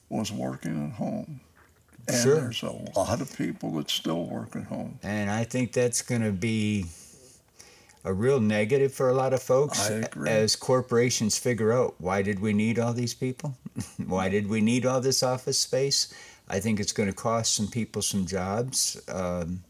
was 0.09 0.31
working 0.31 0.87
at 0.87 0.93
home. 0.93 1.39
And 2.07 2.17
Sure. 2.17 2.41
there's 2.41 2.61
a 2.63 2.71
lot 2.95 3.19
of 3.21 3.35
people 3.35 3.71
that 3.77 3.89
still 3.89 4.25
work 4.25 4.55
at 4.55 4.65
home. 4.65 4.99
And 5.01 5.29
I 5.31 5.43
think 5.43 5.71
that's 5.73 6.01
going 6.03 6.21
to 6.21 6.31
be 6.31 6.85
a 8.03 8.13
real 8.13 8.39
negative 8.39 8.93
for 8.93 9.09
a 9.09 9.13
lot 9.13 9.33
of 9.33 9.41
folks 9.41 9.89
I 9.89 9.93
agree. 9.93 10.29
as 10.29 10.55
corporations 10.55 11.39
figure 11.39 11.73
out 11.73 11.95
why 11.97 12.21
did 12.21 12.39
we 12.39 12.53
need 12.53 12.77
all 12.77 12.93
these 12.93 13.15
people? 13.15 13.57
why 14.05 14.29
did 14.29 14.47
we 14.47 14.61
need 14.61 14.85
all 14.85 15.01
this 15.01 15.23
office 15.23 15.57
space? 15.59 16.13
I 16.47 16.59
think 16.59 16.79
it's 16.79 16.91
going 16.91 17.09
to 17.09 17.15
cost 17.15 17.55
some 17.55 17.67
people 17.67 18.03
some 18.03 18.27
jobs, 18.27 19.01
um, 19.07 19.63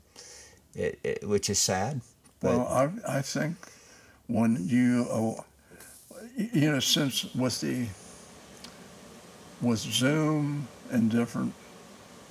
it, 0.76 1.00
it, 1.04 1.24
which 1.26 1.50
is 1.50 1.58
sad. 1.60 2.02
But 2.42 2.58
Well, 2.58 2.68
I, 2.68 3.20
I 3.20 3.22
think 3.22 3.56
when 4.28 4.58
you, 4.68 5.08
uh, 5.10 5.42
you 6.36 6.72
know, 6.72 6.82
since 6.82 7.34
with 7.34 7.62
the, 7.62 7.88
with 9.66 9.80
Zoom 9.80 10.68
and 10.92 11.10
different 11.10 11.54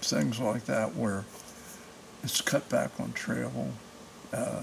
things 0.00 0.38
like 0.38 0.64
that 0.66 0.94
where 0.94 1.24
it's 2.22 2.40
cut 2.40 2.68
back 2.68 2.90
on 3.00 3.12
travel. 3.12 3.70
Uh, 4.32 4.62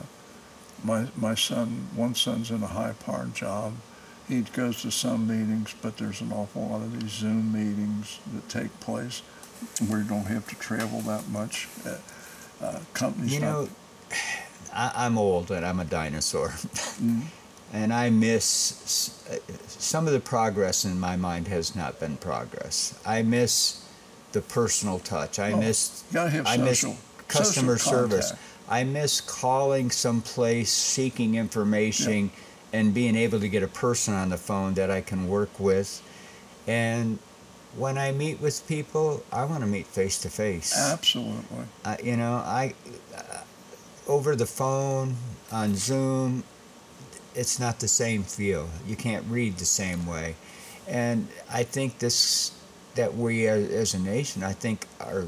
my, 0.84 1.08
my 1.16 1.36
son, 1.36 1.90
one 1.96 2.16
son's 2.16 2.50
in 2.50 2.64
a 2.64 2.68
high 2.68 2.94
powered 3.06 3.36
job. 3.36 3.74
He 4.28 4.42
goes 4.42 4.82
to 4.84 4.92
some 4.92 5.28
meetings, 5.28 5.76
but 5.82 5.98
there's 5.98 6.22
an 6.22 6.32
awful 6.32 6.70
lot 6.70 6.82
of 6.82 7.00
these 7.00 7.12
Zoom 7.12 7.52
meetings 7.52 8.20
that 8.34 8.48
take 8.48 8.80
place 8.80 9.22
where 9.88 10.00
you 10.00 10.08
don't 10.08 10.26
have 10.28 10.48
to 10.48 10.56
travel 10.56 11.02
that 11.02 11.28
much. 11.28 11.68
Uh, 11.86 11.98
uh, 12.64 12.80
companies 12.94 13.34
you 13.34 13.42
not- 13.42 13.52
know, 13.52 13.70
I, 14.74 14.92
I'm 14.96 15.18
old 15.18 15.52
and 15.52 15.66
I'm 15.66 15.82
a 15.82 15.86
dinosaur. 15.86 16.48
Mm. 16.50 17.24
And 17.74 17.94
I 17.94 18.10
miss 18.10 19.14
some 19.68 20.06
of 20.08 20.14
the 20.14 20.20
progress 20.20 20.84
in 20.84 21.00
my 21.00 21.16
mind 21.16 21.48
has 21.48 21.76
not 21.76 22.00
been 22.00 22.18
progress. 22.18 23.00
I 23.06 23.22
miss 23.22 23.86
the 24.34 24.42
personal 24.42 25.00
touch. 25.00 25.40
I 25.40 25.54
Oh, 25.54 25.58
miss 25.58 26.04
you 26.10 26.14
gotta 26.16 26.30
have 26.32 26.48
I 26.48 26.58
miss 26.58 26.86
customer 27.28 27.78
service. 27.78 28.28
contact. 28.32 28.48
I 28.70 28.84
miss 28.84 29.20
calling 29.22 29.90
someplace, 29.92 30.72
seeking 30.72 31.36
information, 31.36 32.32
and 32.74 32.94
being 32.94 33.16
able 33.16 33.40
to 33.40 33.48
get 33.50 33.64
a 33.64 33.68
person 33.68 34.14
on 34.14 34.30
the 34.30 34.38
phone 34.38 34.74
that 34.76 34.90
I 34.92 35.02
can 35.02 35.28
work 35.28 35.60
with. 35.60 36.02
And 36.68 37.20
when 37.76 37.98
I 37.98 38.12
meet 38.12 38.40
with 38.42 38.66
people, 38.68 39.24
I 39.32 39.44
want 39.46 39.62
to 39.62 39.68
meet 39.68 39.88
face 39.88 40.18
to 40.20 40.30
face. 40.30 40.78
Absolutely. 40.78 41.66
Uh, 41.84 41.98
you 42.04 42.16
know, 42.18 42.36
I 42.36 42.74
uh, 43.18 43.42
over 44.08 44.36
the 44.36 44.46
phone 44.46 45.16
on 45.52 45.76
Zoom, 45.76 46.44
it's 47.36 47.60
not 47.60 47.80
the 47.80 47.88
same 47.88 48.24
feel. 48.24 48.70
You 48.88 48.96
can't 48.96 49.26
read 49.30 49.58
the 49.58 49.66
same 49.66 50.06
way, 50.06 50.36
and 50.88 51.28
I 51.52 51.64
think 51.64 52.00
this 52.00 52.52
that 52.96 53.16
we 53.16 53.48
as, 53.48 53.70
as 53.70 53.94
a 53.94 54.00
nation, 54.00 54.44
I 54.44 54.54
think 54.54 54.86
our 55.00 55.26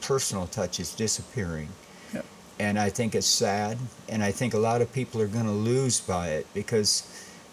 personal 0.00 0.46
touch 0.46 0.80
is 0.80 0.94
disappearing. 0.94 1.68
Yep. 2.14 2.24
And 2.58 2.78
I 2.78 2.90
think 2.90 3.14
it's 3.14 3.26
sad, 3.26 3.78
and 4.08 4.22
I 4.22 4.30
think 4.32 4.54
a 4.54 4.58
lot 4.58 4.80
of 4.82 4.92
people 4.92 5.20
are 5.20 5.26
going 5.26 5.46
to 5.46 5.50
lose 5.52 6.00
by 6.00 6.28
it 6.28 6.46
because 6.54 7.02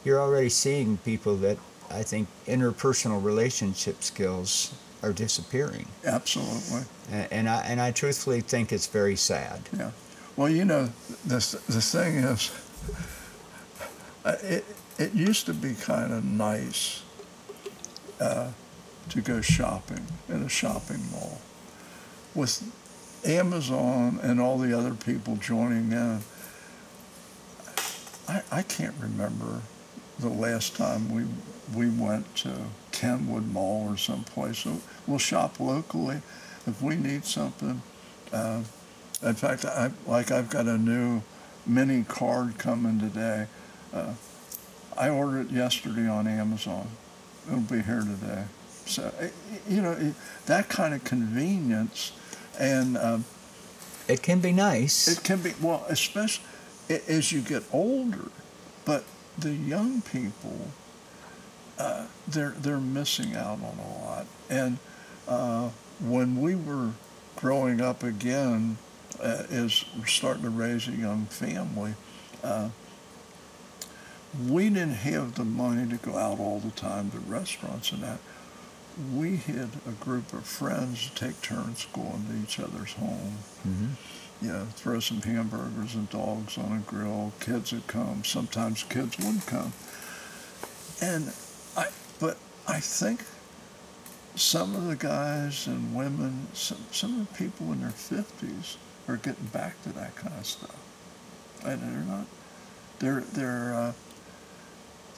you're 0.03 0.19
already 0.19 0.49
seeing 0.49 0.97
people 0.97 1.35
that 1.37 1.57
I 1.89 2.03
think 2.03 2.27
interpersonal 2.45 3.23
relationship 3.23 4.03
skills 4.03 4.73
are 5.03 5.13
disappearing. 5.13 5.87
Absolutely. 6.05 6.81
A- 7.11 7.33
and 7.33 7.49
I 7.49 7.61
and 7.61 7.79
I 7.81 7.91
truthfully 7.91 8.41
think 8.41 8.71
it's 8.71 8.87
very 8.87 9.15
sad. 9.15 9.61
Yeah. 9.77 9.91
Well, 10.35 10.49
you 10.49 10.65
know, 10.65 10.89
the 11.25 11.37
the 11.67 11.81
thing 11.81 12.17
is, 12.17 12.51
it 14.43 14.65
it 14.97 15.13
used 15.13 15.45
to 15.45 15.53
be 15.53 15.73
kind 15.73 16.11
of 16.11 16.23
nice 16.23 17.03
uh, 18.19 18.51
to 19.09 19.21
go 19.21 19.41
shopping 19.41 20.05
in 20.27 20.43
a 20.43 20.49
shopping 20.49 21.03
mall. 21.11 21.39
With 22.33 22.63
Amazon 23.25 24.19
and 24.21 24.39
all 24.39 24.57
the 24.57 24.77
other 24.77 24.93
people 24.93 25.35
joining 25.35 25.91
in. 25.91 26.21
I, 28.27 28.41
I 28.51 28.61
can't 28.61 28.95
remember 28.99 29.61
the 30.19 30.29
last 30.29 30.75
time 30.75 31.13
we 31.13 31.25
we 31.75 31.89
went 31.89 32.33
to 32.37 32.53
Kenwood 32.91 33.51
Mall 33.51 33.89
or 33.89 33.97
someplace. 33.97 34.59
So 34.59 34.81
we'll 35.05 35.19
shop 35.19 35.59
locally 35.59 36.21
if 36.65 36.81
we 36.81 36.95
need 36.95 37.25
something. 37.25 37.81
Uh, 38.31 38.61
in 39.21 39.33
fact, 39.33 39.65
I 39.65 39.91
like 40.05 40.31
I've 40.31 40.49
got 40.49 40.67
a 40.67 40.77
new 40.77 41.21
mini 41.65 42.03
card 42.03 42.57
coming 42.57 42.99
today. 42.99 43.47
Uh, 43.97 44.13
I 44.95 45.09
ordered 45.09 45.47
it 45.47 45.51
yesterday 45.51 46.07
on 46.07 46.27
Amazon. 46.27 46.87
It'll 47.47 47.59
be 47.59 47.81
here 47.81 48.01
today. 48.01 48.45
So 48.85 49.11
eh, 49.19 49.29
you 49.67 49.81
know 49.81 50.13
that 50.45 50.69
kind 50.69 50.93
of 50.93 51.03
convenience, 51.03 52.11
and 52.59 52.97
um, 52.97 53.25
it 54.07 54.21
can 54.21 54.39
be 54.39 54.51
nice. 54.51 55.07
It 55.07 55.23
can 55.23 55.41
be 55.41 55.53
well, 55.61 55.85
especially 55.89 56.45
as 57.07 57.31
you 57.31 57.41
get 57.41 57.63
older. 57.73 58.29
But 58.85 59.03
the 59.37 59.53
young 59.53 60.01
people, 60.01 60.57
uh, 61.77 62.05
they're 62.27 62.55
they're 62.57 62.79
missing 62.79 63.35
out 63.35 63.59
on 63.61 63.77
a 63.79 64.05
lot. 64.05 64.25
And 64.49 64.77
uh, 65.27 65.69
when 65.99 66.39
we 66.39 66.55
were 66.55 66.91
growing 67.35 67.81
up 67.81 68.03
again, 68.03 68.77
uh, 69.21 69.43
is 69.49 69.85
starting 70.05 70.43
to 70.43 70.49
raise 70.49 70.87
a 70.87 70.91
young 70.91 71.25
family. 71.25 71.93
We 74.45 74.69
didn't 74.69 74.91
have 74.91 75.35
the 75.35 75.45
money 75.45 75.89
to 75.89 75.97
go 75.97 76.17
out 76.17 76.39
all 76.39 76.59
the 76.59 76.71
time 76.71 77.09
to 77.11 77.19
restaurants 77.19 77.91
and 77.91 78.03
that. 78.03 78.19
We 79.13 79.37
had 79.37 79.69
a 79.87 79.91
group 79.91 80.33
of 80.33 80.45
friends 80.45 81.11
take 81.15 81.41
turns 81.41 81.87
going 81.93 82.25
to 82.29 82.43
each 82.43 82.59
other's 82.59 82.93
home. 82.93 83.37
Mm-hmm. 83.67 84.45
You 84.45 84.53
know, 84.53 84.65
throw 84.75 84.99
some 84.99 85.21
hamburgers 85.21 85.95
and 85.95 86.09
dogs 86.09 86.57
on 86.57 86.71
a 86.71 86.89
grill. 86.89 87.33
Kids 87.39 87.71
would 87.71 87.87
come. 87.87 88.23
Sometimes 88.23 88.83
kids 88.83 89.17
wouldn't 89.17 89.45
come. 89.47 89.73
And 91.01 91.33
I, 91.75 91.87
but 92.19 92.37
I 92.67 92.79
think 92.79 93.23
some 94.35 94.75
of 94.75 94.87
the 94.87 94.95
guys 94.95 95.65
and 95.65 95.95
women, 95.95 96.47
some, 96.53 96.77
some 96.91 97.21
of 97.21 97.27
the 97.27 97.37
people 97.37 97.71
in 97.71 97.81
their 97.81 97.89
50s 97.89 98.77
are 99.07 99.17
getting 99.17 99.45
back 99.45 99.81
to 99.83 99.89
that 99.93 100.15
kind 100.15 100.35
of 100.37 100.45
stuff. 100.45 100.75
And 101.65 101.81
they're 101.81 102.15
not, 102.15 102.25
they're, 102.99 103.21
they're, 103.21 103.73
uh, 103.73 103.93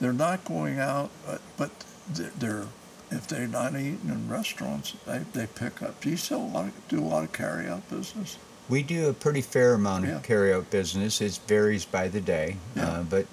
they're 0.00 0.12
not 0.12 0.44
going 0.44 0.78
out, 0.78 1.10
uh, 1.28 1.38
but 1.56 1.70
they're, 2.08 2.32
they're, 2.38 2.64
if 3.10 3.26
they're 3.26 3.46
not 3.46 3.74
eating 3.74 4.00
in 4.04 4.28
restaurants, 4.28 4.96
they, 5.06 5.18
they 5.32 5.46
pick 5.46 5.82
up. 5.82 6.00
Do 6.00 6.10
you 6.10 6.16
still 6.16 6.42
a 6.42 6.46
lot 6.46 6.64
of, 6.66 6.88
do 6.88 7.00
a 7.00 7.04
lot 7.04 7.24
of 7.24 7.32
carry 7.32 7.68
out 7.68 7.88
business? 7.90 8.38
We 8.68 8.82
do 8.82 9.08
a 9.08 9.12
pretty 9.12 9.42
fair 9.42 9.74
amount 9.74 10.06
yeah. 10.06 10.16
of 10.16 10.22
carry 10.22 10.52
out 10.54 10.70
business. 10.70 11.20
It 11.20 11.38
varies 11.46 11.84
by 11.84 12.08
the 12.08 12.20
day, 12.20 12.56
yeah. 12.76 12.88
uh, 12.88 13.02
but 13.02 13.26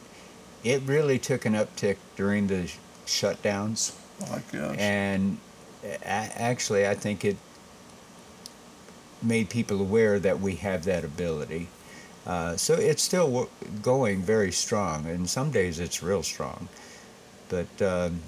it 0.64 0.82
really 0.86 1.20
took 1.20 1.46
an 1.46 1.54
uptick 1.54 1.98
during 2.16 2.48
the 2.48 2.72
shutdowns. 3.06 3.96
I 4.32 4.42
guess. 4.52 4.78
And 4.80 5.38
actually, 6.04 6.88
I 6.88 6.96
think 6.96 7.24
it 7.24 7.38
made 9.22 9.50
people 9.50 9.80
aware 9.80 10.20
that 10.20 10.40
we 10.40 10.56
have 10.56 10.86
that 10.86 11.04
ability. 11.04 11.68
Uh, 12.28 12.58
so 12.58 12.74
it's 12.74 13.02
still 13.02 13.50
going 13.82 14.22
very 14.22 14.52
strong, 14.52 15.06
and 15.06 15.30
some 15.30 15.50
days 15.50 15.80
it's 15.80 16.04
real 16.04 16.22
strong. 16.22 16.68
But 17.48 17.82
um, 17.82 18.20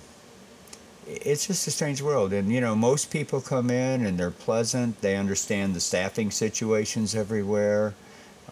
it's 1.06 1.48
just 1.48 1.68
a 1.68 1.72
strange 1.72 2.02
world, 2.02 2.32
and 2.32 2.50
you 2.50 2.62
know, 2.62 2.76
most 2.76 3.12
people 3.12 3.42
come 3.42 3.70
in 3.70 4.06
and 4.06 4.18
they're 4.18 4.32
pleasant. 4.32 5.02
They 5.02 5.18
understand 5.18 5.76
the 5.76 5.82
staffing 5.82 6.32
situations 6.32 7.14
everywhere. 7.14 7.94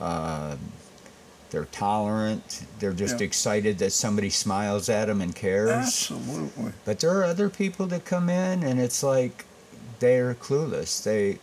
Uh, 0.01 0.57
they're 1.49 1.65
tolerant. 1.65 2.65
They're 2.79 2.91
just 2.91 3.21
yeah. 3.21 3.27
excited 3.27 3.77
that 3.77 3.93
somebody 3.93 4.29
smiles 4.29 4.89
at 4.89 5.05
them 5.05 5.21
and 5.21 5.33
cares. 5.33 5.71
Absolutely. 5.71 6.73
But 6.83 6.99
there 6.99 7.17
are 7.17 7.23
other 7.23 7.49
people 7.49 7.85
that 7.87 8.03
come 8.03 8.29
in, 8.29 8.63
and 8.63 8.81
it's 8.81 9.01
like 9.01 9.45
they're 9.99 10.33
clueless. 10.33 11.01
They 11.01 11.39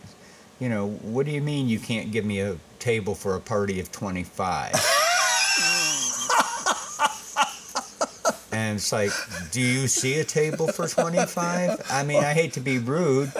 you 0.59 0.69
know, 0.69 0.87
what 0.87 1.25
do 1.25 1.31
you 1.31 1.41
mean 1.41 1.67
you 1.67 1.79
can't 1.79 2.11
give 2.11 2.23
me 2.23 2.39
a 2.39 2.57
table 2.79 3.15
for 3.15 3.35
a 3.35 3.39
party 3.39 3.79
of 3.79 3.91
25? 3.91 4.73
and 8.51 8.77
it's 8.77 8.91
like, 8.91 9.11
do 9.51 9.61
you 9.61 9.87
see 9.87 10.19
a 10.19 10.23
table 10.23 10.67
for 10.67 10.87
25? 10.87 11.81
I 11.89 12.03
mean, 12.03 12.23
I 12.23 12.33
hate 12.33 12.53
to 12.53 12.59
be 12.59 12.77
rude 12.77 13.31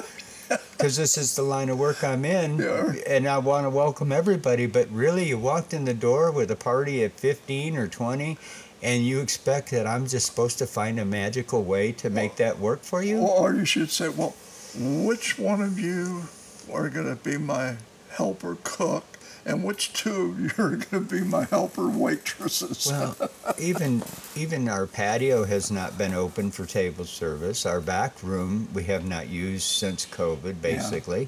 because 0.77 0.97
this 0.97 1.17
is 1.17 1.35
the 1.35 1.41
line 1.41 1.69
of 1.69 1.79
work 1.79 2.03
I'm 2.03 2.25
in 2.25 2.59
yeah. 2.59 2.93
and 3.07 3.27
I 3.27 3.39
want 3.39 3.65
to 3.65 3.69
welcome 3.69 4.11
everybody, 4.11 4.67
but 4.67 4.89
really, 4.91 5.29
you 5.29 5.37
walked 5.37 5.73
in 5.73 5.85
the 5.85 5.93
door 5.93 6.31
with 6.31 6.51
a 6.51 6.55
party 6.55 7.03
at 7.03 7.13
15 7.13 7.77
or 7.77 7.87
20 7.87 8.37
and 8.83 9.05
you 9.05 9.19
expect 9.19 9.71
that 9.71 9.87
I'm 9.87 10.07
just 10.07 10.27
supposed 10.27 10.59
to 10.59 10.67
find 10.67 10.99
a 10.99 11.05
magical 11.05 11.63
way 11.63 11.91
to 11.93 12.09
make 12.09 12.35
that 12.35 12.59
work 12.59 12.83
for 12.83 13.01
you? 13.01 13.19
Or 13.19 13.53
you 13.53 13.65
should 13.65 13.89
say, 13.89 14.09
well, 14.09 14.35
which 14.77 15.39
one 15.39 15.61
of 15.61 15.79
you 15.79 16.23
are 16.71 16.89
going 16.89 17.07
to 17.07 17.15
be 17.15 17.37
my 17.37 17.77
helper 18.09 18.57
cook 18.63 19.03
and 19.45 19.63
which 19.63 19.93
two 19.93 20.31
of 20.31 20.39
you 20.39 20.63
are 20.63 20.75
going 20.75 21.07
to 21.07 21.15
be 21.15 21.21
my 21.21 21.45
helper 21.45 21.87
waitresses? 21.87 22.87
well, 22.87 23.29
even 23.59 24.03
even 24.35 24.67
our 24.67 24.87
patio 24.87 25.45
has 25.45 25.71
not 25.71 25.97
been 25.97 26.13
open 26.13 26.51
for 26.51 26.65
table 26.65 27.05
service. 27.05 27.65
Our 27.65 27.79
back 27.79 28.21
room 28.23 28.67
we 28.73 28.83
have 28.85 29.05
not 29.05 29.27
used 29.27 29.67
since 29.67 30.05
COVID, 30.05 30.61
basically. 30.61 31.21
Yeah. 31.21 31.27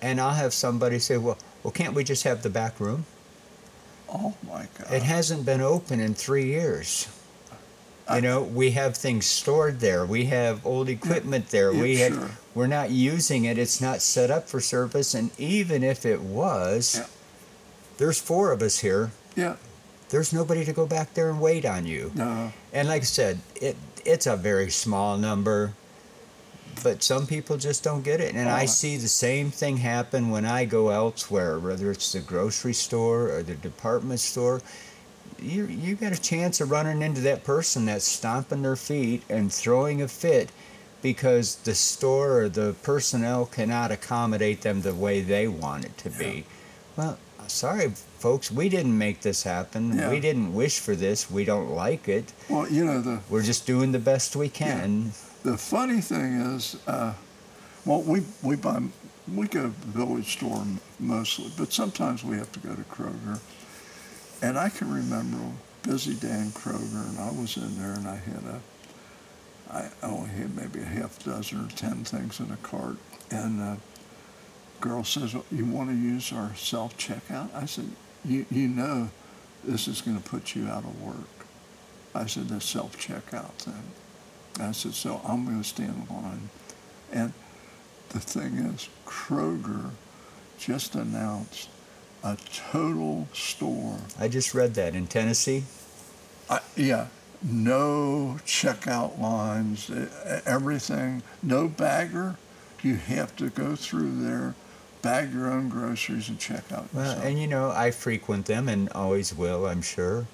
And 0.00 0.20
I'll 0.20 0.34
have 0.34 0.52
somebody 0.52 0.98
say, 0.98 1.16
"Well, 1.16 1.38
well, 1.62 1.72
can't 1.72 1.94
we 1.94 2.04
just 2.04 2.24
have 2.24 2.42
the 2.42 2.50
back 2.50 2.78
room?" 2.78 3.06
Oh 4.08 4.34
my 4.46 4.68
God! 4.78 4.92
It 4.92 5.02
hasn't 5.02 5.44
been 5.44 5.60
open 5.60 6.00
in 6.00 6.14
three 6.14 6.44
years. 6.44 7.08
You 8.14 8.22
know, 8.22 8.42
we 8.42 8.70
have 8.70 8.96
things 8.96 9.26
stored 9.26 9.80
there. 9.80 10.06
We 10.06 10.24
have 10.26 10.64
old 10.64 10.88
equipment 10.88 11.46
yeah, 11.48 11.50
there. 11.60 11.72
Yeah, 11.72 11.82
we 11.82 11.96
sure. 11.96 12.10
have, 12.10 12.40
we're 12.54 12.66
not 12.66 12.90
using 12.90 13.44
it. 13.44 13.58
It's 13.58 13.82
not 13.82 14.00
set 14.00 14.30
up 14.30 14.48
for 14.48 14.60
service. 14.60 15.12
And 15.12 15.30
even 15.38 15.82
if 15.82 16.06
it 16.06 16.22
was. 16.22 17.06
There's 17.98 18.20
four 18.20 18.52
of 18.52 18.62
us 18.62 18.78
here. 18.78 19.10
Yeah. 19.36 19.56
There's 20.08 20.32
nobody 20.32 20.64
to 20.64 20.72
go 20.72 20.86
back 20.86 21.12
there 21.14 21.28
and 21.28 21.40
wait 21.40 21.66
on 21.66 21.86
you. 21.86 22.10
No. 22.14 22.52
And 22.72 22.88
like 22.88 23.02
I 23.02 23.04
said, 23.04 23.40
it 23.60 23.76
it's 24.04 24.26
a 24.26 24.36
very 24.36 24.70
small 24.70 25.18
number, 25.18 25.74
but 26.82 27.02
some 27.02 27.26
people 27.26 27.58
just 27.58 27.84
don't 27.84 28.02
get 28.02 28.20
it. 28.20 28.34
And 28.34 28.48
I 28.48 28.64
uh-huh. 28.64 28.66
see 28.68 28.96
the 28.96 29.08
same 29.08 29.50
thing 29.50 29.76
happen 29.76 30.30
when 30.30 30.46
I 30.46 30.64
go 30.64 30.88
elsewhere, 30.88 31.58
whether 31.58 31.90
it's 31.90 32.12
the 32.12 32.20
grocery 32.20 32.72
store 32.72 33.28
or 33.30 33.42
the 33.42 33.54
department 33.54 34.20
store 34.20 34.62
you 35.40 35.66
you 35.66 35.94
got 35.94 36.12
a 36.12 36.20
chance 36.20 36.60
of 36.60 36.70
running 36.70 37.02
into 37.02 37.20
that 37.22 37.44
person 37.44 37.86
that's 37.86 38.04
stomping 38.04 38.62
their 38.62 38.76
feet 38.76 39.22
and 39.28 39.52
throwing 39.52 40.02
a 40.02 40.08
fit 40.08 40.50
because 41.00 41.56
the 41.56 41.74
store 41.74 42.40
or 42.40 42.48
the 42.48 42.74
personnel 42.82 43.46
cannot 43.46 43.92
accommodate 43.92 44.62
them 44.62 44.82
the 44.82 44.94
way 44.94 45.20
they 45.20 45.46
want 45.46 45.84
it 45.84 45.96
to 45.98 46.10
be. 46.10 46.44
Well, 46.96 47.18
sorry, 47.48 47.90
folks, 48.18 48.50
we 48.50 48.68
didn't 48.68 48.96
make 48.96 49.20
this 49.20 49.42
happen. 49.42 49.96
Yeah. 49.96 50.10
We 50.10 50.20
didn't 50.20 50.54
wish 50.54 50.78
for 50.78 50.94
this. 50.94 51.30
We 51.30 51.44
don't 51.44 51.70
like 51.70 52.08
it. 52.08 52.32
Well, 52.48 52.68
you 52.68 52.84
know 52.84 53.00
the. 53.00 53.20
We're 53.28 53.42
just 53.42 53.66
doing 53.66 53.92
the 53.92 53.98
best 53.98 54.36
we 54.36 54.48
can. 54.48 55.06
Yeah. 55.06 55.52
The 55.52 55.58
funny 55.58 56.00
thing 56.00 56.40
is, 56.40 56.76
uh, 56.86 57.14
well, 57.84 58.02
we 58.02 58.22
we 58.42 58.56
buy 58.56 58.82
we 59.34 59.46
go 59.46 59.62
to 59.62 59.68
the 59.68 59.86
village 59.86 60.32
store 60.32 60.64
mostly, 60.98 61.50
but 61.56 61.72
sometimes 61.72 62.24
we 62.24 62.36
have 62.36 62.50
to 62.52 62.60
go 62.60 62.74
to 62.74 62.82
Kroger 62.82 63.38
and 64.42 64.58
I 64.58 64.68
can 64.68 64.92
remember 64.92 65.38
busy 65.82 66.14
Dan 66.14 66.50
Kroger, 66.50 67.08
and 67.08 67.18
I 67.18 67.30
was 67.30 67.56
in 67.56 67.78
there, 67.80 67.92
and 67.94 68.06
I 68.06 68.16
had 68.16 68.42
a, 68.44 68.60
I 69.70 70.06
only 70.06 70.30
had 70.30 70.54
maybe 70.56 70.80
a 70.80 70.84
half 70.84 71.22
dozen 71.24 71.64
or 71.64 71.68
ten 71.70 72.04
things 72.04 72.40
in 72.40 72.50
a 72.50 72.56
cart, 72.58 72.96
and 73.30 73.58
the 73.58 73.76
girl 74.80 75.04
says, 75.04 75.34
well, 75.34 75.44
"You 75.50 75.64
want 75.64 75.90
to 75.90 75.96
use 75.96 76.32
our 76.32 76.54
self 76.54 76.96
checkout?" 76.96 77.54
I 77.54 77.66
said, 77.66 77.90
"You 78.24 78.46
you 78.50 78.68
know, 78.68 79.10
this 79.64 79.88
is 79.88 80.00
going 80.00 80.20
to 80.20 80.28
put 80.28 80.54
you 80.54 80.68
out 80.68 80.84
of 80.84 81.00
work." 81.02 81.46
I 82.14 82.26
said, 82.26 82.48
"The 82.48 82.60
self 82.60 82.98
checkout 82.98 83.52
thing." 83.54 83.92
I 84.60 84.72
said, 84.72 84.94
"So 84.94 85.20
I'm 85.26 85.44
going 85.44 85.62
to 85.62 85.68
stand 85.68 86.08
in 86.08 86.14
line," 86.14 86.48
and 87.12 87.32
the 88.10 88.20
thing 88.20 88.54
is, 88.54 88.88
Kroger 89.06 89.90
just 90.58 90.94
announced 90.94 91.68
a 92.24 92.36
total 92.72 93.28
store. 93.32 93.98
I 94.18 94.28
just 94.28 94.54
read 94.54 94.74
that 94.74 94.94
in 94.94 95.06
Tennessee. 95.06 95.64
I, 96.50 96.60
yeah, 96.74 97.08
no 97.42 98.38
checkout 98.44 99.18
lines, 99.20 99.90
everything, 100.46 101.22
no 101.42 101.68
bagger. 101.68 102.36
You 102.82 102.96
have 102.96 103.36
to 103.36 103.50
go 103.50 103.76
through 103.76 104.22
there, 104.22 104.54
bag 105.02 105.32
your 105.32 105.50
own 105.50 105.68
groceries, 105.68 106.28
and 106.28 106.38
check 106.38 106.64
out. 106.72 106.86
Well, 106.92 107.04
yourself. 107.06 107.24
and 107.24 107.38
you 107.38 107.46
know, 107.46 107.70
I 107.70 107.90
frequent 107.90 108.46
them 108.46 108.68
and 108.68 108.88
always 108.90 109.34
will, 109.34 109.66
I'm 109.66 109.82
sure. 109.82 110.26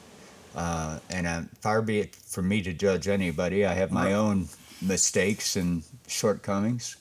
Uh, 0.55 0.99
and 1.11 1.27
uh, 1.27 1.43
far 1.61 1.83
be 1.83 2.01
it 2.01 2.15
from 2.15 2.49
me 2.49 2.63
to 2.63 2.73
judge 2.73 3.09
anybody. 3.09 3.67
I 3.67 3.75
have 3.75 3.91
my 3.91 4.07
right. 4.07 4.13
own 4.13 4.49
mistakes 4.81 5.57
and 5.57 5.83
shortcomings. 6.07 6.97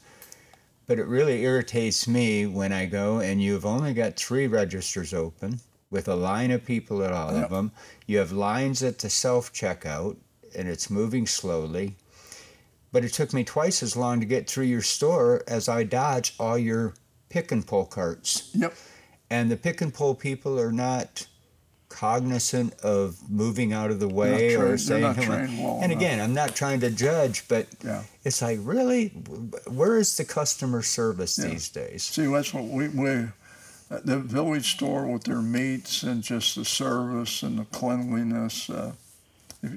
But 0.86 1.00
it 1.00 1.06
really 1.06 1.44
irritates 1.44 2.08
me 2.08 2.46
when 2.46 2.74
I 2.74 2.86
go 2.88 3.20
and 3.20 3.42
you've 3.42 3.66
only 3.66 3.94
got 3.94 4.16
three 4.18 4.48
registers 4.48 5.14
open 5.14 5.60
with 5.90 6.08
a 6.08 6.16
line 6.16 6.52
of 6.52 6.66
people 6.66 7.04
at 7.04 7.14
all 7.14 7.34
Yep. 7.34 7.46
of 7.46 7.50
them. 7.52 7.72
You 8.06 8.18
have 8.18 8.32
lines 8.32 8.84
at 8.84 9.00
the 9.00 9.10
self 9.10 9.54
checkout 9.54 10.18
and 10.56 10.68
it's 10.68 10.90
moving 10.90 11.26
slowly. 11.26 11.96
But 12.92 13.06
it 13.06 13.14
took 13.14 13.34
me 13.34 13.44
twice 13.44 13.82
as 13.82 13.96
long 13.96 14.20
to 14.20 14.26
get 14.26 14.50
through 14.50 14.66
your 14.66 14.82
store 14.82 15.42
as 15.48 15.70
I 15.70 15.84
dodge 15.84 16.36
all 16.40 16.58
your 16.58 16.94
pick 17.34 17.52
and 17.52 17.66
pull 17.66 17.86
carts. 17.86 18.52
Yep. 18.54 18.74
And 19.32 19.50
the 19.50 19.58
pick 19.58 19.82
and 19.82 19.92
pull 19.92 20.14
people 20.14 20.60
are 20.60 20.72
not 20.72 21.26
cognizant 21.90 22.74
of 22.82 23.18
moving 23.30 23.72
out 23.74 23.92
of 23.92 24.00
the 24.00 24.08
way 24.08 24.56
trained- 24.56 24.64
or 24.64 24.78
saying 24.78 25.02
not 25.04 25.16
"Come 25.16 25.30
on." 25.30 25.38
trained 25.46 25.64
well 25.64 25.80
and 25.84 25.92
enough. 25.92 26.02
again 26.02 26.20
i'm 26.22 26.34
not 26.34 26.56
trying 26.56 26.80
to 26.80 26.90
judge 26.90 27.48
but 27.48 27.68
Yeah. 27.86 28.02
it's 28.24 28.42
like 28.42 28.58
really 28.64 29.10
where 29.68 29.98
is 30.00 30.18
the 30.18 30.26
customer 30.26 30.82
service 30.82 31.38
Yeah. 31.38 31.50
these 31.50 31.70
days 31.70 32.02
See, 32.04 32.26
that's 32.26 32.52
what 32.52 32.64
we, 32.66 32.88
we 32.88 33.28
the 34.04 34.18
village 34.20 34.74
store 34.74 35.06
with 35.06 35.26
their 35.26 35.42
meats 35.44 36.02
and 36.02 36.24
just 36.24 36.56
the 36.56 36.66
service 36.66 37.44
and 37.44 37.60
the 37.60 37.66
cleanliness. 37.66 38.68
Uh, 38.72 38.94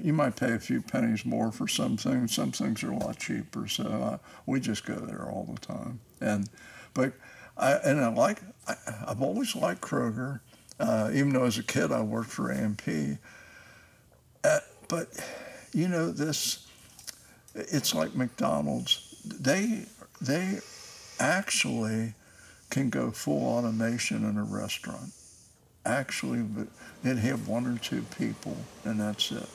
you 0.01 0.11
might 0.11 0.35
pay 0.35 0.53
a 0.53 0.59
few 0.59 0.81
pennies 0.81 1.23
more 1.23 1.51
for 1.51 1.67
some 1.67 1.97
things. 1.97 2.33
Some 2.33 2.51
things 2.51 2.81
are 2.83 2.91
a 2.91 2.97
lot 2.97 3.19
cheaper. 3.19 3.67
So 3.67 3.83
uh, 3.83 4.17
we 4.47 4.59
just 4.59 4.85
go 4.87 4.95
there 4.95 5.21
all 5.29 5.45
the 5.53 5.59
time. 5.73 5.99
And 6.19 6.49
but 6.95 7.13
I 7.57 7.73
and 7.73 7.99
I 7.99 8.09
like 8.09 8.41
I, 8.67 8.75
I've 9.07 9.21
always 9.21 9.55
liked 9.55 9.81
Kroger. 9.81 10.39
Uh, 10.79 11.09
even 11.11 11.33
though 11.33 11.45
as 11.45 11.57
a 11.57 11.63
kid 11.63 11.91
I 11.91 12.01
worked 12.01 12.29
for 12.29 12.51
A&P. 12.51 13.17
Uh, 14.43 14.59
but 14.87 15.07
you 15.73 15.87
know 15.87 16.11
this, 16.11 16.67
it's 17.55 17.95
like 17.95 18.15
McDonald's. 18.15 19.15
They 19.25 19.85
they 20.21 20.59
actually 21.19 22.13
can 22.69 22.89
go 22.89 23.11
full 23.11 23.43
automation 23.57 24.23
in 24.23 24.37
a 24.37 24.43
restaurant. 24.43 25.11
Actually, 25.85 26.45
they'd 27.03 27.17
have 27.17 27.47
one 27.47 27.65
or 27.65 27.77
two 27.79 28.03
people, 28.17 28.55
and 28.83 28.99
that's 28.99 29.31
it. 29.31 29.49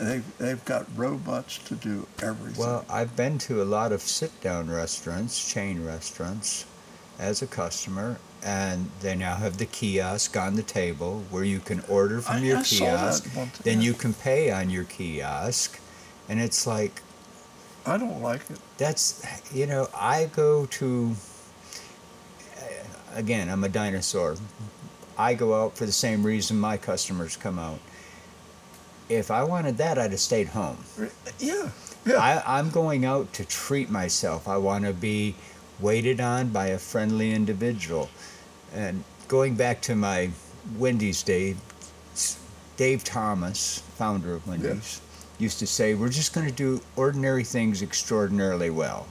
They 0.00 0.22
they've 0.38 0.64
got 0.64 0.86
robots 0.96 1.58
to 1.68 1.74
do 1.76 2.06
everything. 2.20 2.60
well 2.60 2.84
i've 2.88 3.14
been 3.14 3.38
to 3.38 3.62
a 3.62 3.64
lot 3.64 3.92
of 3.92 4.00
sit 4.02 4.32
down 4.40 4.68
restaurants 4.68 5.52
chain 5.52 5.84
restaurants 5.84 6.66
as 7.18 7.42
a 7.42 7.46
customer 7.46 8.18
and 8.42 8.90
they 9.00 9.14
now 9.14 9.34
have 9.36 9.56
the 9.58 9.66
kiosk 9.66 10.36
on 10.36 10.54
the 10.56 10.62
table 10.62 11.22
where 11.30 11.44
you 11.44 11.60
can 11.60 11.82
order 11.88 12.20
from 12.20 12.36
I- 12.36 12.40
your 12.40 12.58
I 12.58 12.62
saw 12.62 12.84
that 12.84 13.22
kiosk 13.22 13.62
then 13.62 13.80
you 13.80 13.94
can 13.94 14.12
pay 14.14 14.50
on 14.50 14.70
your 14.70 14.84
kiosk 14.84 15.78
and 16.28 16.40
it's 16.40 16.66
like 16.66 17.00
I 17.86 17.98
don't 17.98 18.22
like 18.22 18.40
it. 18.50 18.58
that's 18.78 19.22
you 19.54 19.66
know 19.66 19.88
i 19.94 20.24
go 20.34 20.64
to 20.66 21.14
again 23.14 23.48
i'm 23.48 23.62
a 23.64 23.68
dinosaur. 23.68 24.36
I 25.16 25.34
go 25.34 25.54
out 25.62 25.76
for 25.76 25.86
the 25.86 25.92
same 25.92 26.24
reason 26.26 26.58
my 26.58 26.76
customers 26.76 27.36
come 27.36 27.58
out. 27.58 27.78
If 29.08 29.30
i 29.30 29.44
wanted 29.44 29.76
that 29.78 29.98
i'd 29.98 30.10
have 30.10 30.20
stayed 30.20 30.48
home. 30.48 30.78
Yeah, 31.38 31.68
yeah. 32.04 32.16
I, 32.18 32.58
i'm 32.58 32.70
going 32.70 33.04
out 33.04 33.32
to 33.34 33.44
treat 33.44 33.90
myself. 33.90 34.48
I 34.48 34.56
want 34.56 34.84
to 34.86 34.92
be 34.92 35.36
waited 35.80 36.20
on 36.20 36.48
by 36.48 36.68
a 36.68 36.78
friendly 36.78 37.32
individual. 37.32 38.08
And 38.74 39.04
going 39.28 39.54
back 39.54 39.80
to 39.82 39.94
my 39.94 40.30
wendy's 40.78 41.22
day 41.22 41.54
dave 42.78 43.04
thomas 43.04 43.80
founder 43.98 44.32
of 44.32 44.46
wendy's 44.46 45.02
used 45.38 45.58
to 45.58 45.66
say 45.66 45.92
we're 45.94 46.08
just 46.08 46.32
going 46.32 46.46
to 46.46 46.52
do 46.52 46.80
ordinary 46.96 47.44
things 47.44 47.82
extraordinarily 47.82 48.70
well 48.70 49.06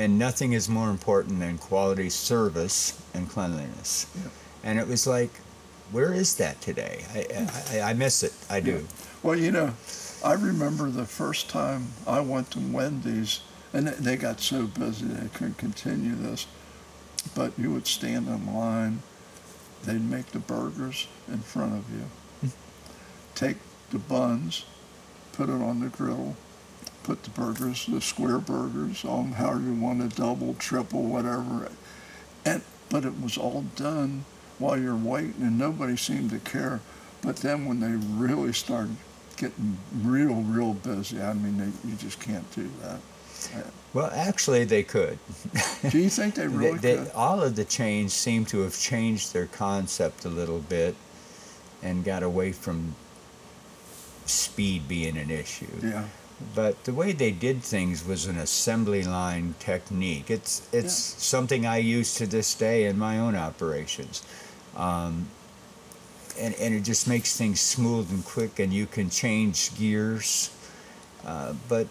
and 0.00 0.18
nothing 0.18 0.54
is 0.54 0.68
more 0.68 0.88
important 0.88 1.38
than 1.40 1.58
quality 1.58 2.08
service 2.08 3.00
and 3.12 3.28
cleanliness. 3.28 4.06
Yeah. 4.16 4.30
and 4.64 4.78
it 4.78 4.88
was 4.88 5.06
like 5.06 5.30
where 5.92 6.14
is 6.14 6.36
that 6.36 6.60
today? 6.60 7.04
I, 7.12 7.48
I, 7.72 7.90
I 7.90 7.92
miss 7.94 8.22
it. 8.22 8.32
I 8.48 8.60
do. 8.60 8.86
Well, 9.24 9.36
you 9.36 9.50
know, 9.50 9.74
I 10.24 10.34
remember 10.34 10.88
the 10.88 11.04
first 11.04 11.50
time 11.50 11.88
I 12.06 12.20
went 12.20 12.52
to 12.52 12.60
Wendy's, 12.60 13.40
and 13.72 13.88
they- 13.88 14.16
got 14.16 14.40
so 14.40 14.66
busy 14.66 15.06
they 15.06 15.28
couldn't 15.28 15.58
continue 15.58 16.14
this. 16.14 16.46
But 17.34 17.52
you 17.58 17.70
would 17.72 17.86
stand 17.86 18.28
in 18.28 18.52
line, 18.54 19.02
they'd 19.84 20.02
make 20.02 20.26
the 20.32 20.38
burgers 20.38 21.06
in 21.28 21.40
front 21.40 21.74
of 21.74 21.84
you, 21.92 22.50
take 23.34 23.56
the 23.90 23.98
buns, 23.98 24.64
put 25.32 25.48
it 25.48 25.60
on 25.62 25.80
the 25.80 25.88
grill, 25.88 26.36
put 27.02 27.22
the 27.24 27.30
burgers, 27.30 27.86
the 27.86 28.00
square 28.00 28.38
burgers, 28.38 29.04
on 29.04 29.32
however 29.32 29.60
you 29.60 29.74
want 29.74 30.02
it, 30.02 30.16
double, 30.16 30.54
triple, 30.54 31.02
whatever. 31.02 31.70
And 32.44 32.62
but 32.88 33.04
it 33.04 33.20
was 33.20 33.38
all 33.38 33.64
done 33.76 34.24
while 34.58 34.78
you're 34.78 34.96
waiting, 34.96 35.42
and 35.42 35.58
nobody 35.58 35.96
seemed 35.96 36.30
to 36.30 36.38
care. 36.38 36.80
But 37.22 37.36
then 37.36 37.64
when 37.66 37.80
they 37.80 37.92
really 37.92 38.52
started 38.52 38.96
getting 39.36 39.78
real, 40.02 40.42
real 40.42 40.74
busy, 40.74 41.20
I 41.20 41.32
mean, 41.34 41.58
they, 41.58 41.88
you 41.88 41.96
just 41.96 42.20
can't 42.20 42.50
do 42.54 42.68
that. 42.82 43.00
Well 43.94 44.10
actually 44.14 44.64
they 44.64 44.82
could 44.82 45.18
Do 45.88 45.98
you 45.98 46.10
think 46.10 46.34
they 46.34 46.46
really 46.60 46.78
they, 46.78 46.96
could? 46.96 47.06
they, 47.06 47.10
all 47.12 47.42
of 47.42 47.56
the 47.56 47.64
chains 47.64 48.12
seem 48.12 48.44
to 48.46 48.60
have 48.60 48.78
changed 48.78 49.32
their 49.32 49.46
concept 49.46 50.24
a 50.24 50.28
little 50.28 50.60
bit 50.60 50.94
and 51.82 52.04
got 52.04 52.22
away 52.22 52.52
from 52.52 52.94
speed 54.26 54.86
being 54.88 55.16
an 55.16 55.30
issue. 55.30 55.66
Yeah, 55.82 56.04
But 56.54 56.84
the 56.84 56.92
way 56.94 57.12
they 57.12 57.32
did 57.32 57.62
things 57.62 58.04
was 58.06 58.26
an 58.26 58.38
assembly 58.38 59.02
line 59.02 59.54
technique. 59.58 60.30
It's 60.30 60.68
it's 60.72 60.92
something 60.94 61.66
I 61.66 61.78
use 61.78 62.14
to 62.16 62.26
this 62.26 62.54
day 62.54 62.84
in 62.86 62.98
my 62.98 63.18
own 63.18 63.34
operations. 63.34 64.22
Um, 64.76 65.28
and, 66.38 66.54
and 66.54 66.74
it 66.74 66.82
just 66.82 67.08
makes 67.08 67.36
things 67.36 67.60
smooth 67.60 68.10
and 68.10 68.24
quick 68.24 68.58
and 68.60 68.72
you 68.72 68.86
can 68.86 69.10
change 69.10 69.76
gears. 69.76 70.50
Uh, 71.26 71.54
but 71.68 71.86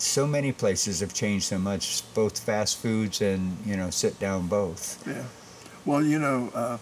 so 0.00 0.26
many 0.26 0.50
places 0.52 1.00
have 1.00 1.12
changed 1.14 1.44
so 1.46 1.58
much, 1.58 2.02
both 2.14 2.38
fast 2.38 2.78
foods 2.78 3.20
and, 3.20 3.56
you 3.66 3.76
know, 3.76 3.90
sit 3.90 4.18
down 4.18 4.46
both. 4.48 5.02
yeah. 5.06 5.24
Well, 5.84 6.02
you 6.02 6.18
know, 6.18 6.50
uh, 6.54 6.78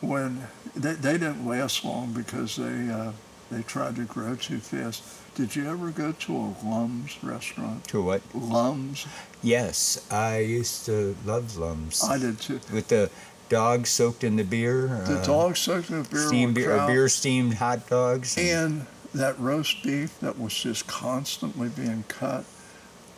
when 0.00 0.46
they, 0.74 0.94
they 0.94 1.12
didn't 1.12 1.46
last 1.46 1.84
long 1.84 2.12
because 2.12 2.56
they 2.56 2.90
uh, 2.90 3.12
they 3.50 3.62
tried 3.62 3.96
to 3.96 4.04
grow 4.04 4.34
too 4.34 4.58
fast. 4.58 5.02
Did 5.34 5.54
you 5.56 5.68
ever 5.70 5.90
go 5.90 6.12
to 6.12 6.36
a 6.36 6.54
Lums 6.64 7.16
restaurant? 7.22 7.84
To 7.88 8.02
what? 8.02 8.22
Lums? 8.34 9.06
Yes, 9.42 10.06
I 10.10 10.38
used 10.38 10.84
to 10.86 11.16
love 11.24 11.56
Lums. 11.56 12.02
I 12.04 12.18
did 12.18 12.40
too. 12.40 12.60
With 12.72 12.88
the 12.88 13.10
dog 13.48 13.86
soaked 13.86 14.24
in 14.24 14.36
the 14.36 14.44
beer. 14.44 14.88
The 15.06 15.18
uh, 15.20 15.24
dog 15.24 15.56
soaked 15.56 15.90
in 15.90 16.02
the 16.02 16.08
beer 16.08 16.26
steamed 16.26 16.54
beer, 16.56 16.76
or 16.76 16.86
beer 16.86 17.08
steamed 17.08 17.54
hot 17.54 17.88
dogs. 17.88 18.36
and- 18.36 18.48
and 18.48 18.86
that 19.14 19.38
roast 19.38 19.82
beef 19.82 20.18
that 20.20 20.38
was 20.38 20.54
just 20.54 20.86
constantly 20.86 21.68
being 21.68 22.04
cut. 22.08 22.44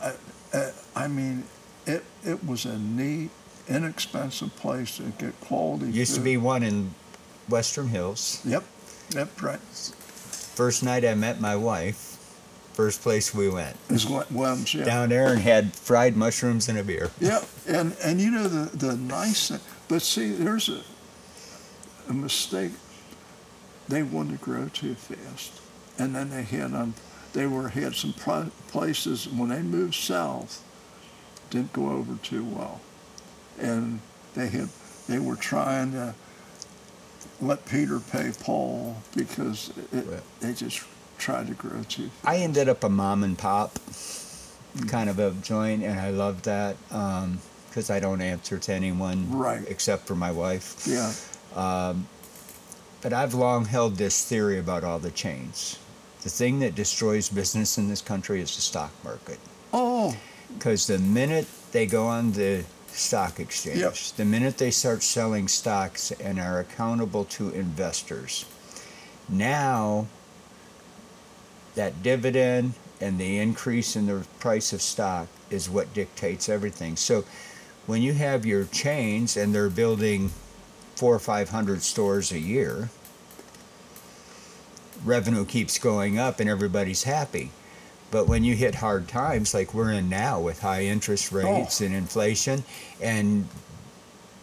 I, 0.01 0.13
I, 0.53 0.71
I 0.95 1.07
mean, 1.07 1.43
it 1.85 2.03
it 2.23 2.45
was 2.45 2.65
a 2.65 2.77
neat, 2.77 3.29
inexpensive 3.67 4.55
place 4.55 4.97
to 4.97 5.03
get 5.03 5.39
quality. 5.41 5.91
Used 5.91 6.15
to 6.15 6.21
be 6.21 6.37
one 6.37 6.63
in 6.63 6.93
Western 7.47 7.87
Hills. 7.87 8.41
Yep, 8.45 8.63
yep, 9.15 9.41
right. 9.41 9.59
First 9.59 10.83
night 10.83 11.05
I 11.05 11.15
met 11.15 11.41
my 11.41 11.55
wife, 11.55 12.17
first 12.73 13.01
place 13.01 13.33
we 13.33 13.49
went. 13.49 13.77
Is 13.89 14.05
Wems, 14.31 14.73
yeah. 14.73 14.85
Down 14.85 15.09
there 15.09 15.27
and 15.27 15.39
had 15.39 15.73
fried 15.73 16.15
mushrooms 16.15 16.69
and 16.69 16.77
a 16.77 16.83
beer. 16.83 17.11
Yeah, 17.19 17.43
and 17.67 17.95
and 18.03 18.19
you 18.21 18.31
know 18.31 18.47
the 18.47 18.75
the 18.75 18.95
nice 18.97 19.49
thing, 19.49 19.59
but 19.87 20.01
see, 20.01 20.31
there's 20.31 20.69
a 20.69 20.81
a 22.09 22.13
mistake. 22.13 22.71
They 23.87 24.01
want 24.03 24.31
to 24.31 24.37
grow 24.37 24.67
too 24.69 24.95
fast, 24.95 25.61
and 25.97 26.15
then 26.15 26.29
they 26.29 26.43
had 26.43 26.73
on, 26.73 26.93
they 27.33 27.45
were 27.47 27.69
had 27.69 27.95
some 27.95 28.13
pl- 28.13 28.51
places 28.69 29.27
when 29.27 29.49
they 29.49 29.61
moved 29.61 29.95
south, 29.95 30.63
didn't 31.49 31.73
go 31.73 31.89
over 31.89 32.15
too 32.23 32.43
well, 32.43 32.81
and 33.59 33.99
they 34.33 34.47
had 34.47 34.69
they 35.07 35.19
were 35.19 35.35
trying 35.35 35.91
to 35.91 36.15
let 37.41 37.65
Peter 37.65 37.99
pay 37.99 38.31
Paul 38.39 38.97
because 39.15 39.71
it, 39.91 40.05
Right. 40.07 40.21
they 40.39 40.53
just 40.53 40.81
tried 41.17 41.47
to 41.47 41.53
grow 41.53 41.83
too. 41.83 42.09
I 42.23 42.37
ended 42.37 42.67
up 42.69 42.83
a 42.83 42.89
mom 42.89 43.23
and 43.23 43.37
pop 43.37 43.75
mm. 43.75 44.89
kind 44.89 45.09
of 45.09 45.19
a 45.19 45.31
joint, 45.43 45.83
and 45.83 45.99
I 45.99 46.09
love 46.11 46.41
that 46.43 46.75
um, 46.91 47.39
because 47.69 47.89
I 47.89 47.99
don't 47.99 48.21
answer 48.21 48.57
to 48.57 48.73
anyone 48.73 49.31
Right. 49.31 49.63
except 49.67 50.07
for 50.07 50.15
my 50.15 50.31
wife. 50.31 50.85
Yeah, 50.87 51.11
um, 51.55 52.07
But 53.01 53.13
I've 53.13 53.33
long 53.35 53.65
held 53.65 53.97
this 53.97 54.23
theory 54.25 54.57
about 54.57 54.83
all 54.83 54.97
the 54.99 55.11
chains. 55.11 55.77
The 56.25 56.31
thing 56.31 56.57
that 56.61 56.73
destroys 56.73 57.29
business 57.29 57.77
in 57.77 57.87
this 57.87 58.01
country 58.01 58.41
is 58.41 58.55
the 58.55 58.61
stock 58.63 58.91
market. 59.03 59.37
Oh, 59.71 60.17
Because 60.57 60.87
the 60.87 60.97
minute 60.97 61.45
they 61.71 61.85
go 61.85 62.07
on 62.07 62.31
the 62.31 62.63
stock 62.87 63.39
exchange, 63.39 63.77
Yep. 63.77 63.95
the 64.17 64.25
minute 64.25 64.57
they 64.57 64.71
start 64.71 65.03
selling 65.03 65.47
stocks 65.47 66.09
and 66.13 66.39
are 66.39 66.59
accountable 66.59 67.25
to 67.25 67.51
investors, 67.51 68.45
now 69.29 70.07
that 71.75 72.01
dividend 72.01 72.73
and 72.99 73.19
the 73.19 73.37
increase 73.37 73.95
in 73.95 74.07
the 74.07 74.25
price 74.39 74.73
of 74.73 74.81
stock 74.81 75.27
is 75.51 75.69
what 75.69 75.93
dictates 75.93 76.49
everything. 76.49 76.95
So 76.95 77.23
when 77.85 78.01
you 78.01 78.13
have 78.13 78.47
your 78.47 78.65
chains 78.65 79.37
and 79.37 79.53
they're 79.53 79.69
building 79.69 80.31
four 80.95 81.13
or 81.13 81.19
five 81.19 81.49
hundred 81.49 81.83
stores 81.83 82.31
a 82.31 82.39
year, 82.39 82.89
revenue 85.05 85.45
keeps 85.45 85.77
going 85.77 86.17
up 86.17 86.39
and 86.39 86.49
everybody's 86.49 87.03
happy. 87.03 87.51
But 88.11 88.27
when 88.27 88.43
you 88.43 88.55
hit 88.55 88.75
hard 88.75 89.07
times 89.07 89.53
like 89.53 89.73
we're 89.73 89.91
in 89.91 90.09
now 90.09 90.39
with 90.39 90.61
high 90.61 90.83
interest 90.85 91.31
oh. 91.33 91.37
rates 91.37 91.81
Oh. 91.81 91.85
and 91.85 91.95
inflation 91.95 92.63
and 93.01 93.47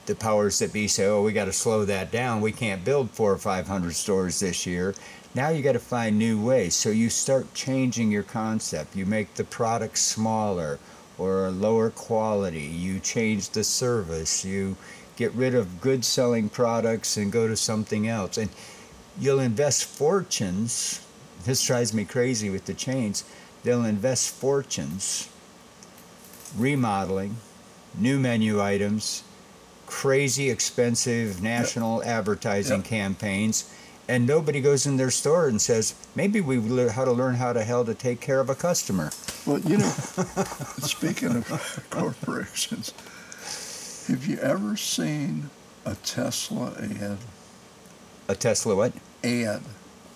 the 0.06 0.14
powers 0.14 0.58
that 0.58 0.72
be 0.72 0.88
say, 0.88 1.06
"Oh, 1.06 1.22
we 1.22 1.32
got 1.32 1.44
to 1.44 1.52
slow 1.52 1.84
that 1.84 2.10
down. 2.10 2.40
We 2.40 2.52
can't 2.52 2.84
build 2.84 3.10
four 3.10 3.32
or 3.32 3.38
five 3.38 3.68
hundred 3.68 3.94
stores 3.94 4.40
this 4.40 4.66
year." 4.66 4.94
Now 5.34 5.48
you 5.48 5.62
got 5.62 5.72
to 5.72 5.78
find 5.78 6.18
new 6.18 6.40
ways. 6.40 6.74
So 6.74 6.90
you 6.90 7.08
start 7.08 7.54
changing 7.54 8.10
your 8.10 8.24
concept. 8.24 8.96
You 8.96 9.06
make 9.06 9.34
the 9.34 9.44
product 9.44 9.96
smaller 9.98 10.78
or 11.18 11.50
lower 11.50 11.88
quality. 11.90 12.62
You 12.62 12.98
change 13.00 13.50
the 13.50 13.64
service. 13.64 14.44
You 14.44 14.76
get 15.16 15.32
rid 15.32 15.54
of 15.54 15.80
good 15.80 16.04
selling 16.04 16.48
products 16.48 17.16
and 17.16 17.30
go 17.32 17.46
to 17.46 17.56
something 17.56 18.08
else. 18.08 18.36
And 18.36 18.50
you'll 19.18 19.40
invest 19.40 19.84
fortunes. 19.84 21.00
This 21.44 21.64
drives 21.64 21.92
me 21.92 22.04
crazy 22.04 22.50
with 22.50 22.66
the 22.66 22.74
chains. 22.74 23.24
They'll 23.64 23.84
invest 23.84 24.30
fortunes 24.30 25.28
remodeling, 26.56 27.36
new 27.96 28.18
menu 28.18 28.60
items, 28.60 29.22
crazy 29.86 30.50
expensive 30.50 31.42
national 31.42 32.02
advertising 32.04 32.78
Yep. 32.80 32.84
campaigns, 32.86 33.64
and 34.08 34.26
nobody 34.26 34.60
goes 34.60 34.84
in 34.84 34.96
their 34.96 35.10
store 35.10 35.48
and 35.48 35.60
says, 35.62 35.94
maybe 36.14 36.40
we 36.40 36.58
learn 36.58 36.90
how 36.90 37.04
to 37.04 37.12
learn 37.12 37.36
how 37.36 37.52
to 37.52 37.64
hell 37.64 37.84
to 37.84 37.94
take 37.94 38.20
care 38.20 38.40
of 38.40 38.50
a 38.50 38.54
customer. 38.54 39.10
Well, 39.46 39.58
you 39.60 39.78
know, 39.78 39.88
speaking 40.78 41.36
of 41.36 41.86
corporations, 41.90 42.92
have 44.08 44.26
you 44.26 44.36
ever 44.38 44.76
seen 44.76 45.50
a 45.86 45.94
Tesla 45.96 46.74
ad 46.78 47.18
A 48.32 48.34
Tesla 48.34 48.74
what? 48.74 48.94
ad 49.22 49.60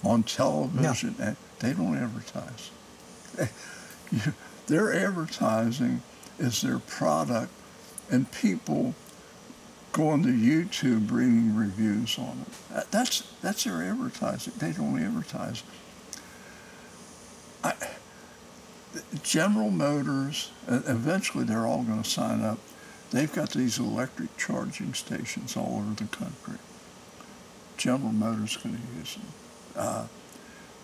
on 0.02 0.22
television? 0.22 1.16
And 1.20 1.36
They 1.58 1.74
don't 1.74 1.98
advertise. 1.98 2.70
Their 4.68 4.94
advertising 4.94 6.00
is 6.38 6.62
their 6.62 6.78
product, 6.78 7.52
and 8.10 8.32
people 8.32 8.94
going 9.92 10.22
to 10.22 10.30
YouTube 10.30 11.10
reading 11.12 11.54
reviews 11.54 12.18
on 12.18 12.46
it. 12.46 12.90
That's 12.90 13.20
that's 13.42 13.64
their 13.64 13.82
advertising. 13.82 14.54
They 14.56 14.72
don't 14.72 14.98
advertise. 14.98 15.62
I, 17.62 17.74
General 19.22 19.70
Motors, 19.70 20.50
uh, 20.66 20.80
eventually 20.86 21.44
they're 21.44 21.66
all 21.66 21.82
going 21.82 22.02
to 22.02 22.08
sign 22.08 22.42
up. 22.42 22.58
They've 23.10 23.32
got 23.32 23.50
these 23.50 23.78
electric 23.78 24.34
charging 24.38 24.94
stations 24.94 25.54
all 25.54 25.84
over 25.84 25.94
the 25.94 26.08
country. 26.08 26.58
General 27.76 28.12
Motors 28.12 28.56
going 28.56 28.76
to 28.76 28.98
use 28.98 29.14
them. 29.14 29.26
Uh, 29.76 30.06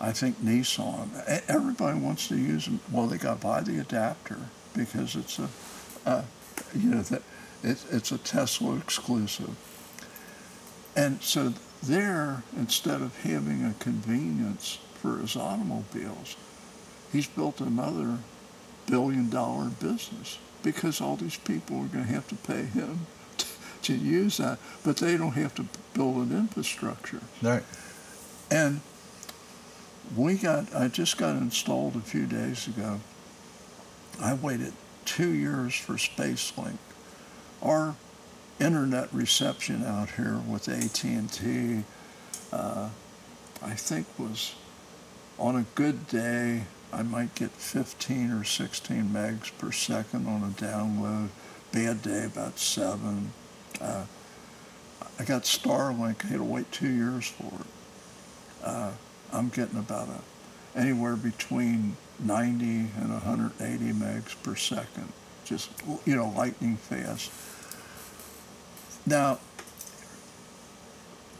I 0.00 0.12
think 0.12 0.42
Nissan. 0.42 1.08
Everybody 1.48 1.98
wants 1.98 2.28
to 2.28 2.36
use 2.36 2.64
them. 2.64 2.80
Well, 2.90 3.06
they 3.06 3.18
got 3.18 3.40
to 3.40 3.46
buy 3.46 3.60
the 3.60 3.78
adapter 3.80 4.38
because 4.76 5.14
it's 5.14 5.38
a, 5.38 5.48
uh, 6.04 6.22
you 6.74 6.90
know, 6.90 7.02
that 7.02 7.22
it's 7.62 7.84
it's 7.90 8.10
a 8.10 8.18
Tesla 8.18 8.76
exclusive. 8.76 9.56
And 10.96 11.22
so 11.22 11.54
there, 11.82 12.42
instead 12.56 13.00
of 13.00 13.16
having 13.22 13.64
a 13.64 13.74
convenience 13.78 14.78
for 15.00 15.18
his 15.18 15.36
automobiles, 15.36 16.36
he's 17.12 17.28
built 17.28 17.60
another 17.60 18.18
billion 18.86 19.30
dollar 19.30 19.68
business 19.68 20.38
because 20.62 21.00
all 21.00 21.16
these 21.16 21.36
people 21.36 21.76
are 21.76 21.86
going 21.86 22.06
to 22.06 22.12
have 22.12 22.28
to 22.28 22.34
pay 22.34 22.64
him 22.64 23.06
to, 23.82 23.94
use 23.94 24.38
that, 24.38 24.58
but 24.84 24.96
they 24.96 25.16
don't 25.16 25.32
have 25.32 25.54
to 25.56 25.66
build 25.94 26.28
an 26.28 26.36
infrastructure. 26.36 27.20
Right. 27.40 27.62
And 28.50 28.80
we 30.16 30.34
got, 30.34 30.74
I 30.74 30.88
just 30.88 31.16
got 31.16 31.36
installed 31.36 31.96
a 31.96 32.00
few 32.00 32.26
days 32.26 32.66
ago. 32.66 33.00
I 34.20 34.34
waited 34.34 34.72
two 35.04 35.30
years 35.30 35.74
for 35.74 35.94
SpaceLink. 35.94 36.78
Our 37.62 37.94
internet 38.60 39.12
reception 39.12 39.84
out 39.84 40.10
here 40.10 40.38
with 40.48 40.68
AT&T, 40.68 41.84
uh, 42.52 42.88
I 43.62 43.70
think 43.74 44.06
was 44.18 44.54
on 45.38 45.56
a 45.56 45.64
good 45.74 46.06
day, 46.06 46.64
I 46.92 47.02
might 47.02 47.34
get 47.34 47.50
15 47.52 48.30
or 48.32 48.44
16 48.44 49.04
megs 49.08 49.50
per 49.58 49.72
second 49.72 50.28
on 50.28 50.42
a 50.42 50.48
download. 50.48 51.28
Bad 51.72 52.02
day, 52.02 52.26
about 52.26 52.58
seven. 52.58 53.32
Uh, 53.82 54.04
I 55.18 55.24
got 55.24 55.42
Starlink. 55.42 56.24
I 56.24 56.28
had 56.28 56.38
to 56.38 56.44
wait 56.44 56.70
two 56.72 56.88
years 56.88 57.28
for 57.28 57.60
it. 57.60 57.66
Uh, 58.64 58.92
I'm 59.32 59.48
getting 59.48 59.78
about 59.78 60.08
a, 60.08 60.78
anywhere 60.78 61.16
between 61.16 61.96
90 62.20 62.64
and 62.64 63.10
180 63.10 63.84
megs 63.92 64.40
per 64.42 64.54
second. 64.54 65.12
Just, 65.44 65.70
you 66.04 66.14
know, 66.14 66.32
lightning 66.36 66.76
fast. 66.76 67.32
Now, 69.04 69.40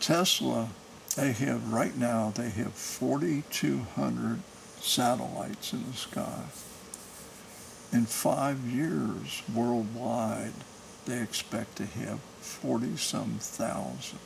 Tesla, 0.01 0.68
they 1.16 1.32
have, 1.32 1.72
right 1.72 1.97
now, 1.97 2.32
they 2.34 2.51
have 2.51 2.72
4,200 2.72 4.40
satellites 4.80 5.72
in 5.72 5.86
the 5.86 5.93
sky. 5.93 6.43
In 7.93 8.07
five 8.07 8.59
years, 8.64 9.43
worldwide, 9.55 10.55
they 11.05 11.20
expect 11.20 11.76
to 11.76 11.86
have 11.86 12.18
40 12.43 12.97
some 12.97 13.36
thousand. 13.40 14.18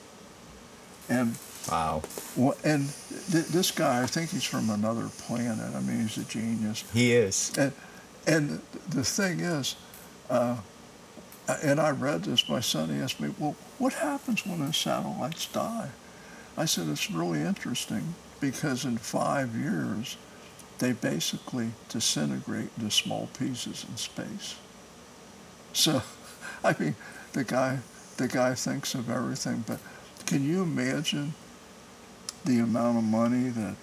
And 1.08 1.36
Wow. 1.70 2.02
well, 2.36 2.56
and 2.64 2.92
th- 3.30 3.46
this 3.46 3.70
guy, 3.72 4.02
I 4.02 4.06
think 4.06 4.30
he's 4.30 4.44
from 4.44 4.70
another 4.70 5.08
planet. 5.26 5.74
I 5.74 5.80
mean, 5.80 6.00
he's 6.00 6.16
a 6.16 6.24
genius. 6.24 6.84
He 6.92 7.12
is. 7.12 7.52
And 7.56 7.72
and 8.26 8.60
the 8.88 9.04
thing 9.04 9.40
is, 9.40 9.76
uh, 10.30 10.56
and 11.62 11.80
I 11.80 11.90
read 11.90 12.24
this. 12.24 12.48
My 12.48 12.60
son 12.60 12.88
he 12.88 13.00
asked 13.00 13.20
me, 13.20 13.32
"Well, 13.38 13.56
what 13.78 13.94
happens 13.94 14.44
when 14.46 14.64
the 14.64 14.72
satellites 14.72 15.46
die?" 15.46 15.90
I 16.56 16.64
said, 16.66 16.88
"It's 16.88 17.10
really 17.10 17.40
interesting 17.40 18.14
because 18.40 18.84
in 18.84 18.98
five 18.98 19.54
years, 19.56 20.16
they 20.78 20.92
basically 20.92 21.70
disintegrate 21.88 22.70
into 22.78 22.90
small 22.90 23.28
pieces 23.38 23.84
in 23.88 23.96
space." 23.96 24.54
So, 25.72 26.02
I 26.64 26.74
mean, 26.78 26.94
the 27.32 27.44
guy 27.44 27.78
the 28.16 28.28
guy 28.28 28.54
thinks 28.54 28.94
of 28.94 29.10
everything, 29.10 29.64
but 29.66 29.80
can 30.26 30.44
you 30.44 30.62
imagine 30.62 31.34
the 32.44 32.58
amount 32.58 32.98
of 32.98 33.04
money 33.04 33.48
that 33.50 33.76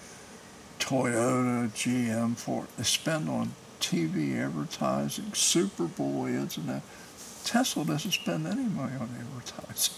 Toyota, 0.78 1.70
GM, 1.70 2.36
Ford 2.36 2.66
spend 2.82 3.28
on 3.28 3.54
TV 3.80 4.38
advertising, 4.38 5.32
Super 5.34 5.84
Bowl 5.84 6.26
ads, 6.26 6.56
and 6.56 6.68
that. 6.68 6.82
Tesla 7.44 7.84
doesn't 7.84 8.12
spend 8.12 8.46
any 8.46 8.64
money 8.64 8.94
on 8.96 9.10
advertising, 9.20 9.94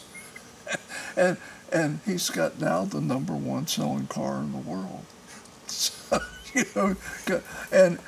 and 1.16 1.36
and 1.72 2.00
he's 2.04 2.28
got 2.28 2.60
now 2.60 2.84
the 2.84 3.00
number 3.00 3.34
one 3.34 3.68
selling 3.68 4.08
car 4.08 4.38
in 4.38 4.52
the 4.52 4.58
world. 4.58 5.04
So 5.68 6.20
you 6.54 6.64
know, 6.74 6.96
and 7.72 7.98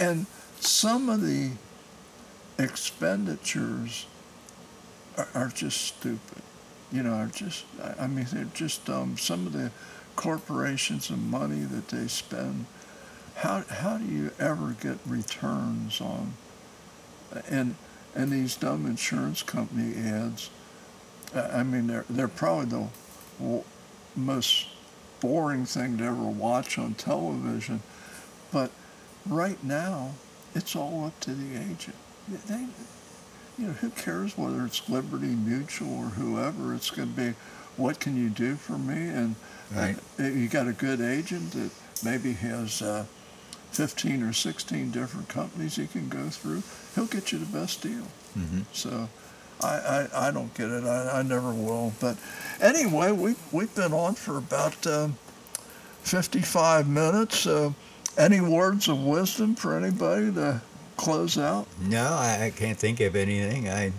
and 0.00 0.26
some 0.58 1.08
of 1.08 1.20
the 1.20 1.50
expenditures 2.58 4.06
are, 5.18 5.28
are 5.34 5.48
just 5.48 5.82
stupid. 5.82 6.42
You 6.90 7.02
know, 7.02 7.12
are 7.12 7.26
just 7.26 7.64
I- 7.98 8.06
mean 8.06 8.26
they're 8.32 8.46
just 8.54 8.88
um, 8.88 9.18
some 9.18 9.46
of 9.46 9.52
the 9.52 9.70
corporations 10.16 11.10
and 11.10 11.30
money 11.30 11.60
that 11.60 11.88
they 11.88 12.08
spend. 12.08 12.66
How 13.36 13.62
how 13.68 13.98
do 13.98 14.06
you 14.06 14.30
ever 14.38 14.74
get 14.80 14.98
returns 15.06 16.00
on? 16.00 16.34
And 17.48 17.76
and 18.14 18.30
these 18.30 18.56
dumb 18.56 18.86
insurance 18.86 19.42
company 19.42 19.94
ads. 19.96 20.50
I 21.34 21.62
mean 21.62 21.88
they're 21.88 22.06
they're 22.08 22.28
probably 22.28 22.66
the 22.66 23.62
most 24.16 24.66
boring 25.20 25.66
thing 25.66 25.98
to 25.98 26.04
ever 26.04 26.22
watch 26.22 26.78
on 26.78 26.94
television, 26.94 27.82
but 28.52 28.70
right 29.26 29.62
now 29.62 30.12
it's 30.54 30.74
all 30.74 31.04
up 31.04 31.20
to 31.20 31.34
the 31.34 31.56
agent. 31.58 31.96
They, 32.46 32.66
you 33.58 33.66
know, 33.68 33.72
who 33.74 33.90
cares 33.90 34.36
whether 34.38 34.64
it's 34.64 34.88
Liberty 34.88 35.26
Mutual 35.34 35.98
or 35.98 36.06
whoever? 36.10 36.74
It's 36.74 36.90
going 36.90 37.12
to 37.14 37.20
be, 37.20 37.34
what 37.76 37.98
can 38.00 38.16
you 38.16 38.28
do 38.30 38.54
for 38.56 38.78
me? 38.78 39.08
And 39.08 39.34
Right. 39.74 39.96
uh, 40.18 40.22
you 40.22 40.48
got 40.48 40.66
a 40.66 40.72
good 40.72 41.00
agent 41.02 41.50
that 41.52 41.70
maybe 42.02 42.32
has 42.34 42.80
uh, 42.80 43.04
15 43.72 44.22
or 44.22 44.32
16 44.32 44.90
different 44.90 45.28
companies 45.28 45.76
he 45.76 45.86
can 45.86 46.08
go 46.08 46.30
through. 46.30 46.62
He'll 46.94 47.04
get 47.06 47.32
you 47.32 47.38
the 47.38 47.46
best 47.46 47.82
deal. 47.82 48.04
hmm 48.34 48.60
So 48.72 49.08
I, 49.62 50.08
I, 50.14 50.28
I 50.28 50.30
don't 50.30 50.54
get 50.54 50.70
it. 50.70 50.84
I, 50.84 51.18
I 51.18 51.22
never 51.22 51.52
will. 51.52 51.92
But 52.00 52.16
anyway, 52.62 53.12
we, 53.12 53.34
we've 53.52 53.74
been 53.74 53.92
on 53.92 54.14
for 54.14 54.38
about 54.38 54.86
um 54.86 55.16
55 56.02 56.88
minutes. 56.88 57.46
Uh, 57.46 57.72
any 58.16 58.40
words 58.40 58.88
of 58.88 59.02
wisdom 59.04 59.54
for 59.54 59.76
anybody 59.76 60.32
to 60.32 60.60
close 60.98 61.38
out? 61.38 61.66
No, 61.80 62.04
I, 62.12 62.52
can't 62.54 62.78
think 62.78 63.00
of 63.00 63.16
anything. 63.16 63.68
I 63.70 63.92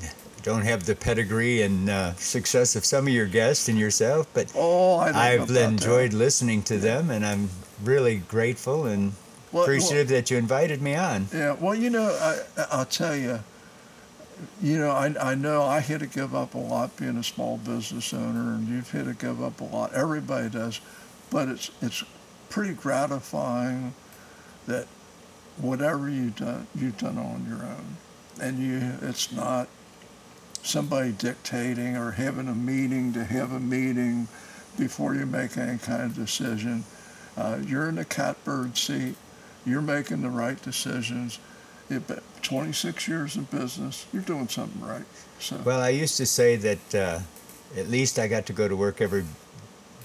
don't 0.44 0.62
have 0.62 0.86
the 0.86 0.96
pedigree 0.96 1.64
and 1.64 1.90
uh, 1.90 2.14
success 2.16 2.76
of 2.76 2.86
some 2.86 3.08
of 3.08 3.14
your 3.14 3.26
guests 3.26 3.68
and 3.70 3.78
yourself, 3.80 4.28
but 4.34 4.52
Oh, 4.56 4.98
I 4.98 5.10
I've 5.34 5.40
about 5.42 5.48
that. 5.54 5.70
enjoyed 5.70 6.14
listening 6.14 6.62
to 6.64 6.78
them, 6.78 7.10
and 7.10 7.26
I'm 7.26 7.50
really 7.84 8.18
grateful 8.18 8.86
and 8.86 9.14
Well- 9.52 9.64
appreciative 9.64 10.10
that 10.10 10.30
you 10.30 10.38
invited 10.38 10.82
me 10.82 10.96
on. 10.96 11.28
Yeah, 11.34 11.56
well, 11.60 11.74
you 11.76 11.90
know, 11.90 12.04
I, 12.22 12.66
I'll 12.72 12.86
tell 12.86 13.16
you, 13.16 13.40
you 14.62 14.78
know, 14.78 14.92
I, 14.92 15.32
I 15.32 15.36
know 15.36 15.64
I 15.64 15.80
had 15.80 16.00
to 16.02 16.08
give 16.08 16.34
up 16.36 16.54
a 16.54 16.58
lot 16.60 16.96
being 16.98 17.18
a 17.18 17.24
small 17.24 17.58
business 17.58 18.14
owner, 18.14 18.54
and 18.54 18.68
you've 18.70 18.92
had 18.92 19.06
to 19.06 19.14
give 19.14 19.42
up 19.44 19.60
a 19.60 19.66
lot. 19.66 19.94
Everybody 19.94 20.50
does, 20.50 20.80
but 21.30 21.48
it's 21.50 21.72
it's 21.82 22.04
pretty 22.50 22.74
gratifying 22.74 23.94
that 24.68 24.88
whatever 25.60 26.10
you've 26.10 26.36
done, 26.36 26.68
you've 26.76 26.98
done 26.98 27.18
on 27.18 27.46
your 27.48 27.66
own, 27.66 27.98
and 28.42 28.60
you 28.60 28.80
it's 29.08 29.32
not 29.32 29.68
somebody 30.64 31.12
dictating 31.12 31.96
or 31.96 32.12
having 32.12 32.48
a 32.48 32.56
meeting 32.56 33.14
to 33.14 33.24
have 33.24 33.52
a 33.52 33.60
meeting 33.60 34.28
before 34.78 35.16
you 35.16 35.26
make 35.26 35.58
any 35.58 35.78
kind 35.78 36.04
of 36.04 36.16
decision. 36.16 36.84
Uh, 37.38 37.60
you're 37.66 37.88
in 37.88 37.96
the 37.96 38.06
catbird 38.06 38.78
seat. 38.78 39.16
You're 39.66 39.82
making 39.82 40.22
the 40.22 40.30
right 40.30 40.62
decisions. 40.62 41.40
Been 41.90 42.04
26 42.42 43.08
years 43.08 43.36
in 43.36 43.44
business. 43.46 44.06
You're 44.14 44.22
doing 44.22 44.48
something 44.48 44.82
right. 44.82 45.06
So 45.40 45.60
Well, 45.66 45.82
I 45.82 45.90
used 45.90 46.18
to 46.18 46.26
say 46.26 46.56
that 46.58 46.96
uh, 46.96 47.20
at 47.76 47.88
least 47.90 48.20
I 48.20 48.28
got 48.28 48.46
to 48.48 48.54
go 48.54 48.68
to 48.68 48.76
work 48.76 49.02
every 49.02 49.26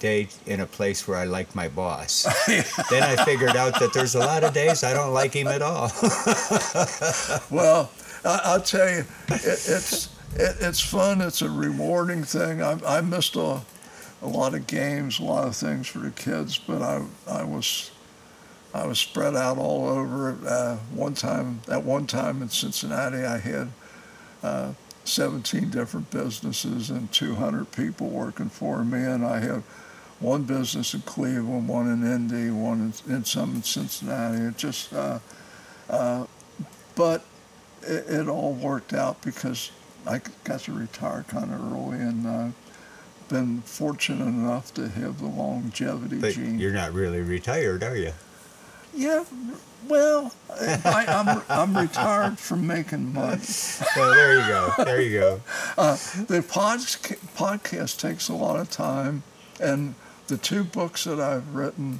day 0.05 0.27
in 0.45 0.59
a 0.59 0.65
place 0.67 1.07
where 1.07 1.17
I 1.17 1.23
like 1.25 1.55
my 1.55 1.67
boss. 1.67 2.23
then 2.91 3.01
I 3.03 3.15
figured 3.25 3.55
out 3.55 3.79
that 3.79 3.91
there's 3.91 4.13
a 4.13 4.19
lot 4.19 4.43
of 4.43 4.53
days 4.53 4.83
I 4.83 4.93
don't 4.93 5.13
like 5.13 5.33
him 5.33 5.47
at 5.47 5.63
all. 5.63 5.91
well, 7.49 7.89
I, 8.23 8.41
I'll 8.43 8.61
tell 8.61 8.87
you, 8.87 9.03
it, 9.29 9.59
it's 9.75 10.09
it, 10.35 10.57
it's 10.59 10.79
fun. 10.79 11.21
It's 11.21 11.41
a 11.41 11.49
rewarding 11.49 12.23
thing. 12.23 12.61
I, 12.61 12.77
I 12.85 13.01
missed 13.01 13.35
a, 13.35 13.61
a 14.21 14.27
lot 14.27 14.53
of 14.53 14.67
games, 14.67 15.19
a 15.19 15.23
lot 15.23 15.47
of 15.47 15.55
things 15.55 15.87
for 15.87 15.99
the 15.99 16.11
kids, 16.11 16.59
but 16.59 16.81
I 16.83 17.03
I 17.27 17.43
was 17.43 17.91
I 18.73 18.85
was 18.85 18.99
spread 18.99 19.35
out 19.35 19.57
all 19.57 19.87
over. 19.87 20.37
Uh, 20.47 20.77
one 20.93 21.15
time, 21.15 21.61
at 21.67 21.83
one 21.83 22.05
time 22.05 22.43
in 22.43 22.49
Cincinnati, 22.49 23.23
I 23.23 23.39
had 23.39 23.69
uh, 24.43 24.73
17 25.05 25.69
different 25.69 26.11
businesses 26.11 26.89
and 26.91 27.11
200 27.11 27.71
people 27.71 28.09
working 28.09 28.49
for 28.49 28.83
me, 28.83 28.99
and 28.99 29.25
I 29.25 29.39
had 29.39 29.63
one 30.19 30.43
business 30.43 30.93
in 30.93 31.01
Cleveland, 31.01 31.67
one 31.67 31.87
in 31.87 32.03
Indy, 32.03 32.49
one 32.49 32.93
in, 33.07 33.25
some 33.25 33.55
in 33.55 33.63
Cincinnati. 33.63 34.43
It 34.43 34.57
just, 34.57 34.93
uh, 34.93 35.19
uh, 35.89 36.25
but 36.95 37.25
it, 37.81 38.05
it 38.07 38.27
all 38.27 38.53
worked 38.53 38.93
out 38.93 39.21
because 39.21 39.71
I 40.07 40.21
got 40.43 40.61
to 40.61 40.73
retire 40.73 41.25
kind 41.27 41.53
of 41.53 41.71
early 41.73 41.99
and 41.99 42.25
uh, 42.25 42.47
been 43.27 43.61
fortunate 43.61 44.25
enough 44.25 44.73
to 44.75 44.87
have 44.87 45.19
the 45.19 45.27
longevity 45.27 46.19
but 46.19 46.33
gene. 46.33 46.59
you're 46.59 46.71
not 46.73 46.93
really 46.93 47.21
retired, 47.21 47.83
are 47.83 47.97
you? 47.97 48.13
Yeah, 48.93 49.25
well, 49.87 50.33
I, 50.49 51.05
I'm 51.07 51.41
I'm 51.49 51.77
retired 51.77 52.39
from 52.39 52.65
making 52.65 53.13
money. 53.13 53.41
Well, 53.95 54.13
there 54.13 54.39
you 54.39 54.47
go. 54.47 54.73
There 54.83 55.01
you 55.01 55.19
go. 55.19 55.41
Uh, 55.77 55.95
the 56.27 56.39
podca- 56.47 57.19
podcast 57.35 57.99
takes 57.99 58.29
a 58.29 58.33
lot 58.33 58.57
of 58.59 58.69
time, 58.69 59.23
and 59.59 59.95
the 60.27 60.37
two 60.37 60.63
books 60.63 61.03
that 61.03 61.19
I've 61.19 61.55
written, 61.55 61.99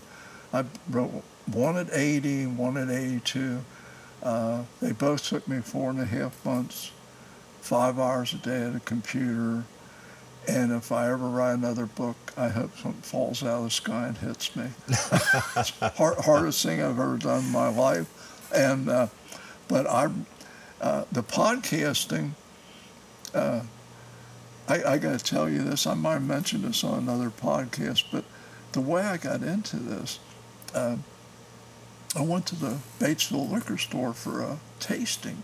I 0.53 0.65
wrote 0.89 1.23
one 1.51 1.78
at 1.78 1.88
80, 1.91 2.47
one 2.47 2.78
at 2.78 2.89
82. 2.89 3.59
Uh, 4.23 4.63
they 4.82 4.91
both 4.91 5.23
took 5.23 5.47
me 5.47 5.59
four 5.61 5.89
and 5.89 5.99
a 5.99 6.05
half 6.05 6.43
months, 6.45 6.91
five 7.61 7.99
hours 7.99 8.34
a 8.34 8.38
day 8.38 8.63
at 8.63 8.76
a 8.76 8.80
computer. 8.80 9.63
And 10.47 10.71
if 10.71 10.91
I 10.91 11.11
ever 11.11 11.28
write 11.28 11.53
another 11.53 11.86
book, 11.86 12.15
I 12.38 12.49
hope 12.49 12.76
something 12.78 13.01
falls 13.01 13.43
out 13.43 13.59
of 13.59 13.63
the 13.65 13.69
sky 13.71 14.07
and 14.07 14.17
hits 14.17 14.55
me. 14.55 14.65
it's 14.88 15.71
the 15.71 15.89
hard, 15.95 16.17
hardest 16.19 16.63
thing 16.63 16.82
I've 16.82 16.99
ever 16.99 17.17
done 17.17 17.45
in 17.45 17.51
my 17.51 17.69
life. 17.69 18.51
And 18.53 18.89
uh, 18.89 19.07
but 19.67 19.88
I, 19.88 20.09
uh, 20.82 21.05
the 21.11 21.23
podcasting. 21.23 22.32
I, 24.68 24.84
I 24.84 24.97
got 24.97 25.20
to 25.20 25.24
tell 25.24 25.49
you 25.49 25.63
this. 25.63 25.86
I 25.86 25.93
might 25.93 26.13
have 26.13 26.28
mentioned 26.28 26.63
this 26.63 26.84
on 26.84 26.99
another 26.99 27.30
podcast, 27.30 28.05
but 28.11 28.26
the 28.72 28.82
way 28.82 29.03
I 29.03 29.18
got 29.18 29.43
into 29.43 29.78
this, 29.78 30.20
uh, 30.74 30.97
I 32.16 32.22
went 32.22 32.45
to 32.47 32.55
the 32.55 32.78
Batesville 32.99 33.51
liquor 33.51 33.78
store 33.78 34.13
for 34.13 34.41
a 34.41 34.57
tasting, 34.80 35.43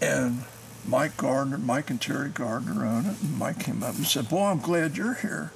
and 0.00 0.44
Mike 0.86 1.16
Gardner, 1.16 1.58
Mike 1.58 1.90
and 1.90 2.00
Terry 2.00 2.28
Gardner 2.28 2.84
own 2.84 3.06
it, 3.06 3.22
and 3.22 3.38
Mike 3.38 3.60
came 3.60 3.82
up 3.82 3.94
and 3.96 4.06
said, 4.06 4.28
"Boy, 4.28 4.46
I'm 4.46 4.60
glad 4.60 4.96
you're 4.96 5.14
here." 5.14 5.52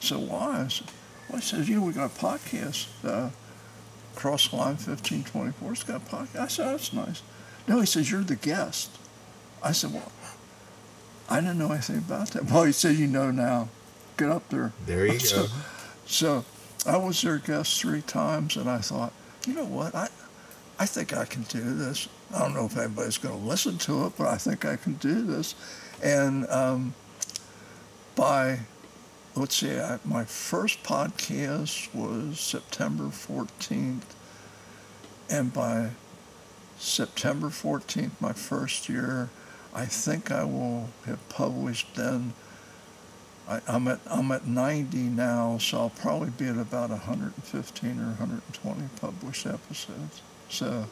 So 0.00 0.18
why? 0.18 0.62
I 0.62 0.68
said, 0.68 0.86
well, 1.28 1.38
he 1.38 1.44
says, 1.44 1.68
"You 1.68 1.76
know, 1.76 1.86
we 1.86 1.92
got 1.92 2.10
a 2.16 2.18
podcast, 2.18 2.86
uh, 3.04 3.30
Cross 4.14 4.52
Line 4.52 4.76
1524. 4.76 5.72
It's 5.72 5.82
got 5.82 5.96
a 5.96 6.16
podcast." 6.16 6.40
I 6.40 6.48
said, 6.48 6.66
"That's 6.66 6.92
nice." 6.92 7.22
No, 7.68 7.80
he 7.80 7.86
says, 7.86 8.10
"You're 8.10 8.22
the 8.22 8.36
guest." 8.36 8.90
I 9.62 9.72
said, 9.72 9.92
"Well." 9.92 10.12
I 11.28 11.40
didn't 11.40 11.58
know 11.58 11.72
anything 11.72 11.98
about 11.98 12.28
that. 12.30 12.44
Well, 12.50 12.64
he 12.64 12.72
said, 12.72 12.96
you 12.96 13.06
know 13.06 13.30
now. 13.30 13.68
Get 14.16 14.30
up 14.30 14.48
there. 14.48 14.72
There 14.86 15.06
you 15.06 15.18
So- 15.18 15.42
go. 15.46 15.52
So 16.06 16.44
I 16.86 16.96
was 16.98 17.20
their 17.22 17.38
guest 17.38 17.80
three 17.80 18.00
times, 18.02 18.56
and 18.56 18.70
I 18.70 18.78
thought, 18.78 19.12
you 19.46 19.54
know 19.54 19.64
what? 19.64 19.94
I, 19.94 20.08
I 20.78 20.86
think 20.86 21.12
I 21.16 21.24
can 21.24 21.42
do 21.42 21.74
this. 21.74 22.08
I 22.34 22.38
don't 22.40 22.54
know 22.54 22.66
if 22.66 22.76
anybody's 22.76 23.18
going 23.18 23.38
to 23.38 23.44
listen 23.46 23.76
to 23.78 24.06
it, 24.06 24.12
but 24.16 24.28
I 24.28 24.36
think 24.36 24.64
I 24.64 24.76
can 24.76 24.94
do 24.94 25.22
this. 25.22 25.54
And 26.02 26.48
um, 26.48 26.94
by, 28.14 28.60
let's 29.34 29.56
see, 29.56 29.78
I, 29.78 29.98
my 30.04 30.24
first 30.24 30.82
podcast 30.84 31.92
was 31.94 32.38
September 32.38 33.04
14th. 33.04 34.02
And 35.28 35.52
by 35.52 35.90
September 36.78 37.48
14th, 37.48 38.12
my 38.20 38.32
first 38.32 38.88
year, 38.88 39.28
I 39.76 39.84
think 39.84 40.30
I 40.30 40.42
will 40.44 40.88
have 41.04 41.28
published 41.28 41.94
then. 41.94 42.32
I, 43.48 43.60
I'm 43.68 43.86
at 43.88 44.00
I'm 44.10 44.32
at 44.32 44.46
90 44.46 44.96
now, 44.98 45.58
so 45.58 45.78
I'll 45.78 45.90
probably 45.90 46.30
be 46.30 46.46
at 46.46 46.56
about 46.56 46.88
115 46.90 47.90
or 48.00 48.06
120 48.18 48.80
published 49.00 49.46
episodes. 49.46 50.22
So, 50.48 50.86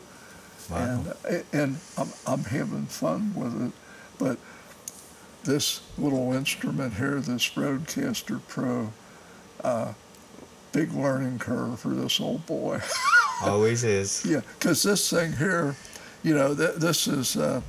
Wow. 0.70 1.04
and 1.28 1.44
and 1.52 1.76
I'm 1.98 2.08
I'm 2.26 2.44
having 2.44 2.86
fun 2.86 3.32
with 3.34 3.60
it, 3.66 3.72
but 4.18 4.38
this 5.44 5.80
little 5.98 6.32
instrument 6.34 6.94
here, 6.94 7.20
this 7.20 7.50
RodeCaster 7.50 8.40
Pro, 8.48 8.92
uh, 9.62 9.92
big 10.72 10.92
learning 10.92 11.38
curve 11.38 11.80
for 11.80 11.90
this 11.94 12.20
old 12.20 12.44
boy. 12.46 12.80
Always 13.42 13.82
is. 13.84 14.24
Yeah, 14.24 14.40
because 14.58 14.82
this 14.82 15.10
thing 15.10 15.32
here, 15.32 15.74
you 16.22 16.34
know, 16.34 16.54
th- 16.54 16.76
this 16.76 17.06
is 17.08 17.36
uh, 17.36 17.60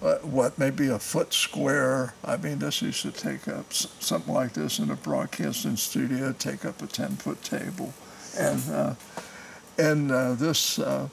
what 0.00 0.58
maybe 0.58 0.88
a 0.88 0.98
foot 0.98 1.32
square. 1.32 2.14
I 2.24 2.36
mean, 2.36 2.58
this 2.58 2.82
used 2.82 3.02
to 3.02 3.12
take 3.12 3.48
up 3.48 3.72
something 3.72 4.32
like 4.32 4.52
this 4.52 4.78
in 4.78 4.90
a 4.90 4.96
broadcasting 4.96 5.76
studio, 5.76 6.32
take 6.32 6.64
up 6.64 6.82
a 6.82 6.86
ten 6.86 7.16
foot 7.16 7.42
table, 7.42 7.92
and 8.38 8.62
uh, 8.70 8.94
and 9.78 10.12
uh, 10.12 10.34
this 10.34 10.78
uh, 10.78 11.08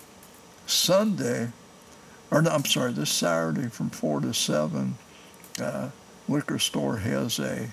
Sunday, 0.66 1.50
or 2.32 2.42
no, 2.42 2.52
I'm 2.52 2.66
sorry, 2.66 2.94
this 2.94 3.12
Saturday 3.12 3.70
from 3.70 3.90
four 3.90 4.20
to 4.22 4.34
seven, 4.34 4.98
uh, 5.62 5.90
liquor 6.28 6.60
store 6.60 6.98
has 6.98 7.40
a. 7.40 7.70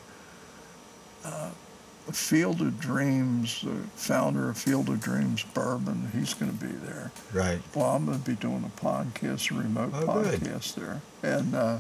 Uh, 2.09 2.13
Field 2.13 2.61
of 2.61 2.81
Dreams, 2.81 3.63
the 3.63 3.77
founder 3.95 4.51
of 4.51 4.59
Field 4.59 4.89
of 4.89 5.01
Dreams 5.01 5.45
Bourbon, 5.55 6.11
he's 6.13 6.35
going 6.35 6.57
to 6.57 6.65
be 6.65 6.73
there. 6.73 7.13
Right. 7.33 7.61
Well, 7.75 7.87
I'm 7.97 8.07
going 8.07 8.21
to 8.21 8.25
be 8.31 8.37
doing 8.37 8.65
a 8.65 8.81
podcast, 8.81 9.51
a 9.51 9.55
remote 9.55 9.93
Oh, 9.95 10.23
good. 10.23 10.41
podcast 10.41 10.75
there, 10.75 11.01
and 11.23 11.55
uh, 11.55 11.79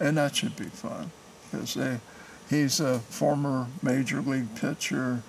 and 0.00 0.16
that 0.16 0.36
should 0.36 0.56
be 0.56 0.64
fun 0.66 1.10
because 1.50 1.76
he's 2.50 2.80
a 2.80 2.98
former 3.00 3.66
major 3.82 4.20
league 4.20 4.54
pitcher, 4.56 5.22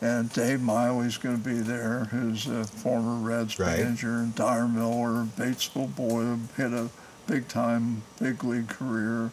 and 0.00 0.32
Dave 0.32 0.60
Miley's 0.60 1.16
going 1.18 1.36
to 1.40 1.48
be 1.48 1.60
there, 1.60 2.04
who's 2.10 2.46
a 2.46 2.64
former 2.64 3.16
Reds 3.16 3.58
Right. 3.58 3.78
manager, 3.78 4.16
and 4.18 4.34
Dyar 4.34 4.68
Miller, 4.68 5.24
Batesville 5.36 5.94
boy, 5.94 6.36
had 6.56 6.72
a 6.72 6.90
big 7.26 7.48
time 7.48 8.02
big 8.20 8.44
league 8.44 8.68
career, 8.68 9.30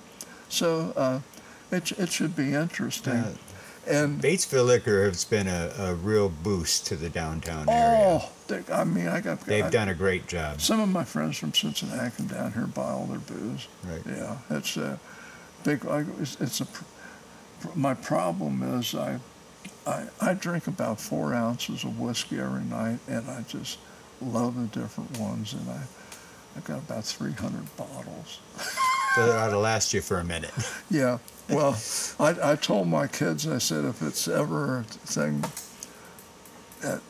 so 0.49 0.93
uh, 0.95 1.19
it 1.71 1.91
it 1.93 2.09
should 2.09 2.35
be 2.35 2.53
interesting, 2.53 3.13
Uh, 3.13 3.33
and. 3.87 4.21
Batesville 4.21 4.65
Liquor 4.65 5.05
has 5.05 5.25
been 5.25 5.47
a, 5.47 5.71
a 5.77 5.95
real 5.95 6.29
boost 6.29 6.85
to 6.87 6.95
the 6.95 7.09
downtown 7.09 7.65
oh, 7.67 7.71
area. 7.71 8.21
Oh, 8.21 8.29
they, 8.47 8.73
I 8.73 8.83
mean, 8.83 9.07
I 9.07 9.21
got. 9.21 9.41
They've 9.41 9.65
I- 9.65 9.69
done 9.69 9.89
a 9.89 9.93
great 9.93 10.27
job. 10.27 10.61
Some 10.61 10.79
of 10.79 10.89
my 10.89 11.03
friends 11.03 11.37
from 11.37 11.53
Cincinnati 11.53 12.11
come 12.15 12.27
down 12.27 12.53
here 12.53 12.63
and 12.63 12.73
buy 12.73 12.91
all 12.91 13.05
their 13.05 13.19
booze. 13.19 13.67
Right. 13.83 14.01
Yeah, 14.05 14.37
it's 14.49 14.77
a 14.77 14.99
big. 15.63 15.85
It's, 16.19 16.39
it's 16.39 16.61
a. 16.61 16.67
My 17.75 17.93
problem 17.93 18.63
is 18.79 18.95
I, 18.95 19.19
I, 19.85 20.05
I 20.19 20.33
drink 20.33 20.67
about 20.67 20.99
four 20.99 21.33
ounces 21.33 21.83
of 21.83 21.99
whiskey 21.99 22.39
every 22.39 22.63
night, 22.63 22.99
and 23.07 23.29
I 23.29 23.43
just 23.43 23.77
love 24.19 24.55
the 24.55 24.79
different 24.79 25.19
ones. 25.19 25.53
And 25.53 25.69
I, 25.69 25.83
I've 26.55 26.65
got 26.65 26.79
about 26.79 27.05
300 27.05 27.77
bottles. 27.77 28.39
That 29.15 29.29
ought 29.29 29.49
to 29.49 29.59
last 29.59 29.93
you 29.93 30.01
for 30.01 30.17
a 30.19 30.23
minute. 30.23 30.53
Yeah. 30.89 31.19
Well, 31.49 31.77
I, 32.19 32.51
I 32.51 32.55
told 32.55 32.87
my 32.87 33.07
kids, 33.07 33.47
I 33.47 33.57
said, 33.57 33.83
if 33.85 34.01
it's 34.01 34.27
ever 34.27 34.79
a 34.79 34.83
thing 34.83 35.43
that 36.81 37.01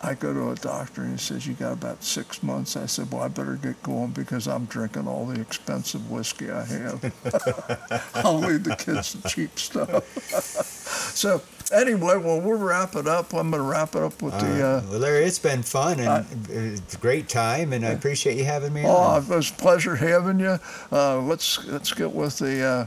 I 0.00 0.14
go 0.14 0.32
to 0.32 0.50
a 0.50 0.54
doctor 0.56 1.02
and 1.02 1.12
he 1.12 1.18
says, 1.18 1.46
you 1.46 1.54
got 1.54 1.72
about 1.72 2.02
six 2.04 2.42
months, 2.42 2.76
I 2.76 2.86
said, 2.86 3.12
well, 3.12 3.22
I 3.22 3.28
better 3.28 3.54
get 3.56 3.80
going 3.82 4.10
because 4.10 4.46
I'm 4.46 4.64
drinking 4.66 5.06
all 5.08 5.26
the 5.26 5.40
expensive 5.40 6.10
whiskey 6.10 6.50
I 6.50 6.64
have. 6.64 8.10
I'll 8.14 8.38
leave 8.38 8.64
the 8.64 8.76
kids 8.76 9.12
the 9.14 9.28
cheap 9.28 9.58
stuff. 9.58 10.04
so, 11.14 11.42
anyway, 11.72 12.16
well, 12.16 12.40
we'll 12.40 12.58
wrap 12.58 12.94
it 12.96 13.06
up. 13.06 13.32
I'm 13.34 13.50
going 13.50 13.62
to 13.62 13.68
wrap 13.68 13.94
it 13.94 14.02
up 14.02 14.20
with 14.22 14.38
the. 14.38 14.64
Uh, 14.66 14.82
well, 14.90 15.00
Larry, 15.00 15.24
it's 15.24 15.38
been 15.38 15.62
fun 15.62 16.00
and 16.00 16.26
it's 16.50 16.94
a 16.94 16.98
great 16.98 17.28
time, 17.28 17.72
and 17.72 17.84
I 17.84 17.90
appreciate 17.90 18.36
you 18.36 18.44
having 18.44 18.72
me 18.72 18.84
Oh, 18.84 18.90
on. 18.90 19.22
it 19.22 19.28
was 19.28 19.50
a 19.50 19.54
pleasure 19.54 19.96
having 19.96 20.40
you. 20.40 20.58
Uh, 20.92 21.20
let's 21.20 21.64
let's 21.66 21.92
get 21.92 22.12
with 22.12 22.38
the 22.38 22.62
uh, 22.64 22.86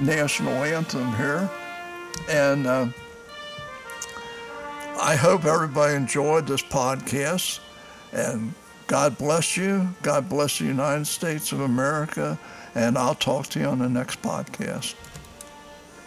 national 0.00 0.52
anthem 0.52 1.14
here, 1.16 1.48
and 2.28 2.66
uh, 2.66 2.86
I 5.00 5.16
hope 5.16 5.44
everybody 5.44 5.94
enjoyed 5.94 6.46
this 6.46 6.62
podcast. 6.62 7.60
And 8.12 8.54
God 8.86 9.18
bless 9.18 9.56
you. 9.56 9.88
God 10.02 10.28
bless 10.28 10.58
the 10.58 10.64
United 10.66 11.06
States 11.06 11.52
of 11.52 11.60
America. 11.60 12.38
And 12.76 12.96
I'll 12.98 13.14
talk 13.14 13.46
to 13.48 13.60
you 13.60 13.66
on 13.66 13.78
the 13.80 13.88
next 13.88 14.20
podcast. 14.22 14.94